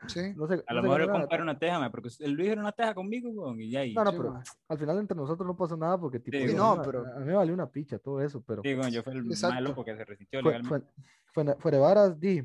Sí. 0.08 0.34
No 0.36 0.48
sé, 0.48 0.64
A 0.68 0.74
no 0.74 0.76
lo 0.76 0.82
sé 0.82 0.88
mejor 0.88 1.02
yo 1.02 1.12
comparo 1.12 1.44
una 1.44 1.58
teja, 1.58 1.80
mae, 1.80 1.90
porque 1.90 2.10
el 2.20 2.32
Luis 2.34 2.50
era 2.50 2.62
una 2.62 2.72
teja 2.72 2.94
conmigo, 2.94 3.30
weón, 3.32 3.60
y 3.60 3.72
ya 3.72 3.80
ahí. 3.80 3.94
No, 3.94 4.04
no, 4.04 4.12
Sí, 4.12 4.18
pero 4.18 4.34
mae. 4.34 4.44
al 4.68 4.78
final 4.78 5.00
entre 5.00 5.18
nosotros 5.18 5.48
no 5.48 5.56
pasó 5.58 5.76
nada 5.78 5.98
porque 5.98 6.20
tipo, 6.20 6.38
Sí, 6.38 6.44
a 6.44 6.48
mí 6.48 6.54
no, 6.54 6.76
me- 6.78 6.84
pero- 6.84 7.06
a 7.16 7.20
mí 7.20 7.26
me 7.26 7.34
valió 7.34 7.54
una 7.54 7.70
picha 7.72 7.98
todo 7.98 8.22
eso, 8.22 8.44
pero 8.46 8.62
Sí, 8.62 8.76
weón, 8.76 8.92
yo 8.92 9.02
fui 9.04 9.14
el 9.14 9.26
Exacto. 9.26 9.56
malo 9.56 9.74
porque 9.76 9.96
se 9.96 10.06
resintió 10.06 10.42
fue, 10.42 10.52
legalmente. 10.52 10.92
fue, 11.34 11.44
fue, 11.46 11.56
fuera 11.56 11.78
de 11.78 11.84
varas, 11.84 12.20
di, 12.20 12.44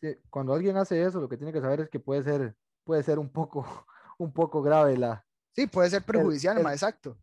sí, 0.00 0.08
cuando 0.28 0.52
alguien 0.52 0.76
hace 0.76 1.02
eso, 1.02 1.20
lo 1.20 1.28
que 1.28 1.36
tiene 1.38 1.52
que 1.52 1.60
saber 1.60 1.80
es 1.80 1.88
que 1.88 2.00
puede 2.00 2.22
ser, 2.22 2.54
puede 2.84 3.02
ser 3.02 3.18
un 3.18 3.30
poco, 3.30 3.64
un 4.18 4.32
poco 4.32 4.60
grave 4.62 4.96
la, 4.98 5.24
Sí, 5.52 5.66
puede 5.68 5.88
ser 5.88 6.02
perjudicial, 6.02 6.58
el- 6.58 6.64
mae, 6.64 6.74
exacto. 6.74 7.16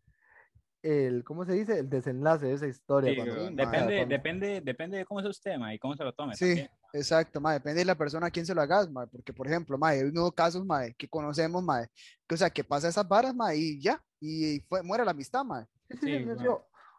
el, 0.81 1.23
¿cómo 1.23 1.45
se 1.45 1.53
dice? 1.53 1.79
El 1.79 1.89
desenlace 1.89 2.47
de 2.47 2.53
esa 2.53 2.67
historia. 2.67 3.11
Sí, 3.11 3.15
cuando- 3.17 3.35
depende, 3.35 3.57
cuando- 3.67 4.05
depende, 4.07 4.61
depende 4.61 4.97
de 4.97 5.05
cómo 5.05 5.21
sea 5.21 5.29
usted, 5.29 5.57
mae, 5.57 5.75
y 5.75 5.79
cómo 5.79 5.95
se 5.95 6.03
lo 6.03 6.13
tome. 6.13 6.33
Sí, 6.35 6.45
también. 6.47 6.69
Exacto, 6.93 7.39
mae, 7.41 7.55
depende 7.55 7.79
de 7.79 7.85
la 7.85 7.97
persona 7.97 8.27
a 8.27 8.31
quien 8.31 8.45
se 8.45 8.53
lo 8.53 8.61
hagas, 8.61 8.89
mae, 8.89 9.07
porque 9.07 9.33
por 9.33 9.47
ejemplo, 9.47 9.77
mae, 9.77 9.99
hay 9.99 10.05
unos 10.05 10.33
casos, 10.33 10.65
mae, 10.65 10.93
que 10.95 11.07
conocemos, 11.07 11.63
mae, 11.63 11.87
que 12.27 12.35
o 12.35 12.37
sea, 12.37 12.49
que 12.49 12.63
pasa 12.63 12.87
esas 12.87 13.07
varas, 13.07 13.35
mae, 13.35 13.57
y 13.57 13.81
ya, 13.81 14.03
y 14.19 14.59
fue, 14.67 14.83
muere 14.83 15.05
la 15.05 15.11
amistad, 15.11 15.43
mae. 15.43 15.65
Sí, 15.89 15.97
sí, 16.01 16.25
Sí, 16.37 16.47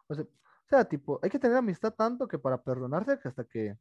o, 0.07 0.15
sea, 0.15 0.23
o 0.23 0.69
sea, 0.69 0.85
tipo, 0.85 1.19
hay 1.21 1.29
que 1.29 1.39
tener 1.39 1.57
amistad 1.57 1.93
tanto 1.93 2.27
que 2.27 2.37
para 2.39 2.61
perdonarse 2.61 3.19
que 3.19 3.27
hasta 3.27 3.43
que 3.43 3.77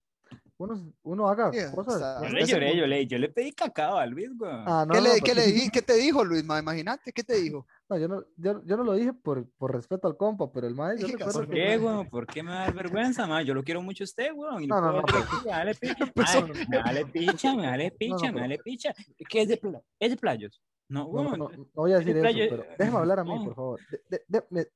uno, 0.58 0.92
uno 1.02 1.28
haga 1.28 1.52
Sí, 1.52 1.58
cosas. 1.74 1.94
hasta- 1.94 2.14
Yo 2.14 2.20
cosas 2.20 2.32
le 2.32 2.46
lloré, 2.46 2.76
yo 2.76 2.86
le, 2.86 3.06
yo 3.06 3.18
le 3.18 3.28
pedí 3.28 3.52
cacao 3.52 3.96
a 3.98 4.06
Luis, 4.06 4.30
weón. 4.38 4.64
Ah, 4.66 4.84
no, 4.86 4.92
¿Qué, 4.94 5.00
no, 5.00 5.04
le, 5.06 5.10
pero- 5.14 5.24
qué, 5.24 5.34
le 5.34 5.46
di- 5.52 5.70
qué 5.70 5.82
te 5.82 5.94
dijo, 5.94 6.24
Luis? 6.24 6.42
Imagínate, 6.42 7.12
¿qué 7.12 7.22
te 7.24 7.34
dijo? 7.34 7.66
no, 7.88 7.98
yo 7.98 8.08
no, 8.08 8.22
yo, 8.36 8.62
yo 8.64 8.76
no 8.76 8.84
lo 8.84 8.94
dije 8.94 9.12
por, 9.12 9.48
por 9.58 9.72
respeto 9.74 10.06
al 10.08 10.16
compa, 10.16 10.50
pero 10.52 10.66
el 10.66 10.74
mae, 10.74 10.96
yo 10.98 11.06
Dije, 11.06 11.18
recuerdo 11.18 11.40
¿Por 11.40 11.48
que- 11.48 11.54
qué, 11.54 11.78
weón? 11.78 12.08
¿Por 12.08 12.26
qué 12.26 12.42
me 12.42 12.52
da 12.52 12.70
vergüenza, 12.70 13.26
mae? 13.26 13.44
Yo 13.44 13.54
lo 13.54 13.62
quiero 13.64 13.82
mucho 13.82 14.04
a 14.04 14.06
usted, 14.06 14.30
weón. 14.34 14.62
y 14.62 14.66
No, 14.66 14.80
no, 14.80 14.92
no, 14.92 15.02
dale 15.44 15.74
picha, 15.80 16.46
me 16.68 16.76
dale 16.76 17.06
picha, 17.06 17.54
me 17.56 17.62
dale 17.66 17.90
picha, 17.90 18.14
no, 18.14 18.20
me 18.22 18.28
pero- 18.32 18.40
dale 18.40 18.58
picha. 18.58 18.94
¿Qué 19.28 19.42
es 19.42 19.48
de, 19.48 19.60
es 19.98 20.10
de 20.10 20.16
playos? 20.16 20.62
No, 20.88 21.10
No, 21.12 21.22
no, 21.24 21.36
no, 21.36 21.48
no 21.48 21.66
voy 21.74 21.92
a 21.92 21.98
decir 21.98 22.16
eso, 22.18 22.28
pero 22.50 22.64
déjeme 22.78 22.98
hablar 22.98 23.18
a 23.20 23.24
mí, 23.24 23.34
no. 23.34 23.44
por 23.44 23.54
favor. 23.54 23.80
De, 23.90 24.00
de, 24.10 24.22
de- 24.28 24.44
me- 24.50 24.66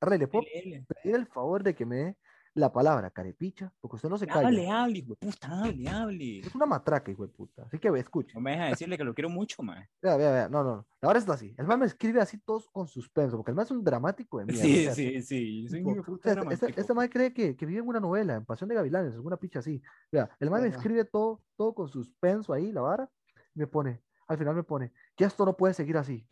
Arre, 0.00 0.16
¿le 0.16 0.28
puedo 0.28 0.44
pedir 0.44 0.84
el 1.16 1.26
favor 1.26 1.62
de 1.64 1.74
que 1.74 1.84
me 1.84 1.96
dé 1.96 2.16
la 2.58 2.72
palabra 2.72 3.10
carepicha? 3.10 3.72
Porque 3.80 3.96
usted 3.96 4.08
no 4.08 4.18
se 4.18 4.26
calla. 4.26 4.48
Hable, 4.48 4.70
hable, 4.70 4.98
hijo 4.98 5.10
de 5.10 5.16
puta, 5.16 5.48
hable, 5.48 5.88
hable. 5.88 6.40
Es 6.40 6.54
una 6.54 6.66
matraca, 6.66 7.10
hijo 7.10 7.26
de 7.26 7.32
puta. 7.32 7.62
Así 7.62 7.78
que 7.78 7.90
ve, 7.90 8.00
escuche. 8.00 8.34
No 8.34 8.40
me 8.40 8.52
deja 8.52 8.66
decirle 8.66 8.98
que 8.98 9.04
lo 9.04 9.14
quiero 9.14 9.28
mucho, 9.28 9.62
mae. 9.62 9.88
Vea, 10.02 10.16
vea, 10.16 10.30
vea. 10.32 10.48
No, 10.48 10.62
no, 10.62 10.76
no. 10.76 10.86
Ahora 11.02 11.18
está 11.18 11.34
así. 11.34 11.54
El 11.56 11.66
mae 11.66 11.76
me 11.76 11.86
escribe 11.86 12.20
así 12.20 12.38
todos 12.38 12.68
con 12.70 12.88
suspenso, 12.88 13.36
porque 13.36 13.52
el 13.52 13.54
mae 13.54 13.64
es 13.64 13.70
un 13.70 13.84
dramático 13.84 14.38
de 14.38 14.46
mierda. 14.46 14.62
Sí, 14.62 14.80
o 14.80 14.82
sea, 14.84 14.94
sí, 14.94 15.22
sí. 15.22 15.68
soy 15.68 15.82
un 15.82 16.02
puta 16.02 16.30
este, 16.30 16.40
dramático. 16.40 16.80
este 16.80 16.94
mae 16.94 17.08
cree 17.08 17.32
que, 17.32 17.56
que 17.56 17.66
vive 17.66 17.80
en 17.80 17.88
una 17.88 18.00
novela, 18.00 18.34
en 18.34 18.44
Pasión 18.44 18.68
de 18.68 18.74
Gavilanes, 18.74 19.14
alguna 19.14 19.36
picha 19.36 19.60
así. 19.60 19.80
Vea, 20.10 20.28
el 20.40 20.50
mae 20.50 20.62
me 20.62 20.68
escribe 20.68 21.04
todo, 21.04 21.42
todo 21.56 21.74
con 21.74 21.88
suspenso 21.88 22.52
ahí, 22.52 22.72
la 22.72 22.80
vara, 22.80 23.10
y 23.54 23.60
me 23.60 23.66
pone, 23.66 24.02
al 24.26 24.38
final 24.38 24.54
me 24.54 24.64
pone, 24.64 24.92
que 25.16 25.24
esto 25.24 25.44
no 25.44 25.56
puede 25.56 25.74
seguir 25.74 25.96
así. 25.96 26.26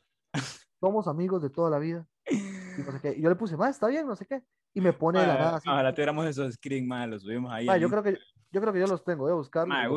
Somos 0.81 1.07
amigos 1.07 1.43
de 1.43 1.51
toda 1.51 1.71
la 1.71 1.79
vida. 1.79 2.07
Y 2.77 2.83
no 2.83 2.93
sé 2.93 3.01
qué. 3.01 3.15
Y 3.17 3.23
yo 3.23 3.29
le 3.29 3.37
puse, 3.37 3.57
mae, 3.57 3.71
está 3.71 3.87
bien, 3.89 4.07
no 4.07 4.17
sé 4.17 4.27
qué. 4.27 4.43
Y 4.75 4.81
me 4.81 4.93
pone 4.93 5.21
de 5.21 5.27
la 5.27 5.35
nada 5.35 5.57
así. 5.57 5.69
Ojalá 5.69 5.93
tuviéramos 5.93 6.27
esos 6.27 6.55
screen, 6.55 6.87
mae, 6.87 7.07
los 7.07 7.23
subimos 7.23 7.53
ahí. 7.53 7.69
Al 7.69 7.81
yo 7.81 7.89
creo 7.89 8.03
que 8.03 8.19
yo 8.53 8.61
creo 8.61 8.73
que 8.73 8.81
yo 8.81 8.87
los 8.87 9.05
tengo, 9.05 9.25
voy 9.25 9.33
a 9.33 9.35
buscarlos. 9.35 9.69
Mae, 9.77 9.87
y 9.87 9.89
los- 9.89 9.95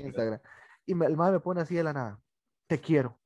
en. 0.00 0.06
Instagram. 0.06 0.40
Y 0.86 0.94
me- 0.94 1.06
el 1.06 1.16
mae 1.16 1.32
me 1.32 1.40
pone 1.40 1.60
así 1.60 1.74
de 1.74 1.82
la 1.84 1.92
nada. 1.92 2.18
Te 2.66 2.80
quiero. 2.80 3.18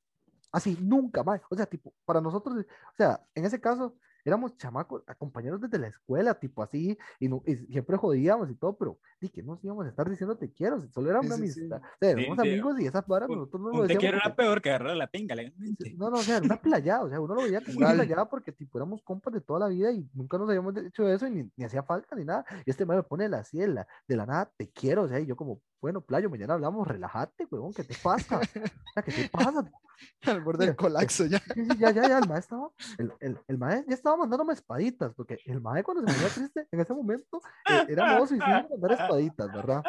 Así, 0.51 0.77
nunca, 0.81 1.23
mae. 1.23 1.41
O 1.49 1.55
sea, 1.55 1.65
tipo, 1.65 1.93
para 2.05 2.21
nosotros, 2.21 2.55
o 2.59 2.95
sea, 2.95 3.21
en 3.35 3.45
ese 3.45 3.59
caso, 3.59 3.95
éramos 4.25 4.55
chamacos, 4.57 5.03
compañeros 5.17 5.59
desde 5.61 5.77
la 5.79 5.87
escuela, 5.87 6.33
tipo 6.39 6.63
así, 6.63 6.97
y, 7.19 7.27
no- 7.27 7.41
y 7.45 7.55
siempre 7.55 7.97
jodíamos 7.97 8.49
y 8.49 8.55
todo, 8.55 8.75
pero 8.77 8.99
di 9.19 9.29
que 9.29 9.43
nos 9.43 9.63
íbamos 9.63 9.85
a 9.85 9.89
estar 9.89 10.09
diciendo 10.09 10.37
te 10.37 10.51
quiero, 10.51 10.79
si 10.81 10.89
solo 10.89 11.09
era 11.09 11.19
Sí, 11.21 11.27
una 11.27 11.35
sí, 11.37 11.47
sí. 11.49 11.59
amistad. 11.61 11.81
O 11.83 11.97
sea, 11.99 12.09
éramos 12.11 12.37
sí. 12.39 12.49
amigos 12.49 12.79
y 12.79 12.85
esas 12.87 13.05
varas 13.07 13.29
nosotros 13.29 13.61
no 13.61 13.69
lo 13.69 13.73
Un 13.75 13.87
te 13.87 13.93
decíamos. 13.93 14.01
quiero 14.01 14.17
era 14.17 14.35
peor 14.35 14.61
que 14.61 14.69
agarrar 14.69 14.95
la 14.95 15.07
pinga 15.07 15.35
legalmente. 15.35 15.93
no, 15.95 16.09
no, 16.09 16.17
o 16.17 16.23
sea, 16.23 16.37
era 16.37 16.45
una 16.45 16.61
playada, 16.61 17.03
o 17.03 17.09
sea, 17.09 17.19
uno 17.19 17.35
lo 17.35 17.43
veía 17.43 17.61
como 17.61 17.77
una 17.77 17.91
playada 17.93 18.29
porque 18.29 18.51
tipo 18.51 18.77
éramos 18.77 19.01
compas 19.03 19.33
de 19.33 19.41
toda 19.41 19.59
la 19.59 19.67
vida 19.67 19.91
y 19.91 20.07
nunca 20.13 20.37
nos 20.37 20.47
habíamos 20.49 20.75
hecho 20.77 21.07
eso 21.07 21.27
y 21.27 21.31
ni, 21.31 21.51
ni 21.55 21.65
hacía 21.65 21.83
falta 21.83 22.15
ni 22.15 22.25
nada. 22.25 22.45
Y 22.65 22.69
este 22.69 22.85
me 22.85 23.01
pone 23.03 23.27
la 23.29 23.43
ciela, 23.43 23.87
de 24.07 24.15
la 24.15 24.25
nada, 24.25 24.51
te 24.57 24.69
quiero, 24.71 25.03
o 25.03 25.07
sea, 25.07 25.19
y 25.19 25.25
yo 25.25 25.35
como, 25.35 25.61
bueno, 25.81 26.01
playo, 26.01 26.29
mañana 26.29 26.53
hablamos, 26.53 26.87
relájate, 26.87 27.45
huevón, 27.51 27.73
¿qué 27.73 27.83
te 27.83 27.95
pasa? 28.01 28.39
O 28.39 28.43
sea, 28.93 29.03
¿qué 29.03 29.11
te 29.11 29.29
pasa? 29.29 29.69
Al 30.25 30.41
borde 30.41 30.65
del 30.65 30.75
colapso 30.75 31.25
ya. 31.27 31.41
Ya, 31.77 31.91
ya, 31.91 32.07
ya, 32.07 32.17
el 32.17 32.27
mae 32.27 32.39
estaba, 32.39 32.69
el, 32.97 33.13
el, 33.19 33.39
el 33.47 33.57
mae 33.57 33.85
ya 33.87 33.93
estaba 33.93 34.12
mandándome 34.17 34.53
espaditas, 34.53 35.13
porque 35.13 35.37
el 35.45 35.61
mae 35.61 35.83
cuando 35.83 36.05
se 36.07 36.13
ponía 36.13 36.29
triste, 36.33 36.67
en 36.71 36.79
ese 36.79 36.93
momento, 36.93 37.41
eh, 37.69 37.85
era 37.89 38.19
modo 38.19 38.25
mandar 38.69 38.91
espaditas, 38.91 39.53
¿verdad? 39.53 39.83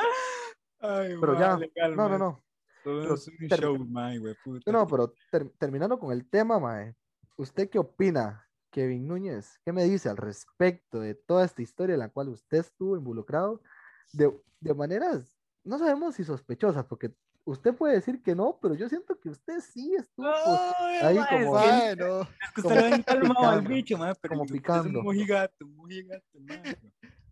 Ay, 0.81 1.17
Pero 1.21 1.39
ya, 1.39 1.57
legal, 1.57 1.97
no, 1.97 2.09
no, 2.09 2.19
no, 2.19 2.43
pero 2.85 3.17
show, 3.17 3.79
mae, 3.79 4.21
puta. 4.45 4.71
No, 4.71 4.81
no, 4.81 4.87
pero 4.87 5.15
ter- 5.31 5.51
terminando 5.59 5.99
con 5.99 6.13
el 6.13 6.29
tema, 6.29 6.59
Mae, 6.59 6.95
¿usted 7.37 7.71
qué 7.71 7.79
opina, 7.79 8.47
Kevin 8.71 9.09
Núñez? 9.09 9.59
¿Qué 9.65 9.73
me 9.73 9.85
dice 9.85 10.11
al 10.11 10.19
respecto 10.19 11.01
de 11.01 11.15
toda 11.15 11.45
esta 11.45 11.63
historia 11.63 11.95
en 11.95 12.01
la 12.01 12.11
cual 12.11 12.29
usted 12.29 12.59
estuvo 12.59 12.97
involucrado 12.97 13.63
de, 14.13 14.31
de 14.61 14.75
maneras, 14.75 15.35
no 15.65 15.79
sabemos 15.79 16.17
si 16.17 16.25
sospechosas, 16.25 16.85
porque 16.85 17.15
usted 17.45 17.75
puede 17.75 17.95
decir 17.95 18.23
que 18.23 18.35
no, 18.35 18.59
pero 18.61 18.75
yo 18.75 18.89
siento 18.89 19.19
que 19.19 19.29
usted 19.29 19.61
sí 19.61 19.95
estuvo 19.95 20.27
pues, 20.27 20.61
Ay, 20.79 20.97
ahí 21.03 21.15
mae, 21.19 21.29
como- 21.45 21.59
es 21.59 21.69
es 21.69 22.53
que 22.55 22.61
usted 22.61 22.91
lo 22.99 23.05
calmado 23.05 23.49
al 23.49 23.59
picando, 23.61 23.69
bicho, 23.69 23.99
mae, 23.99 24.15
pero 24.21 24.35
como 24.35 24.47
picando. 24.47 24.89
Es 24.89 24.95
un 24.97 25.03
mojigato, 25.05 25.65
un 25.67 25.77
mojigato, 25.77 26.25
mae. 26.41 26.77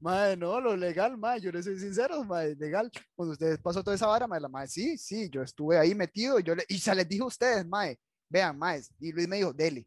mae, 0.00 0.36
no, 0.36 0.60
lo 0.60 0.76
legal, 0.76 1.16
mae, 1.16 1.40
yo 1.40 1.50
les 1.52 1.64
soy 1.64 1.78
sincero, 1.78 2.22
mae, 2.24 2.54
legal. 2.56 2.90
Cuando 3.14 3.32
ustedes 3.32 3.58
pasó 3.58 3.82
toda 3.82 3.94
esa 3.96 4.06
vara, 4.06 4.26
mae, 4.26 4.40
la 4.40 4.48
mae, 4.48 4.66
sí, 4.68 4.98
sí, 4.98 5.28
yo 5.30 5.42
estuve 5.42 5.78
ahí 5.78 5.94
metido, 5.94 6.38
yo 6.40 6.54
le, 6.54 6.64
y 6.68 6.78
se 6.78 6.94
les 6.94 7.08
dijo 7.08 7.24
a 7.24 7.28
ustedes, 7.28 7.66
mae, 7.66 7.98
vean, 8.28 8.58
mae, 8.58 8.82
y 9.00 9.12
Luis 9.12 9.28
me 9.28 9.36
dijo, 9.36 9.52
dele. 9.52 9.86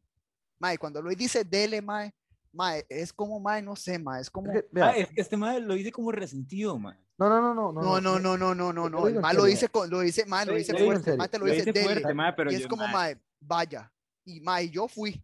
Mae, 0.57 0.77
cuando 0.77 1.01
Luis 1.01 1.17
dice 1.17 1.43
dele, 1.43 1.81
mae, 1.81 2.13
mae, 2.53 2.85
es 2.89 3.11
como, 3.11 3.39
mae, 3.39 3.61
no 3.61 3.75
sé, 3.75 3.99
mae, 3.99 4.21
es 4.21 4.29
como, 4.29 4.51
Es 4.51 4.61
que, 4.63 4.69
vea, 4.71 4.91
es 4.91 5.09
que 5.09 5.21
este 5.21 5.35
mae 5.37 5.59
lo 5.59 5.73
dice 5.73 5.91
como 5.91 6.11
resentido, 6.11 6.79
mae. 6.79 6.97
No, 7.17 7.29
no, 7.29 7.41
no, 7.41 7.53
no, 7.53 7.71
no. 7.71 7.81
No, 7.81 8.01
no, 8.01 8.37
no, 8.37 8.55
no, 8.55 8.73
no, 8.73 8.89
no. 8.89 9.07
El 9.07 9.21
malo 9.21 9.45
dice, 9.45 9.69
lo 9.89 9.99
dice 10.01 10.25
mal, 10.25 10.47
lo 10.47 10.55
dice 10.55 10.77
fuerte, 10.77 11.15
mate 11.15 11.39
lo 11.39 11.45
dice 11.45 11.71
fuerte, 11.71 12.13
pero 12.35 12.51
y 12.51 12.55
es 12.55 12.67
como, 12.67 12.87
mae, 12.87 13.17
vaya. 13.39 13.91
Y 14.25 14.41
mae, 14.41 14.69
yo 14.69 14.87
fui. 14.87 15.23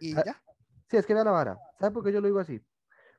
Y 0.00 0.16
ah, 0.16 0.22
ya. 0.26 0.42
Sí, 0.90 0.96
es 0.96 1.06
que 1.06 1.14
da 1.14 1.24
la 1.24 1.30
vara. 1.30 1.58
¿Sabe 1.78 1.92
por 1.92 2.04
qué 2.04 2.12
yo 2.12 2.20
lo 2.20 2.26
digo 2.26 2.40
así? 2.40 2.60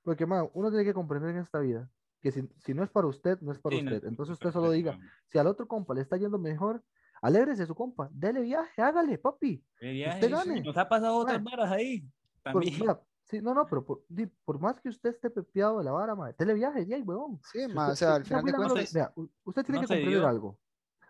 Porque, 0.04 0.26
mae, 0.26 0.50
uno 0.54 0.70
tiene 0.70 0.84
que 0.84 0.94
comprender 0.94 1.32
en 1.32 1.38
esta 1.38 1.60
vida 1.60 1.90
que 2.22 2.32
si, 2.32 2.48
si 2.58 2.74
no 2.74 2.84
es 2.84 2.90
para 2.90 3.08
usted, 3.08 3.40
no 3.42 3.52
es 3.52 3.60
para 3.60 3.78
sí, 3.78 3.84
usted. 3.84 4.04
No, 4.04 4.10
Entonces 4.10 4.34
usted 4.34 4.52
solo 4.52 4.72
diga, 4.72 5.00
si 5.32 5.38
al 5.38 5.48
otro 5.48 5.68
compa 5.68 5.94
le 5.94 6.02
está 6.02 6.18
yendo 6.18 6.38
mejor, 6.38 6.84
alégrese 7.22 7.66
su 7.66 7.76
compa, 7.76 8.10
dele 8.12 8.42
viaje, 8.42 8.82
hágale, 8.82 9.18
papi. 9.18 9.64
Viaje, 9.80 10.16
usted 10.16 10.32
gane. 10.32 10.62
Nos 10.62 10.78
ha 10.78 10.90
pasado 10.90 11.16
otras 11.18 11.42
varas 11.44 11.72
ahí. 11.72 12.06
También. 12.44 12.80
Mira, 12.80 13.02
sí, 13.30 13.42
no, 13.42 13.54
no, 13.54 13.66
pero 13.66 13.86
por, 13.86 14.04
por 14.44 14.60
más 14.60 14.80
que 14.82 14.90
usted 14.90 15.10
esté 15.12 15.30
pepeado 15.30 15.78
de 15.78 15.84
la 15.84 15.92
vara, 15.92 16.16
mae, 16.16 16.34
dele 16.38 16.54
viaje, 16.54 16.86
ya, 16.86 16.98
huevón. 16.98 17.40
sí, 17.52 17.60
Si 17.68 17.74
mae, 17.74 17.92
o 17.92 17.96
sea, 17.96 18.16
al 18.16 18.26
final 18.26 18.44
de 18.44 18.52
no 18.52 18.58
cuentas, 18.58 18.94
vea, 18.94 19.12
u- 19.16 19.30
usted 19.44 19.64
tiene 19.64 19.82
no 19.82 19.88
que 19.88 19.88
comprender 19.88 20.20
dio. 20.20 20.28
algo. 20.28 20.60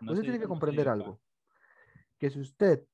No 0.00 0.12
usted 0.12 0.22
tiene 0.22 0.38
que 0.38 0.44
no 0.44 0.46
sé, 0.46 0.48
comprender 0.48 0.86
pa. 0.86 0.92
algo. 0.92 1.20
Que 2.18 2.30
si 2.30 2.40
usted, 2.40 2.84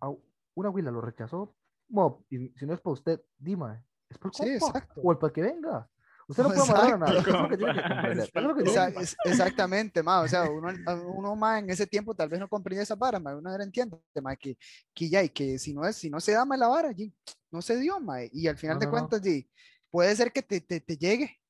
a 0.00 0.12
una 0.54 0.70
huila 0.70 0.90
lo 0.90 1.00
rechazó, 1.00 1.54
mo, 1.88 2.24
y 2.30 2.48
si 2.50 2.66
no 2.66 2.74
es 2.74 2.80
para 2.80 2.92
usted, 2.94 3.20
dime, 3.38 3.84
es 4.08 4.18
por 4.18 4.30
el 4.30 4.34
Sí, 4.34 4.58
compa, 4.58 4.78
exacto. 4.78 5.00
o 5.02 5.12
el 5.12 5.18
para 5.18 5.32
que 5.32 5.42
venga. 5.42 5.88
Usted 6.26 6.42
no 6.42 6.48
puede 6.54 6.62
amarrar 6.62 7.02
a 7.02 7.22
que 7.22 7.30
que 7.48 7.58
que 7.58 8.64
que- 8.64 9.02
es- 9.02 9.16
exactamente, 9.24 10.02
ma, 10.02 10.20
o 10.22 10.28
sea, 10.28 10.48
uno, 10.50 10.68
uno 11.06 11.36
ma, 11.36 11.58
en 11.58 11.68
ese 11.70 11.86
tiempo 11.86 12.14
tal 12.14 12.28
vez 12.30 12.40
no 12.40 12.48
comprendía 12.48 12.82
esa 12.82 12.94
vara, 12.94 13.20
ma, 13.20 13.36
uno 13.36 13.54
era 13.54 13.62
entiende, 13.62 14.00
ma, 14.22 14.34
que, 14.34 14.56
que 14.94 15.08
ya, 15.08 15.22
y 15.22 15.28
que 15.28 15.58
si 15.58 15.74
no 15.74 15.84
es, 15.86 15.96
si 15.96 16.08
no 16.08 16.20
se 16.20 16.32
da 16.32 16.44
ma, 16.46 16.56
la 16.56 16.68
vara, 16.68 16.88
allí, 16.88 17.12
no 17.54 17.62
se 17.62 17.78
dio, 17.78 18.00
ma, 18.00 18.18
y 18.30 18.48
al 18.48 18.58
final 18.58 18.76
No, 18.76 18.80
de 18.80 18.86
no, 18.86 18.90
no. 18.90 18.90
cuentas, 18.90 19.22
di, 19.22 19.48
puede 19.90 20.14
ser 20.16 20.32
que 20.32 20.42
te, 20.42 20.60
te, 20.60 20.80
te 20.80 20.96
llegue, 20.96 21.40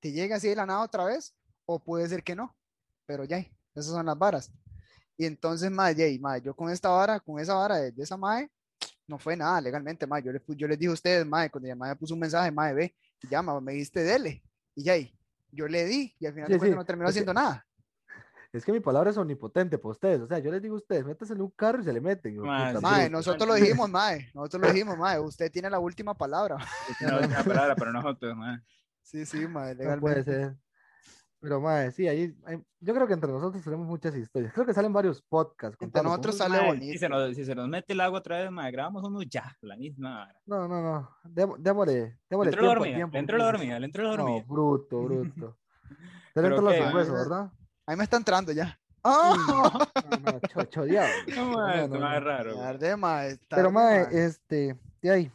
te 0.00 0.10
llegue 0.10 0.34
así 0.34 0.48
de 0.48 0.56
la 0.56 0.66
nada 0.66 0.80
otra 0.82 1.04
vez, 1.04 1.34
o 1.66 1.78
puede 1.78 2.08
ser 2.08 2.22
que 2.24 2.34
no, 2.34 2.56
pero 3.06 3.24
ya, 3.24 3.38
esas 3.74 3.86
son 3.92 4.06
las 4.06 4.18
varas. 4.18 4.50
Y 5.16 5.26
entonces, 5.26 5.70
ma, 5.70 5.92
ya, 5.92 6.06
y, 6.08 6.18
ma, 6.18 6.38
yo 6.38 6.54
con 6.56 6.70
esta 6.70 6.88
vara, 6.88 7.20
con 7.20 7.38
esa 7.38 7.54
vara 7.54 7.76
de, 7.76 7.92
de 7.92 8.02
esa 8.02 8.16
mae, 8.16 8.50
no 9.06 9.18
fue 9.18 9.36
nada 9.36 9.60
legalmente, 9.60 10.06
ma, 10.06 10.18
yo, 10.20 10.32
le, 10.32 10.42
yo 10.48 10.66
les 10.66 10.78
dije 10.78 10.90
a 10.90 10.94
ustedes, 10.94 11.26
ma, 11.26 11.48
cuando 11.50 11.68
mamá 11.68 11.88
me 11.88 11.96
puso 11.96 12.14
un 12.14 12.20
mensaje, 12.20 12.50
ma, 12.50 12.72
ve, 12.72 12.94
y 13.22 13.28
ya, 13.28 13.42
ma, 13.42 13.60
me 13.60 13.74
diste 13.74 14.02
dele, 14.02 14.42
y 14.74 14.82
ya, 14.84 14.94
yo 15.52 15.68
le 15.68 15.84
di, 15.84 16.16
y 16.18 16.26
al 16.26 16.32
final 16.32 16.48
Sí, 16.48 16.52
de 16.52 16.58
cuentas 16.58 16.76
sí, 16.76 16.76
no 16.76 16.84
terminó 16.86 17.08
haciendo 17.08 17.34
nada. 17.34 17.66
Es 18.52 18.64
que 18.64 18.72
mi 18.72 18.80
palabra 18.80 19.10
es 19.10 19.16
omnipotente 19.16 19.78
para 19.78 19.92
ustedes. 19.92 20.20
O 20.22 20.26
sea, 20.26 20.38
yo 20.40 20.50
les 20.50 20.60
digo 20.60 20.74
a 20.74 20.78
ustedes, 20.78 21.04
métanse 21.04 21.34
en 21.34 21.40
un 21.42 21.50
carro 21.50 21.80
y 21.80 21.84
se 21.84 21.92
le 21.92 22.00
meten. 22.00 22.36
Mae, 22.38 22.74
puta, 22.74 22.78
sí. 22.80 22.82
Mae, 22.84 23.00
bruto. 23.04 23.16
nosotros 23.18 23.48
lo 23.48 23.54
dijimos, 23.54 23.88
Mae. 23.90 24.28
Nosotros 24.34 24.62
lo 24.62 24.72
dijimos, 24.72 24.98
Mae. 24.98 25.20
Usted 25.20 25.52
tiene 25.52 25.70
la 25.70 25.78
última 25.78 26.14
palabra. 26.14 26.56
No, 27.00 27.20
es 27.20 27.26
una 27.28 27.44
palabra, 27.44 27.76
pero 27.76 27.92
nosotros, 27.92 28.36
mae. 28.36 28.58
Sí, 29.02 29.24
sí, 29.24 29.46
Mae. 29.46 29.74
No 29.76 30.00
puede 30.00 30.24
ser. 30.24 30.56
Pero, 31.42 31.58
mae, 31.58 31.90
sí, 31.92 32.06
ahí, 32.06 32.36
ahí- 32.44 32.62
yo 32.80 32.92
creo 32.92 33.06
que 33.06 33.14
entre 33.14 33.30
nosotros 33.32 33.64
tenemos 33.64 33.86
muchas 33.86 34.14
historias. 34.14 34.52
Creo 34.52 34.66
que 34.66 34.74
salen 34.74 34.92
varios 34.92 35.22
podcasts. 35.22 35.78
Entre 35.80 36.02
nosotros 36.02 36.36
sale 36.36 36.58
Mae, 36.58 36.66
bonito. 36.66 36.92
si, 36.92 36.98
se 36.98 37.08
nos, 37.08 37.34
si 37.34 37.44
se 37.46 37.54
nos 37.54 37.66
mete 37.66 37.94
el 37.94 38.00
agua 38.00 38.18
otra 38.18 38.40
vez, 38.40 38.50
mae, 38.50 38.70
grabamos 38.70 39.02
uno 39.04 39.22
ya, 39.22 39.56
la 39.62 39.74
misma. 39.76 40.28
No, 40.44 40.68
no, 40.68 40.82
no. 40.82 41.08
Demo- 41.24 41.56
Démosle, 41.56 41.92
Le 41.94 42.18
démosle 42.28 42.50
entró 42.50 42.62
la 42.62 42.68
tiempo, 42.68 42.74
dormida, 42.80 42.96
tiempo. 42.96 43.12
le 43.14 43.18
entró 43.20 43.38
la 43.38 43.44
dormida, 43.44 43.78
le 43.78 43.86
entró 43.86 44.02
la 44.02 44.10
No, 44.10 44.16
dormida. 44.18 44.44
bruto, 44.46 45.02
bruto. 45.04 45.56
Te 45.88 45.94
Pero 46.34 46.46
entró 46.48 46.70
la. 46.70 46.92
¿verdad? 46.92 47.52
Ahí 47.90 47.96
me 47.96 48.04
está 48.04 48.16
entrando 48.18 48.52
ya. 48.52 48.78
No, 49.02 49.34
no, 50.20 50.40
chocho, 50.48 50.84
diablo. 50.84 51.12
No, 51.36 51.44
mae, 51.56 51.76
No, 51.78 51.82
esto 51.84 51.94
no, 51.94 52.00
mae 52.00 52.16
es 52.18 52.22
no. 52.22 52.28
raro. 52.28 52.54
güey. 52.54 52.66
Tarde, 52.66 52.96
mae, 52.96 53.38
Pero, 53.48 53.72
mae, 53.72 54.04
mae. 54.04 54.24
este, 54.26 54.78
de 55.02 55.10
ahí, 55.10 55.32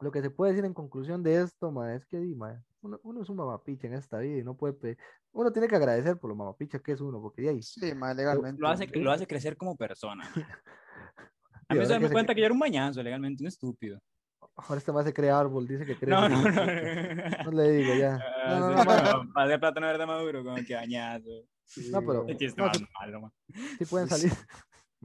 lo 0.00 0.10
que 0.10 0.20
se 0.20 0.30
puede 0.30 0.50
decir 0.52 0.64
en 0.64 0.74
conclusión 0.74 1.22
de 1.22 1.42
esto, 1.42 1.70
mae, 1.70 1.94
es 1.94 2.06
que, 2.06 2.18
di, 2.18 2.34
mae, 2.34 2.58
uno, 2.82 2.98
uno 3.04 3.22
es 3.22 3.28
un 3.28 3.36
mamapicha 3.36 3.86
en 3.86 3.94
esta 3.94 4.18
vida 4.18 4.38
y 4.38 4.42
no 4.42 4.56
puede, 4.56 4.98
uno 5.30 5.52
tiene 5.52 5.68
que 5.68 5.76
agradecer 5.76 6.18
por 6.18 6.28
lo 6.30 6.34
mamapicha 6.34 6.80
que 6.80 6.90
es 6.90 7.00
uno, 7.00 7.20
porque 7.22 7.42
de 7.42 7.50
ahí, 7.50 7.62
Sí, 7.62 7.94
mae, 7.94 8.16
legalmente. 8.16 8.60
Lo 8.60 8.68
hace, 8.68 8.86
lo 8.88 9.12
hace 9.12 9.28
crecer 9.28 9.56
como 9.56 9.76
persona. 9.76 10.28
A 11.68 11.72
mí 11.72 11.78
¿verdad 11.78 11.94
se 11.94 12.00
me 12.00 12.10
cuenta 12.10 12.34
que 12.34 12.40
yo 12.40 12.46
era 12.46 12.52
un 12.52 12.58
mañazo, 12.58 13.00
legalmente, 13.00 13.44
un 13.44 13.46
estúpido. 13.46 14.00
Ahora 14.56 14.78
este 14.78 14.92
más 14.92 15.04
se 15.04 15.12
cree 15.12 15.30
árbol, 15.30 15.66
dice 15.66 15.84
que 15.84 15.96
cree. 15.96 16.10
No, 16.10 16.28
no, 16.28 16.42
no. 16.42 16.50
No 17.44 17.50
le 17.52 17.70
digo 17.70 17.94
ya. 17.94 18.18
Ah, 18.44 18.58
No, 18.58 18.70
no, 18.70 18.84
no, 19.24 19.32
Para 19.32 19.48
ser 19.50 19.60
plátano 19.60 19.86
verde 19.86 20.06
maduro, 20.06 20.44
como 20.44 20.56
que 20.64 20.74
bañazo. 20.74 21.30
no, 21.90 22.00
pero 22.00 22.24
más 23.20 23.32
sí 23.78 23.84
pueden 23.86 24.08
salir. 24.08 24.32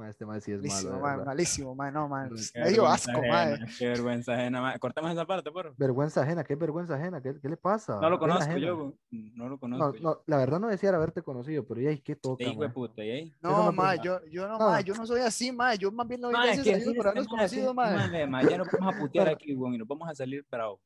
Este 0.07 0.25
más 0.25 0.43
sí 0.43 0.51
es 0.51 0.61
malo, 0.61 0.99
Malísimo, 1.25 1.75
malísimo, 1.75 1.75
no. 1.91 2.09
Qué 2.53 2.59
Me 2.59 2.69
dio 2.69 2.83
vergüenza 2.83 2.93
asco, 2.93 3.11
ajena, 3.19 3.33
mae. 3.33 3.59
Qué 3.77 3.87
vergüenza 3.87 4.33
ajena, 4.33 4.61
mae. 4.61 4.79
Cortamos 4.79 5.11
esa 5.11 5.25
parte, 5.25 5.51
por. 5.51 5.75
Vergüenza 5.75 6.21
ajena, 6.21 6.43
¿qué 6.43 6.55
vergüenza 6.55 6.95
ajena? 6.95 7.21
¿Qué, 7.21 7.35
qué 7.41 7.49
le 7.49 7.57
pasa? 7.57 7.99
No 7.99 8.09
lo 8.09 8.19
conozco 8.19 8.43
ajena. 8.43 8.59
yo. 8.59 8.93
No 9.11 9.43
lo 9.45 9.49
No, 9.51 9.59
conozco. 9.59 9.95
yo. 9.95 10.01
no, 10.01 10.21
la 10.25 10.37
verdad 10.37 10.59
no 10.59 10.67
decía 10.67 10.89
haberte 10.89 11.21
conocido, 11.21 11.65
pero 11.65 11.81
ya, 11.81 11.95
¿qué 11.97 12.15
toca? 12.15 12.37
Te 12.37 12.49
hijo 12.51 12.61
de 12.61 12.67
mae? 12.67 12.73
puta, 12.73 13.03
¿y 13.03 13.11
ahí? 13.11 13.23
Eso 13.27 13.37
No, 13.41 13.75
pasa. 13.75 14.01
yo, 14.01 14.25
yo 14.27 14.47
no, 14.47 14.79
yo 14.81 14.93
no 14.95 15.05
soy 15.05 15.21
así, 15.21 15.51
mae. 15.51 15.77
Yo 15.77 15.91
más 15.91 16.07
bien 16.07 16.21
doy 16.21 16.33
gracias 16.33 16.63
que 16.63 16.73
a 16.75 16.77
Dios 16.77 16.93
por 16.95 17.07
habernos 17.07 17.27
conocido, 17.27 17.73
Ya 17.75 18.57
no 18.57 18.63
vamos 18.79 18.95
a 18.95 18.99
putear 18.99 19.29
aquí, 19.29 19.53
güey, 19.53 19.75
y 19.75 19.77
nos 19.77 19.87
vamos 19.87 20.09
a 20.09 20.15
salir 20.15 20.45
bravo. 20.49 20.79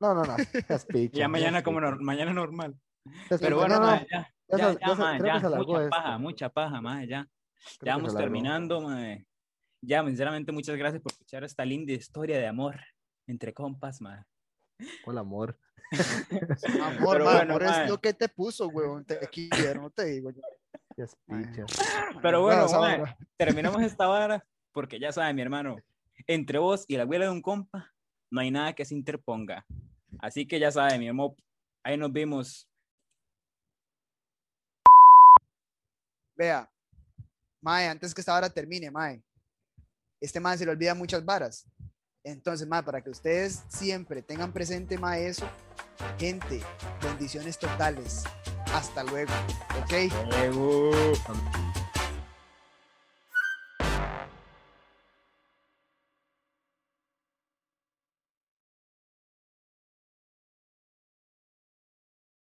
No, 0.00 0.14
no, 0.14 0.24
no. 0.24 0.36
Ya 1.12 1.28
mañana 1.28 1.62
como 1.62 1.80
mañana 2.00 2.32
normal. 2.32 2.74
Pero 3.40 3.56
bueno, 3.58 3.76
No, 3.76 3.80
no, 3.80 3.86
mae, 3.86 4.06
ya, 4.10 4.28
ya 4.48 4.58
ya, 4.58 4.78
ya, 4.78 4.94
mucha 5.58 5.88
paja, 5.90 6.18
mucha 6.18 6.48
paja, 6.48 7.04
ya. 7.04 7.28
Creo 7.78 7.86
Ya 7.86 7.96
vamos 7.96 8.14
terminando, 8.14 8.80
mae. 8.80 9.26
Ya, 9.82 10.04
sinceramente, 10.04 10.52
muchas 10.52 10.76
gracias 10.76 11.02
por 11.02 11.12
escuchar 11.12 11.44
esta 11.44 11.64
linda 11.64 11.92
historia 11.92 12.38
de 12.38 12.46
amor 12.46 12.80
entre 13.26 13.54
compas, 13.54 14.00
mae. 14.00 14.22
Hola, 15.04 15.20
amor. 15.20 15.58
Amor, 17.00 17.14
Pero 17.14 17.24
mae, 17.24 17.34
bueno, 17.34 17.52
amor 17.54 17.64
mae. 17.64 17.84
es 17.84 17.90
lo 17.90 18.00
que 18.00 18.14
te 18.14 18.28
puso, 18.28 18.68
weón. 18.68 19.04
Te 19.04 19.18
quiero, 19.28 19.82
no 19.82 19.90
te 19.90 20.04
digo 20.04 20.30
yo. 20.30 20.40
Picha. 21.26 21.64
Pero 22.22 22.42
bueno, 22.42 22.66
esa 22.66 22.78
mae, 22.78 23.16
terminamos 23.36 23.82
esta 23.82 24.06
vara 24.06 24.44
porque 24.72 25.00
ya 25.00 25.12
sabe, 25.12 25.32
mi 25.34 25.42
hermano, 25.42 25.76
entre 26.26 26.58
vos 26.58 26.84
y 26.86 26.96
la 26.96 27.02
abuela 27.02 27.24
de 27.24 27.30
un 27.30 27.42
compa 27.42 27.92
no 28.30 28.40
hay 28.40 28.50
nada 28.50 28.72
que 28.72 28.84
se 28.84 28.94
interponga. 28.94 29.66
Así 30.20 30.46
que 30.46 30.60
ya 30.60 30.70
sabe, 30.70 30.98
mi 30.98 31.08
amor, 31.08 31.34
ahí 31.82 31.96
nos 31.96 32.12
vimos. 32.12 32.68
Vea, 36.36 36.70
mae, 37.60 37.88
antes 37.88 38.14
que 38.14 38.20
esta 38.20 38.34
hora 38.34 38.50
termine, 38.50 38.90
mae. 38.90 39.22
Este 40.20 40.40
mae 40.40 40.58
se 40.58 40.64
le 40.64 40.72
olvida 40.72 40.94
muchas 40.94 41.24
varas. 41.24 41.66
Entonces, 42.22 42.66
mae, 42.66 42.82
para 42.82 43.00
que 43.02 43.10
ustedes 43.10 43.62
siempre 43.68 44.22
tengan 44.22 44.52
presente, 44.52 44.98
mae, 44.98 45.26
eso. 45.26 45.48
Gente, 46.18 46.60
bendiciones 47.02 47.58
totales. 47.58 48.24
Hasta 48.72 49.02
luego, 49.04 49.32
¿ok? 49.82 50.12
Luego. 50.28 50.90